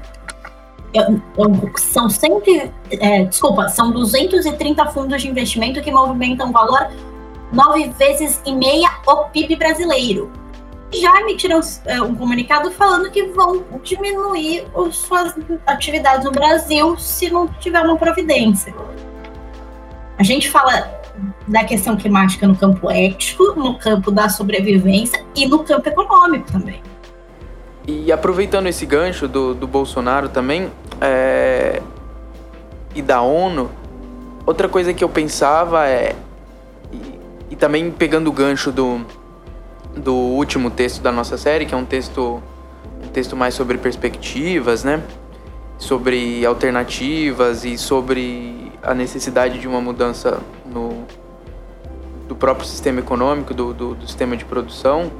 São 1.78 2.10
cento, 2.10 2.50
é, 2.90 3.24
desculpa, 3.24 3.70
são 3.70 3.92
230 3.92 4.86
fundos 4.88 5.22
de 5.22 5.30
investimento 5.30 5.82
que 5.82 5.92
movimentam 5.92 6.50
um 6.50 6.52
valor 6.52 6.90
nove 7.52 7.90
vezes 7.98 8.42
e 8.46 8.54
meia 8.54 8.90
o 9.08 9.26
PIB 9.26 9.56
brasileiro. 9.56 10.32
Já 10.94 11.22
emitiram 11.22 11.62
é, 11.86 12.02
um 12.02 12.14
comunicado 12.16 12.70
falando 12.72 13.10
que 13.10 13.24
vão 13.28 13.64
diminuir 13.82 14.66
as 14.76 14.98
suas 14.98 15.34
atividades 15.66 16.26
no 16.26 16.32
Brasil 16.32 16.98
se 16.98 17.30
não 17.30 17.48
tiver 17.48 17.82
uma 17.82 17.98
providência. 17.98 18.74
A 20.18 20.24
gente 20.24 20.50
fala 20.50 21.02
da 21.48 21.64
questão 21.64 21.96
climática 21.96 22.48
no 22.48 22.56
campo 22.56 22.90
ético, 22.90 23.54
no 23.56 23.78
campo 23.78 24.12
da 24.12 24.30
sobrevivência 24.30 25.24
e 25.36 25.48
no 25.48 25.64
campo 25.64 25.88
econômico 25.90 26.52
também. 26.52 26.82
E 27.88 28.12
aproveitando 28.12 28.68
esse 28.68 28.86
gancho 28.86 29.28
do, 29.28 29.56
do 29.56 29.68
Bolsonaro 29.68 30.30
também, 30.30 30.70
é, 31.00 31.82
e 32.94 33.02
da 33.02 33.22
ONU, 33.22 33.72
outra 34.46 34.70
coisa 34.70 34.94
que 34.94 35.04
eu 35.04 35.10
pensava 35.10 35.88
é. 35.88 36.16
E, 37.52 37.56
também 37.56 37.92
pegando 37.92 38.30
o 38.30 38.32
gancho 38.32 38.72
do, 38.72 39.06
do 39.96 40.16
último 40.16 40.72
texto 40.72 41.02
da 41.02 41.12
nossa 41.12 41.38
série, 41.38 41.66
que 41.66 41.74
é 41.74 41.78
um 41.78 41.84
texto, 41.84 42.42
um 43.04 43.08
texto 43.10 43.36
mais 43.36 43.54
sobre 43.54 43.78
perspectivas, 43.78 44.86
né? 44.86 45.04
Sobre 45.78 46.46
alternativas 46.46 47.66
e 47.66 47.78
sobre 47.78 48.72
a 48.82 48.94
necessidade 48.96 49.60
de 49.60 49.68
uma 49.68 49.82
mudança 49.82 50.40
no, 50.66 51.06
do 52.28 52.36
próprio 52.36 52.66
sistema 52.66 53.02
econômico, 53.02 53.54
do, 53.54 53.74
do, 53.74 53.96
do 53.96 54.08
sistema 54.08 54.38
de 54.38 54.46
produção 54.46 55.12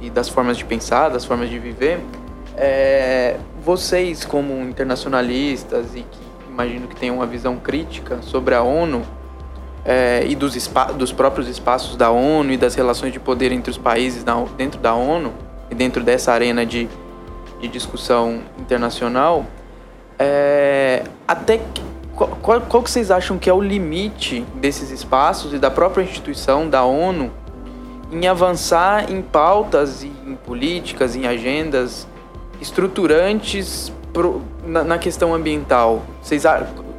e 0.00 0.10
das 0.10 0.28
formas 0.28 0.56
de 0.56 0.64
pensar, 0.64 1.08
das 1.08 1.24
formas 1.24 1.48
de 1.48 1.58
viver. 1.58 2.00
É, 2.56 3.36
vocês, 3.64 4.24
como 4.24 4.60
internacionalistas 4.62 5.94
e 5.94 6.00
que 6.00 6.28
imagino 6.48 6.88
que 6.88 6.96
tenham 6.96 7.14
uma 7.14 7.26
visão 7.26 7.56
crítica 7.56 8.20
sobre 8.22 8.56
a 8.56 8.62
ONU 8.62 9.02
é, 9.88 10.22
e 10.28 10.36
dos, 10.36 10.70
dos 10.98 11.12
próprios 11.12 11.48
espaços 11.48 11.96
da 11.96 12.10
ONU 12.10 12.52
e 12.52 12.58
das 12.58 12.74
relações 12.74 13.10
de 13.10 13.18
poder 13.18 13.52
entre 13.52 13.70
os 13.70 13.78
países 13.78 14.22
na, 14.22 14.34
dentro 14.54 14.78
da 14.78 14.94
ONU 14.94 15.32
e 15.70 15.74
dentro 15.74 16.04
dessa 16.04 16.30
arena 16.30 16.66
de, 16.66 16.86
de 17.58 17.68
discussão 17.68 18.42
internacional, 18.58 19.46
é, 20.18 21.04
até 21.26 21.62
qual, 22.14 22.30
qual, 22.42 22.60
qual 22.60 22.82
que 22.82 22.90
vocês 22.90 23.10
acham 23.10 23.38
que 23.38 23.48
é 23.48 23.52
o 23.52 23.62
limite 23.62 24.44
desses 24.56 24.90
espaços 24.90 25.54
e 25.54 25.58
da 25.58 25.70
própria 25.70 26.02
instituição 26.02 26.68
da 26.68 26.84
ONU 26.84 27.32
em 28.12 28.26
avançar 28.26 29.10
em 29.10 29.22
pautas 29.22 30.02
e 30.02 30.12
em 30.26 30.34
políticas, 30.34 31.16
em 31.16 31.26
agendas 31.26 32.06
estruturantes 32.60 33.90
pro, 34.12 34.42
na, 34.66 34.84
na, 34.84 34.98
questão 34.98 35.34
ambiental? 35.34 36.02
Vocês, 36.22 36.42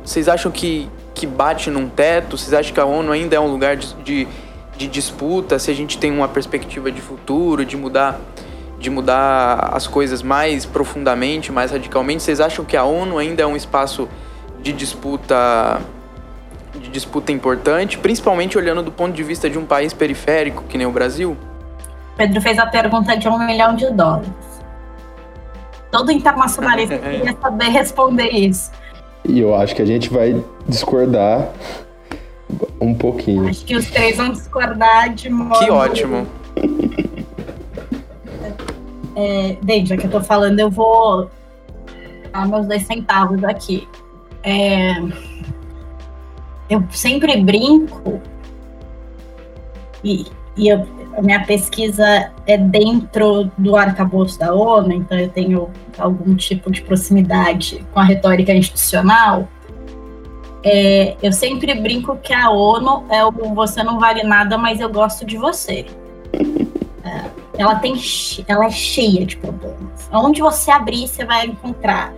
vocês 0.03 0.27
acham 0.27 0.51
que, 0.51 0.89
que 1.20 1.28
bate 1.28 1.70
num 1.70 1.89
teto? 1.89 2.38
Vocês 2.38 2.53
acham 2.53 2.74
que 2.74 2.80
a 2.80 2.86
ONU 2.86 3.11
ainda 3.11 3.36
é 3.36 3.39
um 3.39 3.51
lugar 3.51 3.76
de, 3.76 3.93
de, 3.95 4.28
de 4.78 4.88
disputa? 4.88 5.59
Se 5.59 5.70
a 5.70 5.74
gente 5.74 5.97
tem 5.97 6.09
uma 6.11 6.30
perspectiva 6.30 6.89
de 6.89 7.01
futuro, 7.01 7.65
de 7.65 7.76
mudar 7.76 8.20
de 8.80 8.89
mudar 8.89 9.72
as 9.74 9.86
coisas 9.86 10.24
mais 10.24 10.65
profundamente, 10.65 11.51
mais 11.51 11.72
radicalmente, 11.72 12.24
vocês 12.24 12.39
acham 12.39 12.63
que 12.63 12.78
a 12.78 12.86
ONU 12.86 13.17
ainda 13.17 13.43
é 13.43 13.45
um 13.45 13.57
espaço 13.57 14.07
de 14.61 14.72
disputa 14.72 15.82
de 16.74 16.88
disputa 16.88 17.34
importante, 17.34 17.97
principalmente 17.97 18.57
olhando 18.57 18.82
do 18.82 18.91
ponto 18.91 19.13
de 19.13 19.22
vista 19.22 19.49
de 19.49 19.59
um 19.59 19.65
país 19.65 19.91
periférico 19.91 20.63
que 20.70 20.78
nem 20.78 20.88
o 20.88 20.91
Brasil? 20.91 21.36
Pedro 22.15 22.39
fez 22.39 22.57
a 22.57 22.67
pergunta 22.67 23.17
de 23.17 23.28
um 23.28 23.38
milhão 23.38 23.76
de 23.76 23.91
dólares. 23.91 24.30
Todo 25.91 26.09
internacionalista 26.09 26.93
é. 27.03 27.17
queria 27.17 27.36
saber 27.41 27.65
responder 27.65 28.30
isso. 28.30 28.72
E 29.30 29.39
eu 29.39 29.53
acho 29.53 29.75
que 29.75 29.82
a 29.82 29.86
gente 29.86 30.09
vai 30.09 30.43
discordar 30.67 31.53
um 32.82 32.93
pouquinho. 32.95 33.47
Acho 33.47 33.63
que 33.63 33.75
os 33.75 33.89
três 33.89 34.17
vão 34.17 34.32
discordar 34.32 35.13
de 35.13 35.30
modo. 35.30 35.59
Que 35.59 35.69
ótimo. 35.69 36.27
É, 39.15 39.57
bem, 39.61 39.86
já 39.86 39.97
que 39.97 40.07
eu 40.07 40.11
tô 40.11 40.21
falando, 40.21 40.59
eu 40.59 40.69
vou 40.69 41.30
dar 42.32 42.47
meus 42.47 42.65
dois 42.65 42.84
centavos 42.84 43.43
aqui. 43.43 43.88
É, 44.43 44.93
eu 46.69 46.84
sempre 46.89 47.36
brinco 47.41 48.21
e, 50.03 50.25
e 50.55 50.69
eu, 50.69 50.88
a 51.18 51.22
minha 51.22 51.43
pesquisa 51.45 52.32
é 52.45 52.57
dentro 52.57 53.51
do 53.57 53.76
arcabouço 53.76 54.39
da 54.39 54.53
ONU, 54.53 54.93
então 54.93 55.18
eu 55.18 55.30
tenho 55.30 55.70
algum 55.97 56.36
tipo 56.36 56.72
de 56.72 56.82
proximidade 56.82 57.86
com 57.93 57.99
a 57.99 58.03
retórica 58.03 58.53
institucional. 58.53 59.47
É, 60.64 61.16
eu 61.22 61.32
sempre 61.32 61.74
brinco 61.76 62.18
que 62.18 62.34
a 62.34 62.49
ONU 62.49 63.05
é 63.10 63.24
o 63.24 63.32
você 63.32 63.84
não 63.84 63.99
vale 63.99 64.24
nada, 64.24 64.57
mas 64.57 64.80
eu 64.80 64.89
gosto 64.89 65.26
de 65.26 65.38
você. 65.38 65.86
É, 67.03 67.26
ela 67.57 67.76
tem, 67.76 67.95
ela 68.47 68.66
é 68.66 68.72
cheia 68.72 69.26
de 69.26 69.38
problemas. 69.38 70.10
Onde 70.12 70.41
você 70.41 70.72
abrir, 70.72 71.07
você 71.07 71.26
vai 71.26 71.45
encontrar 71.45 72.14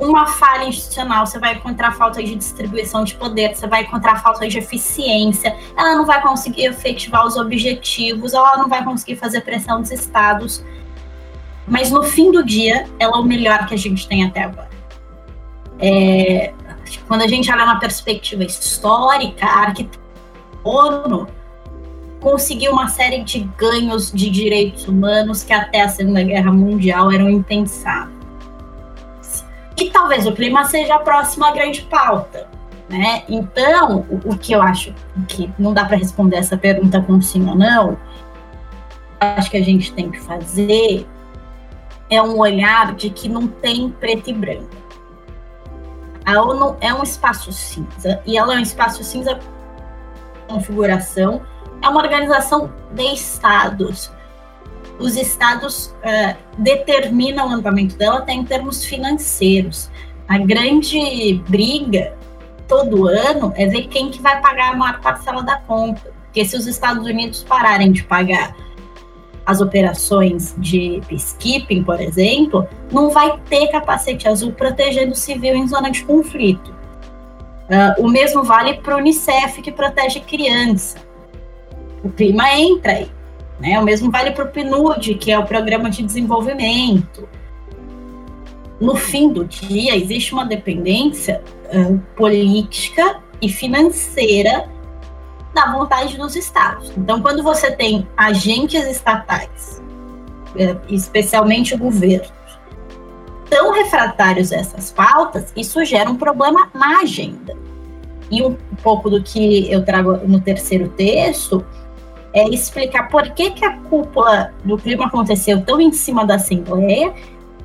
uma 0.00 0.26
falha 0.26 0.64
institucional, 0.64 1.26
você 1.26 1.38
vai 1.38 1.54
encontrar 1.54 1.92
falta 1.92 2.22
de 2.22 2.34
distribuição 2.34 3.04
de 3.04 3.14
poder, 3.14 3.54
você 3.54 3.66
vai 3.66 3.82
encontrar 3.82 4.22
falta 4.22 4.48
de 4.48 4.58
eficiência, 4.58 5.54
ela 5.76 5.94
não 5.94 6.06
vai 6.06 6.22
conseguir 6.22 6.64
efetivar 6.64 7.26
os 7.26 7.36
objetivos, 7.36 8.32
ela 8.32 8.56
não 8.56 8.68
vai 8.68 8.82
conseguir 8.82 9.16
fazer 9.16 9.42
pressão 9.42 9.80
dos 9.80 9.90
estados. 9.90 10.64
Mas 11.68 11.90
no 11.90 12.02
fim 12.02 12.32
do 12.32 12.44
dia, 12.44 12.88
ela 12.98 13.18
é 13.18 13.20
o 13.20 13.24
melhor 13.24 13.66
que 13.66 13.74
a 13.74 13.78
gente 13.78 14.08
tem 14.08 14.24
até 14.24 14.44
agora. 14.44 14.70
É, 15.78 16.52
quando 17.06 17.22
a 17.22 17.28
gente 17.28 17.50
olha 17.52 17.64
na 17.64 17.76
perspectiva 17.76 18.42
histórica, 18.42 19.46
a 19.46 19.60
arquitetura 19.60 20.00
ONU 20.64 21.26
conseguiu 22.20 22.72
uma 22.72 22.88
série 22.88 23.22
de 23.24 23.40
ganhos 23.56 24.12
de 24.12 24.28
direitos 24.28 24.86
humanos 24.86 25.42
que 25.42 25.52
até 25.52 25.82
a 25.82 25.88
Segunda 25.88 26.22
Guerra 26.22 26.52
Mundial 26.52 27.10
eram 27.10 27.30
impensáveis. 27.30 28.19
E 29.80 29.90
talvez 29.90 30.26
o 30.26 30.32
clima 30.32 30.64
seja 30.64 30.96
a 30.96 30.98
próxima 30.98 31.50
grande 31.52 31.82
pauta. 31.82 32.46
Né? 32.88 33.22
Então, 33.28 34.04
o, 34.10 34.32
o 34.32 34.38
que 34.38 34.52
eu 34.52 34.60
acho 34.60 34.92
que 35.26 35.50
não 35.58 35.72
dá 35.72 35.84
para 35.84 35.96
responder 35.96 36.36
essa 36.36 36.56
pergunta 36.56 37.00
com 37.00 37.20
sim 37.22 37.48
ou 37.48 37.54
não, 37.54 37.96
acho 39.18 39.50
que 39.50 39.56
a 39.56 39.62
gente 39.62 39.92
tem 39.92 40.10
que 40.10 40.20
fazer 40.20 41.06
é 42.10 42.20
um 42.20 42.36
olhar 42.38 42.94
de 42.94 43.08
que 43.08 43.28
não 43.28 43.46
tem 43.46 43.90
preto 43.90 44.30
e 44.30 44.32
branco. 44.32 44.68
A 46.26 46.42
ONU 46.42 46.76
é 46.80 46.92
um 46.92 47.02
espaço 47.02 47.52
cinza, 47.52 48.20
e 48.26 48.36
ela 48.36 48.54
é 48.54 48.58
um 48.58 48.62
espaço 48.62 49.02
cinza 49.02 49.38
configuração, 50.48 51.40
é 51.80 51.88
uma 51.88 52.02
organização 52.02 52.72
de 52.92 53.14
estados, 53.14 54.10
os 55.00 55.16
estados 55.16 55.86
uh, 55.86 56.36
determinam 56.58 57.48
o 57.48 57.52
andamento 57.52 57.96
dela 57.96 58.18
até 58.18 58.32
em 58.32 58.44
termos 58.44 58.84
financeiros. 58.84 59.90
A 60.28 60.38
grande 60.38 61.42
briga 61.48 62.14
todo 62.68 63.08
ano 63.08 63.52
é 63.56 63.66
ver 63.66 63.88
quem 63.88 64.10
que 64.10 64.22
vai 64.22 64.40
pagar 64.40 64.74
a 64.74 64.76
maior 64.76 65.00
parcela 65.00 65.42
da 65.42 65.56
conta. 65.58 66.12
Porque 66.24 66.44
se 66.44 66.56
os 66.56 66.66
Estados 66.66 67.04
Unidos 67.04 67.42
pararem 67.42 67.90
de 67.90 68.04
pagar 68.04 68.54
as 69.44 69.60
operações 69.60 70.54
de 70.58 71.02
peacekeeping, 71.08 71.82
por 71.82 72.00
exemplo, 72.00 72.68
não 72.92 73.10
vai 73.10 73.36
ter 73.48 73.66
capacete 73.68 74.28
azul 74.28 74.52
protegendo 74.52 75.12
o 75.12 75.16
civil 75.16 75.56
em 75.56 75.66
zona 75.66 75.90
de 75.90 76.04
conflito. 76.04 76.70
Uh, 77.68 78.04
o 78.04 78.08
mesmo 78.08 78.44
vale 78.44 78.74
para 78.74 78.94
o 78.94 78.98
Unicef, 78.98 79.60
que 79.60 79.72
protege 79.72 80.20
criança. 80.20 80.98
O 82.04 82.10
clima 82.10 82.52
entra 82.52 82.92
aí. 82.92 83.10
Né? 83.60 83.78
O 83.78 83.82
mesmo 83.82 84.10
vale 84.10 84.30
para 84.32 84.44
o 84.44 84.48
PNUD, 84.48 85.14
que 85.14 85.30
é 85.30 85.38
o 85.38 85.44
Programa 85.44 85.90
de 85.90 86.02
Desenvolvimento. 86.02 87.28
No 88.80 88.96
fim 88.96 89.30
do 89.30 89.44
dia, 89.44 89.94
existe 89.94 90.32
uma 90.32 90.46
dependência 90.46 91.42
uh, 91.66 91.98
política 92.16 93.20
e 93.40 93.48
financeira 93.48 94.68
da 95.54 95.72
vontade 95.72 96.16
dos 96.16 96.34
estados. 96.34 96.90
Então, 96.96 97.20
quando 97.20 97.42
você 97.42 97.70
tem 97.70 98.08
agentes 98.16 98.86
estatais, 98.86 99.82
especialmente 100.88 101.76
governos, 101.76 102.30
tão 103.48 103.72
refratários 103.72 104.52
a 104.52 104.56
essas 104.56 104.92
pautas, 104.92 105.52
isso 105.56 105.84
gera 105.84 106.08
um 106.08 106.16
problema 106.16 106.70
na 106.72 107.00
agenda. 107.00 107.56
E 108.30 108.42
um 108.42 108.56
pouco 108.82 109.10
do 109.10 109.22
que 109.22 109.70
eu 109.70 109.84
trago 109.84 110.16
no 110.18 110.40
terceiro 110.40 110.88
texto 110.88 111.66
é 112.32 112.48
explicar 112.48 113.08
por 113.08 113.28
que, 113.30 113.50
que 113.50 113.64
a 113.64 113.76
cúpula 113.78 114.52
do 114.64 114.76
clima 114.76 115.06
aconteceu 115.06 115.62
tão 115.62 115.80
em 115.80 115.92
cima 115.92 116.24
da 116.24 116.36
Assembleia 116.36 117.12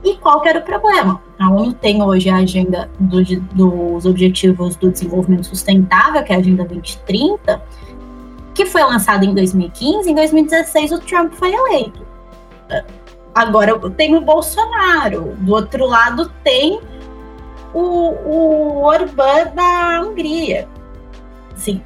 e 0.03 0.15
qual 0.17 0.41
que 0.41 0.49
era 0.49 0.59
o 0.59 0.61
problema. 0.61 1.21
A 1.39 1.49
ONU 1.49 1.73
tem 1.73 2.01
hoje 2.01 2.29
a 2.29 2.37
agenda 2.37 2.89
do, 2.99 3.23
dos 3.23 4.05
Objetivos 4.05 4.75
do 4.75 4.91
Desenvolvimento 4.91 5.47
Sustentável, 5.47 6.23
que 6.23 6.31
é 6.31 6.35
a 6.35 6.39
Agenda 6.39 6.63
2030, 6.63 7.61
que 8.53 8.65
foi 8.65 8.83
lançada 8.83 9.25
em 9.25 9.33
2015. 9.33 10.09
Em 10.09 10.15
2016, 10.15 10.91
o 10.91 10.99
Trump 10.99 11.33
foi 11.33 11.53
eleito. 11.53 12.05
Agora 13.33 13.77
tem 13.91 14.15
o 14.15 14.21
Bolsonaro. 14.21 15.35
Do 15.39 15.53
outro 15.53 15.85
lado, 15.85 16.31
tem 16.43 16.79
o, 17.73 17.81
o 17.81 18.83
Orbán 18.83 19.51
da 19.53 20.01
Hungria. 20.01 20.67
Sim, 21.55 21.81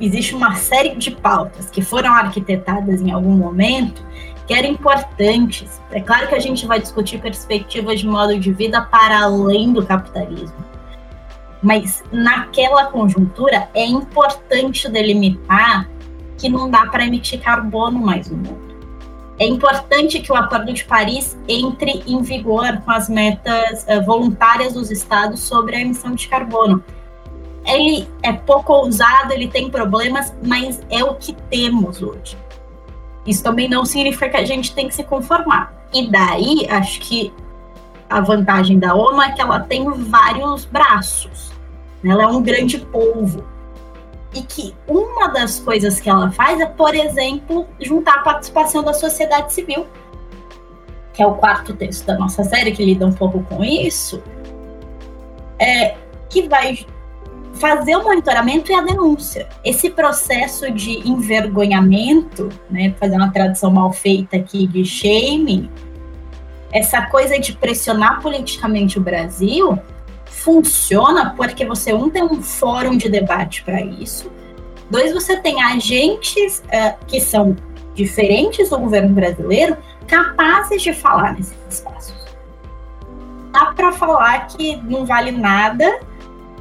existe 0.00 0.34
uma 0.34 0.54
série 0.54 0.94
de 0.96 1.10
pautas 1.10 1.70
que 1.70 1.82
foram 1.82 2.12
arquitetadas 2.12 3.00
em 3.00 3.10
algum 3.10 3.32
momento 3.32 4.02
que 4.46 4.54
eram 4.54 4.70
importantes. 4.70 5.80
É 5.90 6.00
claro 6.00 6.26
que 6.26 6.34
a 6.34 6.40
gente 6.40 6.66
vai 6.66 6.80
discutir 6.80 7.20
perspectivas 7.20 8.00
de 8.00 8.06
modo 8.06 8.38
de 8.38 8.52
vida 8.52 8.80
para 8.80 9.20
além 9.20 9.72
do 9.72 9.84
capitalismo. 9.84 10.56
Mas 11.62 12.02
naquela 12.10 12.86
conjuntura 12.86 13.68
é 13.74 13.84
importante 13.84 14.88
delimitar 14.88 15.88
que 16.38 16.48
não 16.48 16.70
dá 16.70 16.86
para 16.86 17.04
emitir 17.04 17.40
carbono 17.40 17.98
mais 17.98 18.30
no 18.30 18.38
mundo. 18.38 18.68
É 19.38 19.46
importante 19.46 20.18
que 20.20 20.32
o 20.32 20.34
Acordo 20.34 20.72
de 20.72 20.84
Paris 20.84 21.38
entre 21.46 22.02
em 22.06 22.22
vigor 22.22 22.80
com 22.84 22.90
as 22.90 23.08
metas 23.08 23.84
uh, 23.84 24.04
voluntárias 24.04 24.74
dos 24.74 24.90
estados 24.90 25.40
sobre 25.40 25.76
a 25.76 25.80
emissão 25.80 26.12
de 26.14 26.26
carbono. 26.26 26.82
Ele 27.68 28.08
é 28.22 28.32
pouco 28.32 28.72
ousado, 28.72 29.32
ele 29.32 29.46
tem 29.46 29.70
problemas, 29.70 30.34
mas 30.42 30.80
é 30.88 31.04
o 31.04 31.14
que 31.14 31.34
temos 31.50 32.02
hoje. 32.02 32.36
Isso 33.26 33.42
também 33.42 33.68
não 33.68 33.84
significa 33.84 34.30
que 34.30 34.36
a 34.38 34.44
gente 34.44 34.74
tem 34.74 34.88
que 34.88 34.94
se 34.94 35.04
conformar. 35.04 35.72
E 35.92 36.10
daí, 36.10 36.66
acho 36.70 36.98
que 37.00 37.32
a 38.08 38.20
vantagem 38.20 38.78
da 38.78 38.94
ONU 38.94 39.20
é 39.20 39.32
que 39.32 39.40
ela 39.40 39.60
tem 39.60 39.84
vários 39.90 40.64
braços. 40.64 41.52
Ela 42.02 42.22
é 42.22 42.26
um 42.26 42.42
grande 42.42 42.78
polvo 42.78 43.44
e 44.34 44.42
que 44.42 44.74
uma 44.86 45.28
das 45.28 45.58
coisas 45.58 46.00
que 46.00 46.08
ela 46.08 46.30
faz 46.30 46.60
é, 46.60 46.66
por 46.66 46.94
exemplo, 46.94 47.66
juntar 47.80 48.16
a 48.16 48.20
participação 48.20 48.82
da 48.82 48.92
sociedade 48.92 49.52
civil, 49.52 49.86
que 51.12 51.22
é 51.22 51.26
o 51.26 51.34
quarto 51.34 51.74
texto 51.74 52.06
da 52.06 52.16
nossa 52.16 52.44
série, 52.44 52.72
que 52.72 52.84
lida 52.84 53.06
um 53.06 53.12
pouco 53.12 53.42
com 53.42 53.64
isso, 53.64 54.22
é, 55.58 55.96
que 56.28 56.48
vai 56.48 56.86
fazer 57.58 57.96
o 57.96 58.04
monitoramento 58.04 58.70
e 58.70 58.74
a 58.74 58.80
denúncia. 58.80 59.48
Esse 59.64 59.90
processo 59.90 60.70
de 60.70 61.08
envergonhamento, 61.08 62.48
né, 62.70 62.94
fazer 62.98 63.16
uma 63.16 63.30
tradução 63.30 63.70
mal 63.70 63.92
feita 63.92 64.36
aqui 64.36 64.66
de 64.66 64.84
shaming, 64.84 65.70
essa 66.72 67.02
coisa 67.06 67.38
de 67.38 67.52
pressionar 67.52 68.20
politicamente 68.20 68.98
o 68.98 69.02
Brasil, 69.02 69.78
funciona 70.26 71.34
porque 71.36 71.64
você, 71.64 71.92
um, 71.92 72.08
tem 72.08 72.22
um 72.22 72.42
fórum 72.42 72.96
de 72.96 73.08
debate 73.08 73.62
para 73.62 73.80
isso, 73.80 74.30
dois, 74.90 75.12
você 75.12 75.36
tem 75.36 75.62
agentes 75.62 76.62
uh, 76.66 76.96
que 77.06 77.20
são 77.20 77.56
diferentes 77.94 78.70
do 78.70 78.78
governo 78.78 79.14
brasileiro 79.14 79.76
capazes 80.06 80.82
de 80.82 80.92
falar 80.92 81.34
nesses 81.34 81.56
espaços. 81.68 82.14
Dá 83.52 83.66
para 83.66 83.92
falar 83.92 84.46
que 84.46 84.76
não 84.76 85.04
vale 85.04 85.32
nada 85.32 86.00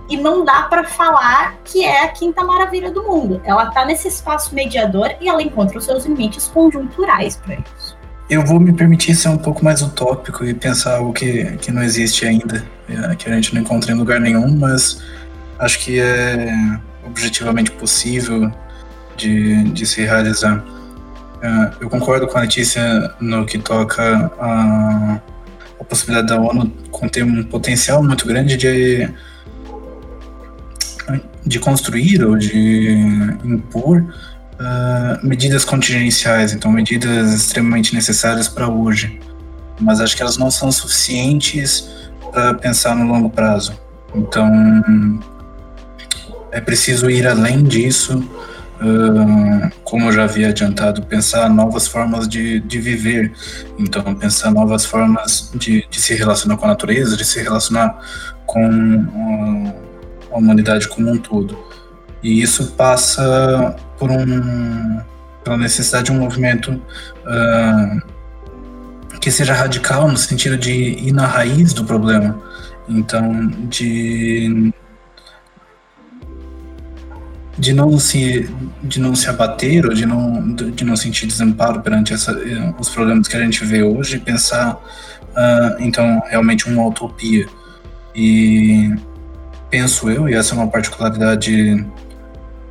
e 0.09 0.17
não 0.17 0.45
dá 0.45 0.63
para 0.63 0.83
falar 0.83 1.57
que 1.63 1.83
é 1.83 2.03
a 2.03 2.07
quinta 2.09 2.43
maravilha 2.43 2.91
do 2.91 3.03
mundo. 3.03 3.41
Ela 3.43 3.67
está 3.67 3.85
nesse 3.85 4.07
espaço 4.07 4.53
mediador 4.55 5.13
e 5.19 5.27
ela 5.27 5.41
encontra 5.41 5.77
os 5.77 5.85
seus 5.85 6.05
limites 6.05 6.47
conjunturais 6.47 7.35
para 7.37 7.55
isso. 7.55 7.97
Eu 8.29 8.45
vou 8.45 8.59
me 8.59 8.73
permitir 8.73 9.15
ser 9.15 9.29
um 9.29 9.37
pouco 9.37 9.63
mais 9.63 9.81
utópico 9.81 10.43
e 10.43 10.53
pensar 10.53 10.97
algo 10.97 11.13
que, 11.13 11.57
que 11.57 11.71
não 11.71 11.81
existe 11.81 12.25
ainda, 12.25 12.65
é, 12.89 13.15
que 13.15 13.29
a 13.29 13.33
gente 13.33 13.53
não 13.53 13.61
encontra 13.61 13.91
em 13.91 13.95
lugar 13.95 14.19
nenhum, 14.19 14.57
mas 14.57 15.01
acho 15.59 15.79
que 15.79 15.99
é 15.99 16.51
objetivamente 17.05 17.71
possível 17.71 18.51
de, 19.15 19.63
de 19.71 19.85
se 19.85 20.03
realizar. 20.03 20.63
É, 21.41 21.71
eu 21.79 21.89
concordo 21.89 22.27
com 22.27 22.37
a 22.37 22.41
Letícia 22.41 23.13
no 23.19 23.45
que 23.45 23.57
toca 23.57 24.31
a, 24.39 25.21
a 25.79 25.83
possibilidade 25.83 26.27
da 26.27 26.39
ONU 26.39 26.69
conter 26.91 27.23
um 27.23 27.43
potencial 27.43 28.03
muito 28.03 28.27
grande 28.27 28.57
de, 28.57 29.09
de 31.47 31.59
construir 31.59 32.23
ou 32.23 32.37
de 32.37 33.37
impor 33.43 34.01
uh, 34.01 35.25
medidas 35.25 35.63
contingenciais, 35.63 36.53
então 36.53 36.71
medidas 36.71 37.33
extremamente 37.33 37.93
necessárias 37.93 38.47
para 38.47 38.67
hoje. 38.67 39.19
Mas 39.79 40.01
acho 40.01 40.15
que 40.15 40.21
elas 40.21 40.37
não 40.37 40.51
são 40.51 40.71
suficientes 40.71 41.89
para 42.31 42.53
pensar 42.55 42.95
no 42.95 43.05
longo 43.07 43.29
prazo. 43.29 43.79
Então, 44.13 44.49
é 46.51 46.59
preciso 46.59 47.09
ir 47.09 47.27
além 47.27 47.63
disso, 47.63 48.17
uh, 48.17 49.71
como 49.83 50.07
eu 50.07 50.11
já 50.11 50.23
havia 50.23 50.49
adiantado, 50.49 51.03
pensar 51.03 51.49
novas 51.49 51.87
formas 51.87 52.27
de, 52.27 52.59
de 52.59 52.79
viver. 52.79 53.31
Então, 53.77 54.15
pensar 54.15 54.51
novas 54.51 54.85
formas 54.85 55.51
de, 55.53 55.85
de 55.89 56.01
se 56.01 56.15
relacionar 56.15 56.57
com 56.57 56.65
a 56.65 56.69
natureza, 56.69 57.15
de 57.15 57.23
se 57.23 57.41
relacionar 57.41 57.99
com 58.47 58.65
uh, 58.65 59.86
a 60.37 60.39
humanidade 60.39 60.87
como 60.87 61.11
um 61.11 61.17
todo. 61.17 61.57
E 62.23 62.41
isso 62.41 62.71
passa 62.71 63.75
por 63.97 64.11
um, 64.11 65.01
pela 65.43 65.57
necessidade 65.57 66.05
de 66.05 66.11
um 66.11 66.19
movimento 66.19 66.71
uh, 66.71 68.01
que 69.19 69.31
seja 69.31 69.53
radical 69.53 70.07
no 70.07 70.17
sentido 70.17 70.57
de 70.57 70.71
ir 70.71 71.11
na 71.11 71.25
raiz 71.25 71.73
do 71.73 71.83
problema. 71.83 72.41
Então, 72.87 73.47
de 73.69 74.73
de 77.57 77.73
não 77.73 77.97
se 77.97 78.47
de 78.83 78.99
não 78.99 79.15
se 79.15 79.27
abater 79.27 79.83
ou 79.85 79.93
de 79.93 80.05
não 80.05 80.53
de 80.53 80.85
não 80.85 80.95
sentir 80.95 81.25
desamparo 81.25 81.81
perante 81.81 82.13
essa, 82.13 82.31
os 82.79 82.87
problemas 82.89 83.27
que 83.27 83.35
a 83.35 83.39
gente 83.39 83.65
vê 83.65 83.81
hoje 83.81 84.19
pensar 84.19 84.75
uh, 84.75 85.75
então 85.79 86.21
realmente 86.27 86.69
uma 86.69 86.85
utopia 86.85 87.47
e 88.15 88.95
penso 89.69 90.09
eu 90.09 90.29
e 90.29 90.33
essa 90.33 90.53
é 90.53 90.57
uma 90.57 90.67
particularidade 90.67 91.85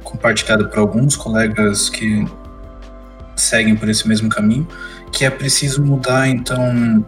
compartilhada 0.02 0.66
por 0.68 0.78
alguns 0.78 1.16
colegas 1.16 1.88
que 1.90 2.26
seguem 3.34 3.76
por 3.76 3.88
esse 3.88 4.08
mesmo 4.08 4.28
caminho, 4.28 4.66
que 5.12 5.24
é 5.24 5.30
preciso 5.30 5.84
mudar, 5.84 6.28
então, 6.28 7.04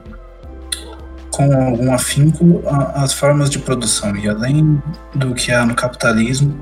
com 1.31 1.53
algum 1.55 1.93
afinco, 1.93 2.63
as 2.95 3.13
formas 3.13 3.49
de 3.49 3.59
produção. 3.59 4.15
E 4.17 4.29
além 4.29 4.83
do 5.15 5.35
que 5.35 5.51
há 5.53 5.65
no 5.65 5.75
capitalismo, 5.75 6.55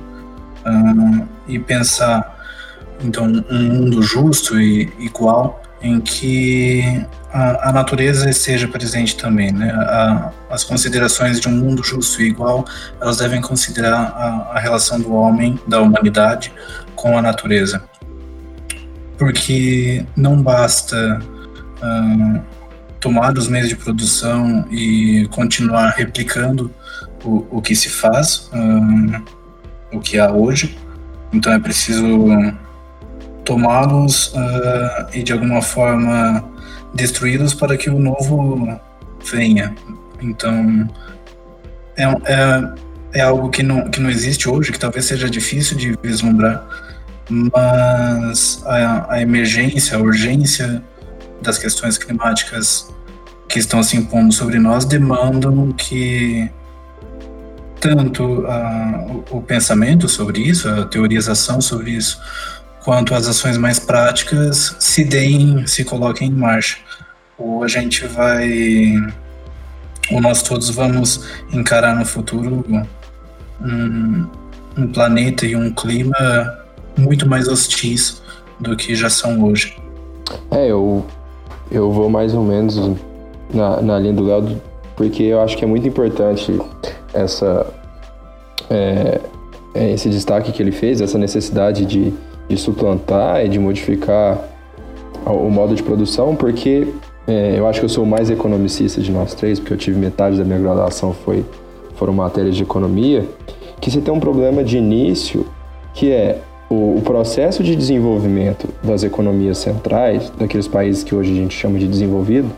uh, 0.64 1.28
e 1.48 1.58
pensar, 1.58 2.36
então, 3.02 3.26
um 3.50 3.62
mundo 3.62 4.02
justo 4.02 4.60
e 4.60 4.92
igual, 4.98 5.62
em 5.80 6.00
que 6.00 7.04
a, 7.32 7.68
a, 7.68 7.72
natureza 7.72 8.30
esteja 8.30 8.66
presente 8.66 9.16
também, 9.16 9.52
né? 9.52 9.70
A, 9.70 10.32
as 10.50 10.64
considerações 10.64 11.40
de 11.40 11.48
um 11.48 11.52
mundo 11.52 11.82
justo 11.84 12.22
e 12.22 12.26
igual, 12.26 12.64
elas 13.00 13.18
devem 13.18 13.40
considerar 13.40 13.94
a, 13.94 14.52
a 14.54 14.58
relação 14.58 15.00
do 15.00 15.12
homem, 15.12 15.58
da 15.66 15.80
humanidade, 15.80 16.52
com 16.94 17.16
a 17.18 17.22
natureza. 17.22 17.84
Porque 19.18 20.04
não 20.16 20.42
basta 20.42 21.20
uh, 21.82 22.40
tomar 23.00 23.36
os 23.36 23.48
meios 23.48 23.68
de 23.68 23.76
produção 23.76 24.66
e 24.70 25.28
continuar 25.30 25.90
replicando 25.90 26.70
o, 27.22 27.46
o 27.50 27.62
que 27.62 27.74
se 27.76 27.88
faz, 27.88 28.50
uh, 28.52 29.22
o 29.92 30.00
que 30.00 30.18
há 30.18 30.30
hoje. 30.30 30.76
Então 31.32 31.52
é 31.52 31.58
preciso 31.58 32.06
tomá-los 33.47 34.34
uh, 34.34 35.09
e 35.14 35.22
de 35.22 35.32
alguma 35.32 35.62
forma 35.62 36.44
destruí-los 36.92 37.55
para 37.55 37.76
que 37.76 37.88
o 37.88 37.99
novo 37.99 38.78
venha. 39.24 39.74
Então 40.20 40.88
é, 41.97 42.05
é, 42.05 42.74
é 43.14 43.20
algo 43.22 43.49
que 43.49 43.62
não, 43.62 43.88
que 43.88 44.01
não 44.01 44.11
existe 44.11 44.49
hoje, 44.49 44.72
que 44.72 44.78
talvez 44.78 45.07
seja 45.07 45.30
difícil 45.30 45.76
de 45.76 45.97
vislumbrar, 46.03 46.66
mas 47.30 48.62
a, 48.66 49.14
a 49.14 49.22
emergência, 49.22 49.97
a 49.97 50.01
urgência 50.01 50.82
das 51.40 51.59
questões 51.59 51.97
climáticas 51.97 52.88
que 53.49 53.59
estão 53.59 53.82
se 53.82 53.97
impondo 53.97 54.32
sobre 54.32 54.59
nós 54.59 54.84
demandam 54.84 55.70
que 55.72 56.51
tanto 57.80 58.44
o, 58.44 59.36
o 59.36 59.42
pensamento 59.42 60.09
sobre 60.09 60.40
isso, 60.40 60.68
a 60.68 60.84
teorização 60.86 61.61
sobre 61.61 61.92
isso, 61.92 62.18
quanto 62.87 63.16
as 63.16 63.26
ações 63.26 63.59
mais 63.59 63.80
práticas 63.80 64.76
se 64.78 65.05
deem, 65.05 65.66
se 65.66 65.84
coloquem 65.84 66.28
em 66.28 66.32
marcha. 66.32 66.78
Ou 67.37 67.64
a 67.64 67.68
gente 67.68 68.07
vai, 68.07 68.49
ou 70.12 70.20
nós 70.20 70.41
todos 70.41 70.70
vamos 70.70 71.26
encarar 71.53 71.97
no 71.97 72.07
futuro 72.07 72.64
um, 73.61 74.26
um 74.78 74.87
planeta 74.87 75.45
e 75.45 75.57
um 75.57 75.72
clima 75.72 76.61
muito 76.97 77.28
mais 77.28 77.49
hostis 77.49 78.22
do 78.61 78.76
que 78.76 78.95
já 78.95 79.11
são 79.11 79.43
hoje. 79.43 79.76
É, 80.53 80.68
eu, 80.68 81.05
eu 81.72 81.91
vou 81.91 82.09
mais 82.09 82.34
ou 82.34 82.45
menos 82.45 82.97
na, 83.53 83.82
na 83.82 83.99
linha 83.99 84.14
do 84.14 84.24
Léo, 84.24 84.62
porque 84.95 85.24
eu 85.24 85.41
acho 85.41 85.57
que 85.57 85.64
é 85.64 85.66
muito 85.66 85.89
importante 85.89 86.57
essa, 87.12 87.66
é, 88.70 89.20
esse 89.74 90.09
destaque 90.09 90.53
que 90.53 90.62
ele 90.62 90.72
fez, 90.72 91.01
essa 91.01 91.18
necessidade 91.18 91.84
de 91.84 92.14
de 92.49 92.57
suplantar 92.57 93.44
e 93.44 93.49
de 93.49 93.59
modificar 93.59 94.38
o 95.24 95.51
modo 95.51 95.74
de 95.74 95.82
produção, 95.82 96.36
porque 96.36 96.86
é, 97.26 97.59
eu 97.59 97.66
acho 97.66 97.80
que 97.80 97.84
eu 97.84 97.88
sou 97.88 98.05
o 98.05 98.07
mais 98.07 98.30
economicista 98.30 99.01
de 99.01 99.11
nós 99.11 99.34
três, 99.34 99.59
porque 99.59 99.72
eu 99.72 99.76
tive 99.76 99.99
metade 99.99 100.38
da 100.38 100.44
minha 100.44 100.59
graduação 100.59 101.12
foi, 101.12 101.44
foram 101.97 102.12
matérias 102.12 102.55
de 102.55 102.62
economia, 102.62 103.24
que 103.80 103.90
você 103.90 104.01
tem 104.01 104.14
um 104.14 104.20
problema 104.20 104.62
de 104.62 104.78
início, 104.78 105.44
que 105.92 106.12
é 106.12 106.38
o, 106.70 106.97
o, 106.99 107.03
processo 107.03 107.62
de 107.62 107.74
desenvolvimento 107.74 108.68
das 108.82 109.03
economias 109.03 109.59
centrais, 109.59 110.30
daqueles 110.38 110.68
países 110.68 111.03
que 111.03 111.14
hoje 111.14 111.32
a 111.32 111.34
gente 111.34 111.57
chama 111.57 111.78
de 111.78 111.88
desenvolvido, 111.88 112.51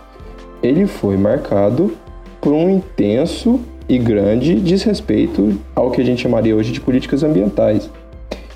ele 0.62 0.86
foi 0.86 1.16
marcado 1.16 1.92
por 2.40 2.52
um 2.52 2.68
intenso 2.68 3.60
e 3.88 3.98
grande 3.98 4.54
desrespeito 4.56 5.58
ao 5.74 5.90
que 5.90 6.00
a 6.00 6.04
gente 6.04 6.22
chamaria 6.22 6.54
hoje 6.54 6.72
de 6.72 6.80
políticas 6.80 7.22
ambientais. 7.22 7.88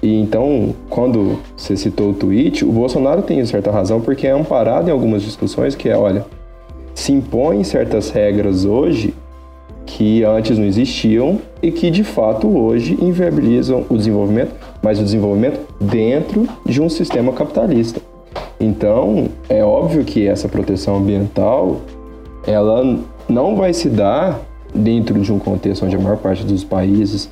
E 0.02 0.18
então, 0.18 0.74
quando 0.90 1.38
você 1.56 1.76
citou 1.76 2.10
o 2.10 2.14
tweet, 2.14 2.64
o 2.64 2.72
Bolsonaro 2.72 3.22
tem 3.22 3.44
certa 3.46 3.70
razão 3.70 4.00
porque 4.00 4.26
é 4.26 4.32
amparado 4.32 4.88
em 4.88 4.92
algumas 4.92 5.22
discussões 5.22 5.76
que 5.76 5.88
é, 5.88 5.96
olha, 5.96 6.26
se 6.94 7.12
impõem 7.12 7.62
certas 7.62 8.10
regras 8.10 8.64
hoje 8.64 9.14
que 9.86 10.24
antes 10.24 10.58
não 10.58 10.64
existiam 10.64 11.38
e 11.62 11.70
que 11.70 11.90
de 11.90 12.02
fato 12.02 12.48
hoje 12.48 12.98
inviabilizam 13.00 13.84
o 13.88 13.96
desenvolvimento, 13.96 14.52
mas 14.82 14.98
o 14.98 15.04
desenvolvimento 15.04 15.60
dentro 15.80 16.48
de 16.66 16.80
um 16.80 16.88
sistema 16.88 17.32
capitalista. 17.32 18.00
Então, 18.58 19.28
é 19.48 19.62
óbvio 19.62 20.04
que 20.04 20.26
essa 20.26 20.48
proteção 20.48 20.96
ambiental 20.96 21.80
ela 22.46 22.98
não 23.28 23.54
vai 23.54 23.72
se 23.72 23.88
dar 23.88 24.40
dentro 24.74 25.20
de 25.20 25.32
um 25.32 25.38
contexto 25.38 25.84
onde 25.84 25.94
a 25.94 26.00
maior 26.00 26.16
parte 26.16 26.44
dos 26.44 26.64
países 26.64 27.30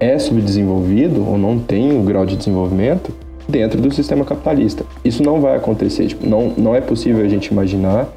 é 0.00 0.18
subdesenvolvido 0.18 1.26
ou 1.26 1.36
não 1.36 1.58
tem 1.58 1.98
o 1.98 2.02
grau 2.02 2.24
de 2.24 2.36
desenvolvimento 2.36 3.12
dentro 3.48 3.80
do 3.80 3.92
sistema 3.92 4.24
capitalista. 4.24 4.84
Isso 5.04 5.22
não 5.22 5.40
vai 5.40 5.56
acontecer. 5.56 6.06
Tipo, 6.06 6.28
não, 6.28 6.52
não 6.56 6.74
é 6.74 6.80
possível 6.80 7.24
a 7.24 7.28
gente 7.28 7.46
imaginar 7.46 8.08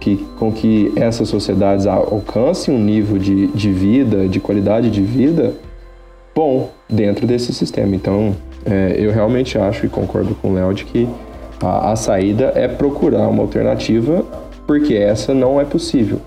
que, 0.00 0.16
com 0.38 0.52
que 0.52 0.92
essas 0.96 1.28
sociedades 1.28 1.86
alcancem 1.86 2.74
um 2.74 2.78
nível 2.78 3.18
de, 3.18 3.46
de 3.48 3.72
vida, 3.72 4.28
de 4.28 4.38
qualidade 4.38 4.90
de 4.90 5.02
vida 5.02 5.54
bom 6.34 6.70
dentro 6.88 7.26
desse 7.26 7.54
sistema. 7.54 7.94
Então, 7.94 8.34
é, 8.66 8.96
eu 8.98 9.12
realmente 9.12 9.56
acho 9.56 9.86
e 9.86 9.88
concordo 9.88 10.34
com 10.34 10.50
o 10.50 10.54
Léo 10.54 10.74
de 10.74 10.84
que 10.84 11.08
a, 11.62 11.92
a, 11.92 11.96
saída 11.96 12.52
é 12.54 12.66
procurar 12.66 13.28
uma 13.28 13.42
alternativa, 13.42 14.24
porque 14.66 14.94
essa 14.94 15.32
não 15.32 15.60
é 15.60 15.64
possível. 15.64 16.20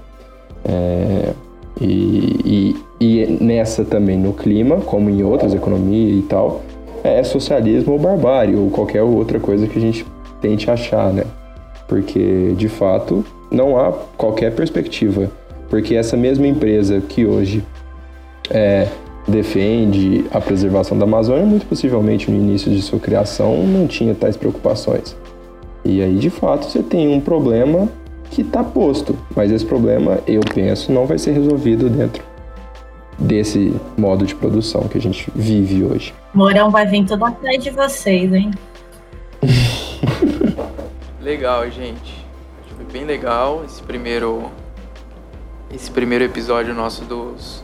É, 0.65 1.33
e, 1.79 2.75
e, 2.99 3.05
e, 3.05 3.37
nessa 3.43 3.83
também, 3.83 4.17
no 4.17 4.33
clima, 4.33 4.77
como 4.77 5.09
em 5.09 5.23
outras 5.23 5.53
economias 5.53 6.19
e 6.19 6.21
tal, 6.23 6.61
é 7.03 7.23
socialismo 7.23 7.93
ou 7.93 7.99
barbárie, 7.99 8.55
ou 8.55 8.69
qualquer 8.69 9.03
outra 9.03 9.39
coisa 9.39 9.67
que 9.67 9.77
a 9.77 9.81
gente 9.81 10.05
tente 10.41 10.69
achar, 10.69 11.13
né? 11.13 11.23
Porque, 11.87 12.53
de 12.57 12.67
fato, 12.67 13.23
não 13.51 13.79
há 13.79 13.91
qualquer 14.17 14.53
perspectiva. 14.53 15.31
Porque 15.69 15.95
essa 15.95 16.17
mesma 16.17 16.47
empresa 16.47 17.01
que 17.01 17.25
hoje 17.25 17.63
é, 18.49 18.87
defende 19.27 20.25
a 20.31 20.39
preservação 20.39 20.97
da 20.97 21.03
Amazônia, 21.03 21.45
muito 21.45 21.65
possivelmente 21.65 22.31
no 22.31 22.37
início 22.37 22.71
de 22.71 22.81
sua 22.81 22.99
criação 22.99 23.63
não 23.63 23.87
tinha 23.87 24.15
tais 24.15 24.37
preocupações. 24.37 25.15
E 25.83 26.01
aí, 26.01 26.15
de 26.15 26.29
fato, 26.29 26.65
você 26.65 26.81
tem 26.81 27.13
um 27.13 27.19
problema 27.19 27.87
que 28.31 28.41
está 28.41 28.63
posto, 28.63 29.17
mas 29.35 29.51
esse 29.51 29.65
problema, 29.65 30.19
eu 30.27 30.41
penso, 30.53 30.91
não 30.91 31.05
vai 31.05 31.17
ser 31.17 31.31
resolvido 31.31 31.89
dentro 31.89 32.23
desse 33.17 33.73
modo 33.97 34.25
de 34.25 34.35
produção 34.35 34.87
que 34.87 34.97
a 34.97 35.01
gente 35.01 35.31
vive 35.35 35.83
hoje. 35.83 36.13
Morão 36.33 36.69
vai 36.69 36.85
vir 36.85 37.05
tudo 37.05 37.25
atrás 37.25 37.63
de 37.63 37.71
vocês, 37.71 38.31
hein? 38.31 38.51
Legal, 41.21 41.69
gente. 41.69 42.25
Foi 42.75 42.85
bem 42.85 43.05
legal 43.05 43.63
esse 43.65 43.81
primeiro 43.81 44.51
esse 45.73 45.91
primeiro 45.91 46.23
episódio 46.23 46.73
nosso 46.73 47.03
dos 47.03 47.63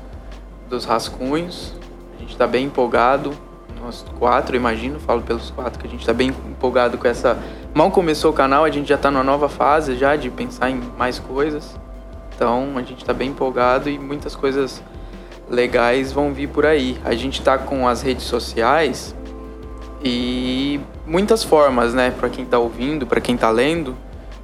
dos 0.70 0.86
rascunhos. 0.86 1.74
A 2.18 2.20
gente 2.20 2.32
está 2.32 2.48
bem 2.48 2.66
empolgado, 2.66 3.32
nós 3.80 4.04
quatro, 4.18 4.56
imagino, 4.56 5.00
falo 5.00 5.22
pelos 5.22 5.52
quatro 5.52 5.80
que 5.80 5.88
a 5.88 5.90
gente 5.90 6.00
está 6.00 6.14
bem 6.14 6.30
empolgado 6.30 6.98
com 6.98 7.08
essa 7.08 7.38
Mal 7.74 7.90
começou 7.90 8.30
o 8.30 8.34
canal, 8.36 8.64
a 8.64 8.70
gente 8.70 8.88
já 8.88 8.94
está 8.94 9.10
numa 9.10 9.24
nova 9.24 9.50
fase 9.50 9.96
já 9.96 10.16
de 10.16 10.30
pensar 10.30 10.70
em 10.70 10.80
mais 10.96 11.18
coisas. 11.18 11.76
Então 12.36 12.74
a 12.76 12.84
gente 12.84 13.00
está 13.00 13.14
bem 13.14 13.30
empolgado 13.32 13.90
e 13.90 13.98
muitas 13.98 14.36
coisas 14.36 14.84
legais 15.50 16.12
vão 16.12 16.32
vir 16.32 16.50
por 16.50 16.68
aí. 16.68 17.00
A 17.04 17.16
gente 17.16 17.40
está 17.40 17.58
com 17.58 17.88
as 17.88 18.04
redes 18.04 18.26
sociais 18.26 19.16
e 20.04 20.80
muitas 21.08 21.44
formas, 21.44 21.96
né, 21.96 22.12
para 22.12 22.30
quem 22.30 22.44
está 22.44 22.60
ouvindo, 22.60 23.08
para 23.08 23.20
quem 23.20 23.34
está 23.34 23.50
lendo, 23.50 23.98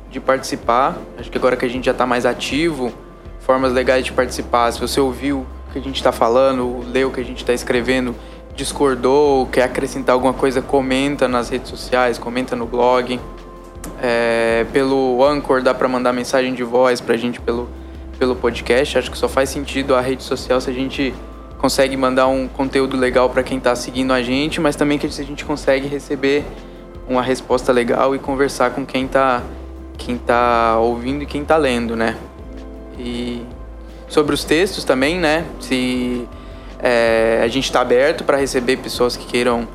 de 0.10 0.20
participar. 0.20 0.98
Acho 1.16 1.30
que 1.30 1.38
agora 1.38 1.56
que 1.56 1.66
a 1.66 1.70
gente 1.70 1.86
já 1.86 1.92
está 1.92 2.08
mais 2.08 2.26
ativo, 2.26 2.92
formas 3.42 3.72
legais 3.72 4.06
de 4.06 4.12
participar. 4.12 4.72
Se 4.72 4.82
você 4.82 5.00
ouviu 5.00 5.46
o 5.70 5.72
que 5.72 5.78
a 5.78 5.82
gente 5.84 5.98
está 5.98 6.12
falando, 6.12 6.84
leu 6.92 7.10
o 7.10 7.12
que 7.12 7.22
a 7.22 7.26
gente 7.26 7.44
está 7.44 7.54
escrevendo, 7.54 8.16
discordou, 8.60 9.48
quer 9.48 9.64
acrescentar 9.64 10.14
alguma 10.14 10.34
coisa, 10.34 10.62
comenta 10.62 11.28
nas 11.28 11.50
redes 11.50 11.70
sociais, 11.70 12.18
comenta 12.18 12.56
no 12.56 12.66
blog. 12.66 13.20
É, 14.02 14.66
pelo 14.74 15.24
Anchor 15.24 15.62
dá 15.62 15.74
para 15.74 15.88
mandar 15.88 16.12
mensagem 16.12 16.54
de 16.54 16.64
voz 16.64 17.00
para 17.00 17.16
a 17.16 17.18
gente 17.18 17.40
pelo, 17.40 17.70
pelo 18.18 18.36
podcast. 18.36 18.98
Acho 18.98 19.10
que 19.10 19.18
só 19.18 19.30
faz 19.30 19.50
sentido 19.50 19.96
a 19.96 20.02
rede 20.02 20.24
social 20.24 20.60
se 20.60 20.70
a 20.70 20.74
gente 20.74 21.14
consegue 21.58 21.96
mandar 21.96 22.28
um 22.28 22.48
conteúdo 22.48 22.98
legal 22.98 23.30
para 23.30 23.44
quem 23.44 23.58
está 23.58 23.76
seguindo 23.76 24.12
a 24.12 24.22
gente, 24.22 24.60
mas 24.60 24.76
também 24.76 24.98
que 24.98 25.08
a 25.08 25.10
gente 25.10 25.46
consegue 25.46 25.88
receber 25.88 26.44
uma 27.08 27.22
resposta 27.22 27.72
legal 27.72 28.14
e 28.14 28.20
conversar 28.20 28.72
com 28.72 28.86
quem 28.86 29.06
está 29.06 29.42
quem 29.98 30.18
tá 30.18 30.78
ouvindo 30.80 31.24
e 31.24 31.26
quem 31.26 31.42
está 31.42 31.58
lendo, 31.58 31.96
né? 31.96 32.18
E 32.98 33.42
sobre 34.08 34.34
os 34.34 34.44
textos 34.44 34.84
também, 34.84 35.18
né? 35.18 35.46
Se 35.60 36.28
é, 36.80 37.42
a 37.44 37.48
gente 37.48 37.66
está 37.66 37.82
aberto 37.82 38.24
para 38.24 38.38
receber 38.38 38.78
pessoas 38.78 39.18
que 39.18 39.26
queiram 39.26 39.68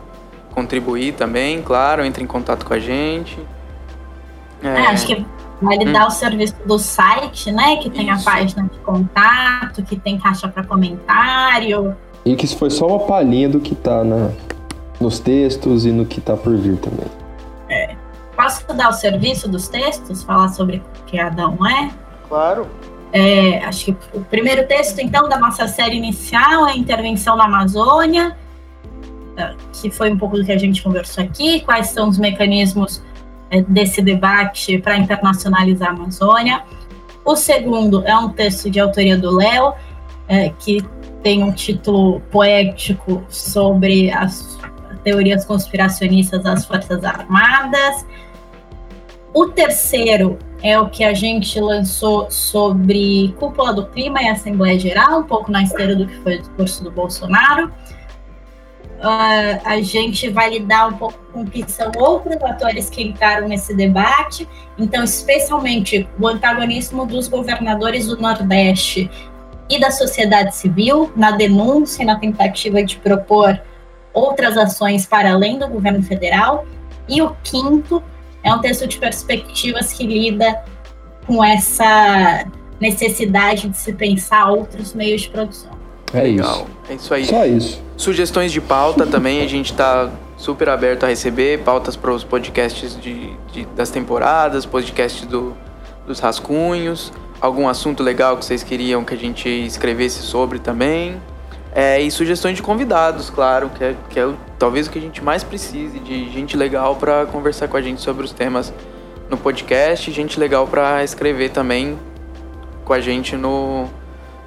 contribuir 0.54 1.14
também, 1.14 1.60
claro, 1.60 2.04
entre 2.04 2.22
em 2.22 2.26
contato 2.26 2.64
com 2.64 2.72
a 2.72 2.78
gente. 2.78 3.38
É, 4.62 4.68
é 4.68 4.86
acho 4.86 5.06
que 5.06 5.26
vale 5.60 5.88
hum. 5.88 5.92
dar 5.92 6.06
o 6.06 6.10
serviço 6.10 6.54
do 6.64 6.78
site, 6.78 7.52
né? 7.52 7.76
Que 7.76 7.90
tem 7.90 8.10
Isso. 8.10 8.28
a 8.28 8.32
página 8.32 8.62
de 8.64 8.78
contato, 8.78 9.82
que 9.82 9.96
tem 9.96 10.18
caixa 10.18 10.48
para 10.48 10.64
comentário. 10.64 11.94
E 12.24 12.34
que 12.34 12.46
isso 12.46 12.56
foi 12.56 12.70
só 12.70 12.86
uma 12.86 13.00
palhinha 13.00 13.50
do 13.50 13.60
que 13.60 13.74
está 13.74 14.02
na, 14.02 14.30
nos 14.98 15.18
textos 15.18 15.84
e 15.84 15.92
no 15.92 16.06
que 16.06 16.20
está 16.20 16.34
por 16.34 16.56
vir 16.56 16.78
também. 16.78 17.06
É. 17.68 17.94
Posso 18.34 18.66
dar 18.74 18.88
o 18.88 18.92
serviço 18.92 19.48
dos 19.48 19.68
textos? 19.68 20.22
Falar 20.22 20.48
sobre 20.48 20.78
o 20.78 21.04
que 21.04 21.18
cada 21.18 21.48
um 21.48 21.66
é? 21.66 21.90
Claro. 22.28 22.66
É, 23.16 23.64
acho 23.64 23.84
que 23.84 23.96
o 24.12 24.22
primeiro 24.22 24.66
texto, 24.66 24.98
então, 24.98 25.28
da 25.28 25.38
nossa 25.38 25.68
série 25.68 25.96
inicial 25.96 26.66
é 26.66 26.72
a 26.72 26.76
intervenção 26.76 27.36
na 27.36 27.44
Amazônia, 27.44 28.36
é, 29.36 29.54
que 29.72 29.88
foi 29.88 30.12
um 30.12 30.18
pouco 30.18 30.36
do 30.36 30.44
que 30.44 30.50
a 30.50 30.58
gente 30.58 30.82
conversou 30.82 31.22
aqui, 31.22 31.60
quais 31.60 31.90
são 31.90 32.08
os 32.08 32.18
mecanismos 32.18 33.00
é, 33.52 33.62
desse 33.62 34.02
debate 34.02 34.78
para 34.78 34.96
internacionalizar 34.96 35.90
a 35.90 35.92
Amazônia. 35.92 36.64
O 37.24 37.36
segundo 37.36 38.04
é 38.04 38.18
um 38.18 38.30
texto 38.30 38.68
de 38.68 38.80
autoria 38.80 39.16
do 39.16 39.30
Léo, 39.30 39.74
é, 40.26 40.48
que 40.58 40.84
tem 41.22 41.40
um 41.40 41.52
título 41.52 42.18
poético 42.32 43.24
sobre 43.28 44.10
as 44.10 44.58
teorias 45.04 45.44
conspiracionistas 45.44 46.42
das 46.42 46.64
Forças 46.64 47.04
Armadas. 47.04 48.04
O 49.32 49.46
terceiro 49.46 50.36
é 50.64 50.80
o 50.80 50.88
que 50.88 51.04
a 51.04 51.12
gente 51.12 51.60
lançou 51.60 52.30
sobre 52.30 53.34
cúpula 53.38 53.74
do 53.74 53.86
clima 53.86 54.22
e 54.22 54.28
Assembleia 54.28 54.80
Geral, 54.80 55.20
um 55.20 55.24
pouco 55.24 55.52
na 55.52 55.62
esteira 55.62 55.94
do 55.94 56.06
que 56.06 56.16
foi 56.20 56.36
o 56.36 56.38
discurso 56.38 56.82
do 56.82 56.90
Bolsonaro. 56.90 57.66
Uh, 57.66 59.60
a 59.62 59.82
gente 59.82 60.30
vai 60.30 60.48
lidar 60.48 60.88
um 60.88 60.94
pouco 60.94 61.18
com 61.30 61.42
o 61.42 61.46
que 61.46 61.70
são 61.70 61.92
outros 61.98 62.42
atores 62.42 62.88
que 62.88 63.02
entraram 63.02 63.46
nesse 63.46 63.74
debate, 63.74 64.48
então, 64.78 65.04
especialmente 65.04 66.08
o 66.18 66.26
antagonismo 66.26 67.04
dos 67.04 67.28
governadores 67.28 68.06
do 68.06 68.16
Nordeste 68.16 69.10
e 69.68 69.78
da 69.78 69.90
sociedade 69.90 70.56
civil 70.56 71.12
na 71.14 71.32
denúncia 71.32 72.02
e 72.02 72.06
na 72.06 72.18
tentativa 72.18 72.82
de 72.82 72.96
propor 72.96 73.60
outras 74.14 74.56
ações 74.56 75.04
para 75.04 75.32
além 75.32 75.58
do 75.58 75.68
governo 75.68 76.02
federal. 76.02 76.64
E 77.06 77.20
o 77.20 77.36
quinto 77.42 78.02
é 78.44 78.54
um 78.54 78.60
texto 78.60 78.86
de 78.86 78.98
perspectivas 78.98 79.92
que 79.92 80.06
lida 80.06 80.62
com 81.26 81.42
essa 81.42 82.44
necessidade 82.78 83.68
de 83.68 83.76
se 83.76 83.92
pensar 83.94 84.50
outros 84.50 84.92
meios 84.92 85.22
de 85.22 85.30
produção. 85.30 85.72
É 86.12 86.20
Legal. 86.20 86.54
isso. 86.54 86.66
É 86.88 86.94
isso 86.94 87.14
aí. 87.14 87.24
Só 87.24 87.46
isso. 87.46 87.82
Sugestões 87.96 88.52
de 88.52 88.60
pauta 88.60 89.06
também, 89.06 89.42
a 89.42 89.48
gente 89.48 89.72
está 89.72 90.10
super 90.36 90.68
aberto 90.68 91.04
a 91.04 91.08
receber 91.08 91.60
pautas 91.60 91.96
para 91.96 92.12
os 92.12 92.22
podcasts 92.22 93.00
de, 93.00 93.32
de, 93.52 93.64
das 93.74 93.90
temporadas, 93.90 94.66
podcasts 94.66 95.26
do, 95.26 95.56
dos 96.06 96.20
rascunhos, 96.20 97.12
algum 97.40 97.66
assunto 97.66 98.02
legal 98.02 98.36
que 98.36 98.44
vocês 98.44 98.62
queriam 98.62 99.04
que 99.04 99.14
a 99.14 99.16
gente 99.16 99.48
escrevesse 99.48 100.22
sobre 100.22 100.58
também. 100.58 101.20
É, 101.74 102.00
e 102.00 102.08
sugestões 102.08 102.56
de 102.56 102.62
convidados, 102.62 103.30
claro, 103.30 103.68
que 103.70 103.82
é, 103.82 103.96
que 104.08 104.20
é 104.20 104.32
talvez 104.58 104.86
o 104.86 104.90
que 104.90 104.98
a 104.98 105.02
gente 105.02 105.22
mais 105.22 105.42
precise 105.42 105.98
de 105.98 106.30
gente 106.30 106.56
legal 106.56 106.94
para 106.94 107.26
conversar 107.26 107.66
com 107.66 107.76
a 107.76 107.82
gente 107.82 108.00
sobre 108.00 108.24
os 108.24 108.32
temas 108.32 108.72
no 109.28 109.36
podcast, 109.36 110.10
gente 110.12 110.38
legal 110.38 110.68
para 110.68 111.02
escrever 111.02 111.50
também 111.50 111.98
com 112.84 112.92
a 112.92 113.00
gente 113.00 113.36
no, 113.36 113.86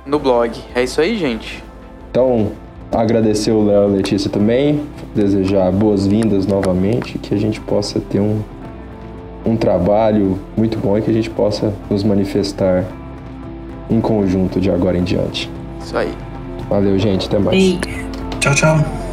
no 0.06 0.18
blog. 0.20 0.58
É 0.74 0.84
isso 0.84 1.02
aí, 1.02 1.18
gente. 1.18 1.62
Então, 2.10 2.54
agradecer 2.92 3.52
o 3.52 3.66
Léo 3.66 3.82
e 3.82 3.86
a 3.86 3.88
Letícia 3.98 4.30
também, 4.30 4.88
desejar 5.14 5.70
boas-vindas 5.72 6.46
novamente, 6.46 7.18
que 7.18 7.34
a 7.34 7.38
gente 7.38 7.60
possa 7.60 8.00
ter 8.00 8.22
um, 8.22 8.42
um 9.46 9.58
trabalho 9.58 10.40
muito 10.56 10.78
bom 10.78 10.98
e 10.98 11.02
que 11.02 11.12
a 11.12 11.14
gente 11.14 11.30
possa 11.30 11.74
nos 11.90 12.04
manifestar 12.04 12.86
em 13.90 14.00
conjunto 14.00 14.62
de 14.62 14.72
agora 14.72 14.98
em 14.98 15.04
diante. 15.04 15.50
Isso 15.82 15.98
aí. 15.98 16.14
Valeu, 16.70 16.98
gente. 17.00 17.28
Até 17.28 17.40
mais. 17.40 17.78
Tchau, 18.40 18.54
tchau. 18.54 19.07